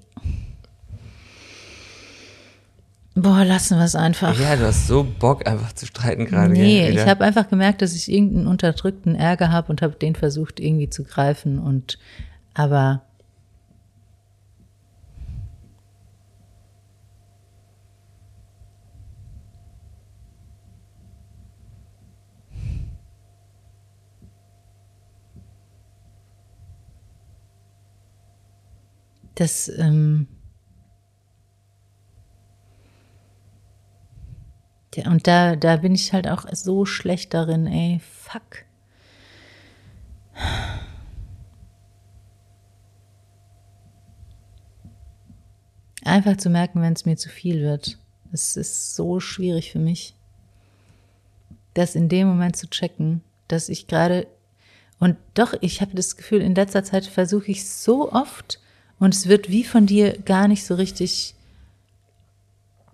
Boah, 3.14 3.44
lassen 3.44 3.78
wir 3.78 3.84
es 3.84 3.96
einfach. 3.96 4.40
ja, 4.40 4.56
du 4.56 4.66
hast 4.66 4.88
so 4.88 5.04
Bock, 5.04 5.46
einfach 5.46 5.74
zu 5.74 5.86
streiten 5.86 6.26
gerade. 6.26 6.54
nee, 6.54 6.90
ich 6.90 7.06
habe 7.06 7.26
einfach 7.26 7.50
gemerkt, 7.50 7.82
dass 7.82 7.94
ich 7.94 8.10
irgendeinen 8.10 8.48
unterdrückten 8.48 9.16
Ärger 9.16 9.52
habe 9.52 9.70
und 9.70 9.82
habe 9.82 9.96
den 9.96 10.16
versucht 10.16 10.60
irgendwie 10.62 10.90
zu 10.90 11.04
greifen 11.04 11.60
und 11.60 11.98
aber 12.54 13.02
das 29.36 29.70
ähm, 29.70 30.28
Ja, 34.96 35.10
und 35.10 35.26
da, 35.26 35.56
da 35.56 35.78
bin 35.78 35.96
ich 35.96 36.12
halt 36.12 36.28
auch 36.28 36.46
so 36.52 36.86
schlecht 36.86 37.34
darin, 37.34 37.66
ey, 37.66 38.02
fuck. 38.02 38.66
Einfach 46.04 46.36
zu 46.38 46.50
merken, 46.50 46.82
wenn 46.82 46.94
es 46.94 47.06
mir 47.06 47.16
zu 47.16 47.30
viel 47.30 47.62
wird. 47.62 47.98
Es 48.34 48.58
ist 48.58 48.96
so 48.96 49.20
schwierig 49.20 49.72
für 49.72 49.80
mich, 49.80 50.16
das 51.74 51.96
in 51.96 52.10
dem 52.10 52.28
Moment 52.28 52.56
zu 52.56 52.70
checken, 52.70 53.22
dass 53.48 53.70
ich 53.70 53.88
gerade 53.88 54.28
und 55.00 55.18
doch, 55.34 55.56
ich 55.62 55.82
habe 55.82 55.96
das 55.96 56.16
Gefühl, 56.16 56.42
in 56.42 56.54
letzter 56.54 56.84
Zeit 56.84 57.08
versuche 57.08 57.50
ich 57.50 57.68
so 57.68 58.12
oft 58.12 58.60
und 59.02 59.16
es 59.16 59.28
wird 59.28 59.50
wie 59.50 59.64
von 59.64 59.88
dir 59.88 60.18
gar 60.20 60.48
nicht 60.48 60.64
so 60.64 60.76
richtig 60.76 61.34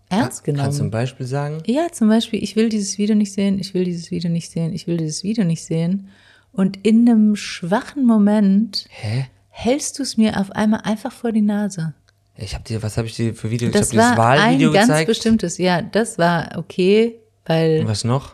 ernst 0.09 0.45
genommen. 0.45 0.63
Kannst 0.63 0.79
du 0.79 0.85
ein 0.85 0.89
Beispiel 0.89 1.25
sagen? 1.25 1.61
Ja, 1.65 1.91
zum 1.91 2.07
Beispiel, 2.07 2.41
ich 2.41 2.55
will 2.55 2.69
dieses 2.69 2.97
Video 2.97 3.13
nicht 3.13 3.33
sehen, 3.33 3.59
ich 3.59 3.73
will 3.73 3.83
dieses 3.83 4.09
Video 4.09 4.31
nicht 4.31 4.49
sehen, 4.49 4.73
ich 4.73 4.87
will 4.87 4.95
dieses 4.95 5.25
Video 5.25 5.43
nicht 5.43 5.65
sehen. 5.65 6.07
Und 6.53 6.77
in 6.87 7.07
einem 7.07 7.35
schwachen 7.35 8.05
Moment 8.05 8.85
Hä? 8.89 9.27
hältst 9.49 9.99
du 9.99 10.03
es 10.03 10.15
mir 10.15 10.39
auf 10.39 10.51
einmal 10.51 10.79
einfach 10.85 11.11
vor 11.11 11.33
die 11.33 11.41
Nase. 11.41 11.93
Ich 12.37 12.55
hab 12.55 12.63
dir, 12.63 12.81
was 12.81 12.95
habe 12.95 13.07
ich 13.07 13.15
dir 13.15 13.35
für 13.35 13.51
Video? 13.51 13.69
Das 13.69 13.91
ich 13.91 13.99
habe 13.99 14.15
das 14.15 14.17
Wahlvideo 14.17 14.69
ein 14.69 14.73
ganz 14.73 14.87
gezeigt. 14.87 15.07
bestimmtes, 15.09 15.57
ja, 15.57 15.81
das 15.81 16.17
war 16.17 16.51
okay, 16.55 17.19
weil 17.45 17.81
Und 17.81 17.87
was 17.87 18.05
noch? 18.05 18.33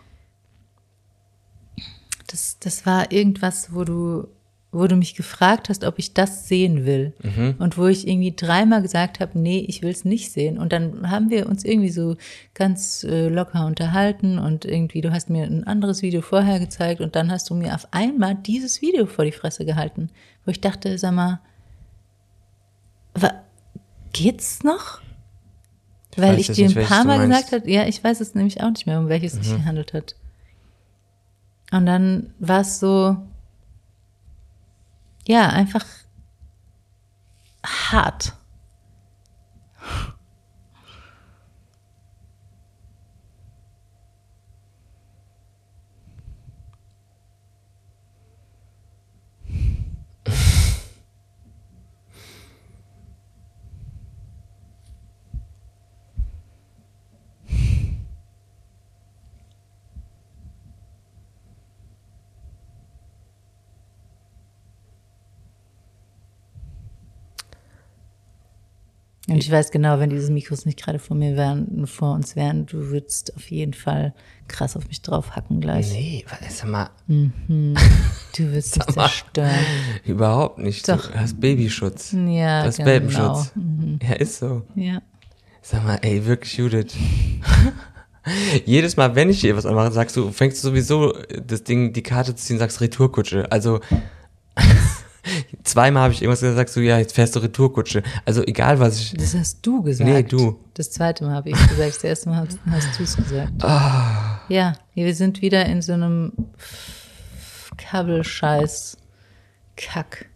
das, 2.28 2.58
das 2.60 2.86
war 2.86 3.12
irgendwas, 3.12 3.74
wo 3.74 3.84
du, 3.84 4.28
wo 4.74 4.88
du 4.88 4.96
mich 4.96 5.14
gefragt 5.14 5.70
hast, 5.70 5.84
ob 5.84 6.00
ich 6.00 6.14
das 6.14 6.48
sehen 6.48 6.86
will. 6.86 7.14
Mhm. 7.22 7.56
Und 7.60 7.78
wo 7.78 7.86
ich 7.86 8.08
irgendwie 8.08 8.36
dreimal 8.36 8.82
gesagt 8.82 9.20
habe, 9.20 9.38
nee, 9.38 9.60
ich 9.60 9.84
will 9.84 9.92
es 9.92 10.04
nicht 10.04 10.32
sehen. 10.32 10.58
Und 10.58 10.74
dann 10.74 11.10
haben 11.10 11.30
wir 11.30 11.48
uns 11.48 11.64
irgendwie 11.64 11.92
so 11.92 12.18
ganz 12.56 13.04
äh, 13.04 13.30
locker 13.30 13.66
unterhalten 13.68 14.40
und 14.40 14.66
irgendwie, 14.66 15.02
du 15.02 15.12
hast 15.12 15.30
mir 15.30 15.44
ein 15.46 15.66
anderes 15.66 16.02
Video 16.02 16.22
vorher 16.22 16.60
gezeigt 16.60 17.02
und 17.02 17.16
dann 17.16 17.32
hast 17.32 17.50
du 17.50 17.56
mir 17.56 17.76
auf 17.76 17.88
einmal 17.92 18.36
dieses 18.36 18.82
Video 18.82 19.06
vor 19.06 19.26
die 19.26 19.32
Fresse 19.32 19.64
gehalten, 19.64 20.10
wo 20.44 20.52
ich 20.52 20.60
dachte, 20.60 20.98
sag 20.98 21.14
mal, 21.14 21.40
wa, 23.14 23.32
geht's 24.12 24.64
noch? 24.64 25.02
Weil 26.18 26.34
weiß 26.34 26.50
ich 26.50 26.56
dir 26.56 26.68
ein 26.68 26.88
paar 26.88 27.06
Mal 27.06 27.28
gesagt 27.28 27.52
habe, 27.52 27.70
ja, 27.70 27.86
ich 27.86 28.04
weiß 28.04 28.22
es 28.22 28.36
nämlich 28.36 28.62
auch 28.62 28.70
nicht 28.70 28.88
mehr, 28.88 29.00
um 29.00 29.08
welches 29.08 29.34
es 29.34 29.46
sich 29.46 29.58
gehandelt 29.58 29.94
hat. 29.94 30.16
Und 31.72 31.86
dann 31.86 32.34
war 32.40 32.62
es 32.62 32.80
so, 32.80 33.18
ja, 35.28 35.50
einfach 35.50 35.86
hart. 37.66 38.34
Und 69.30 69.38
ich 69.38 69.50
weiß 69.50 69.72
genau, 69.72 70.00
wenn 70.00 70.10
diese 70.10 70.32
Mikros 70.34 70.66
nicht 70.66 70.78
gerade 70.84 71.00
vor 71.00 71.16
mir 71.16 71.38
wären, 71.38 71.88
vor 71.88 72.14
uns 72.14 72.36
wären, 72.36 72.66
du 72.66 72.90
würdest 72.90 73.34
auf 73.38 73.50
jeden 73.50 73.74
Fall 73.74 74.14
krass 74.50 74.76
auf 74.76 74.86
mich 74.90 75.02
draufhacken 75.02 75.62
gleich. 75.62 75.94
Nee, 75.94 76.26
sag 76.50 76.70
mal, 76.70 76.90
Du 77.08 78.44
würdest 78.44 78.76
mich 78.76 78.86
Sag 78.86 78.96
mal. 78.98 79.04
zerstören. 79.08 79.50
überhaupt 80.06 80.58
nicht. 80.58 80.90
Doch. 80.90 81.10
Du 81.10 81.18
hast 81.18 81.40
Babyschutz. 81.40 82.12
Ja, 82.12 82.64
Du 82.64 82.68
hast 82.68 82.78
genau. 82.78 82.88
Welpenschutz. 82.90 83.52
Ja, 84.02 84.14
ist 84.16 84.40
so. 84.40 84.64
Ja. 84.76 85.02
Sag 85.62 85.86
mal, 85.86 86.00
ey, 86.02 86.26
wirklich, 86.26 86.58
Judith. 86.58 86.94
Jedes 88.66 88.96
Mal, 88.98 89.16
wenn 89.16 89.30
ich 89.30 89.42
dir 89.42 89.56
was 89.56 89.66
anmache, 89.66 89.92
sagst 89.92 90.16
du, 90.16 90.32
fängst 90.32 90.64
du 90.64 90.70
sowieso 90.70 91.14
das 91.46 91.64
Ding, 91.64 91.94
die 91.94 92.04
Karte 92.04 92.36
zu 92.36 92.44
ziehen, 92.46 92.58
sagst 92.58 92.80
Retourkutsche. 92.82 93.52
Also, 93.52 93.80
zweimal 95.64 96.04
habe 96.04 96.14
ich 96.14 96.22
irgendwas 96.22 96.42
gesagt, 96.42 96.58
sagst 96.58 96.76
du, 96.76 96.82
ja, 96.82 96.98
jetzt 96.98 97.16
fährst 97.16 97.36
du 97.36 97.40
Retourkutsche. 97.40 98.04
Also, 98.26 98.44
egal 98.44 98.80
was 98.80 99.00
ich. 99.00 99.14
Das 99.14 99.36
hast 99.36 99.66
du 99.66 99.82
gesagt. 99.82 100.10
Nee, 100.10 100.24
du. 100.24 100.60
Das 100.74 100.92
zweite 100.92 101.24
Mal 101.24 101.34
habe 101.34 101.50
ich 101.50 101.68
gesagt. 101.68 101.96
Das 101.96 102.04
erste 102.04 102.30
Mal 102.30 102.48
hast, 102.48 102.60
hast 102.70 103.00
du 103.00 103.04
es 103.04 103.16
gesagt. 103.16 103.64
Ah. 103.64 104.42
Ja, 104.50 104.74
wir 104.94 105.14
sind 105.16 105.42
wieder 105.42 105.66
in 105.66 105.82
so 105.82 105.94
einem 105.94 106.34
Kabelscheiß 107.78 108.98
Kack. 109.76 110.30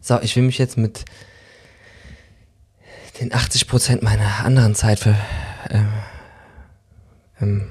So, 0.00 0.20
ich 0.20 0.34
will 0.36 0.42
mich 0.42 0.58
jetzt 0.58 0.76
mit 0.76 1.04
den 3.20 3.32
80 3.32 3.68
Prozent 3.68 4.02
meiner 4.02 4.44
anderen 4.44 4.74
Zeit 4.74 5.00
für, 5.00 5.16
ähm, 5.70 5.88
ähm, 7.40 7.70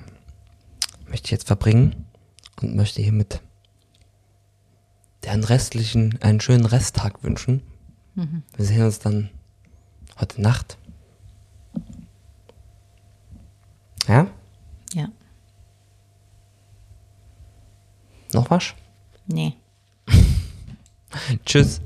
möchte 1.07 1.25
ich 1.25 1.31
jetzt 1.31 1.47
verbringen 1.47 2.06
und 2.61 2.75
möchte 2.75 3.01
hiermit 3.01 3.41
den 5.23 5.43
restlichen 5.43 6.19
einen 6.21 6.39
schönen 6.39 6.65
Resttag 6.65 7.23
wünschen. 7.23 7.61
Wir 8.55 8.65
sehen 8.65 8.83
uns 8.83 8.99
dann 8.99 9.29
heute 10.19 10.41
Nacht. 10.41 10.77
Ja? 14.07 14.27
Ja. 14.93 15.09
Noch 18.33 18.49
was? 18.49 18.73
Nee. 19.27 19.53
Tschüss. 21.45 21.81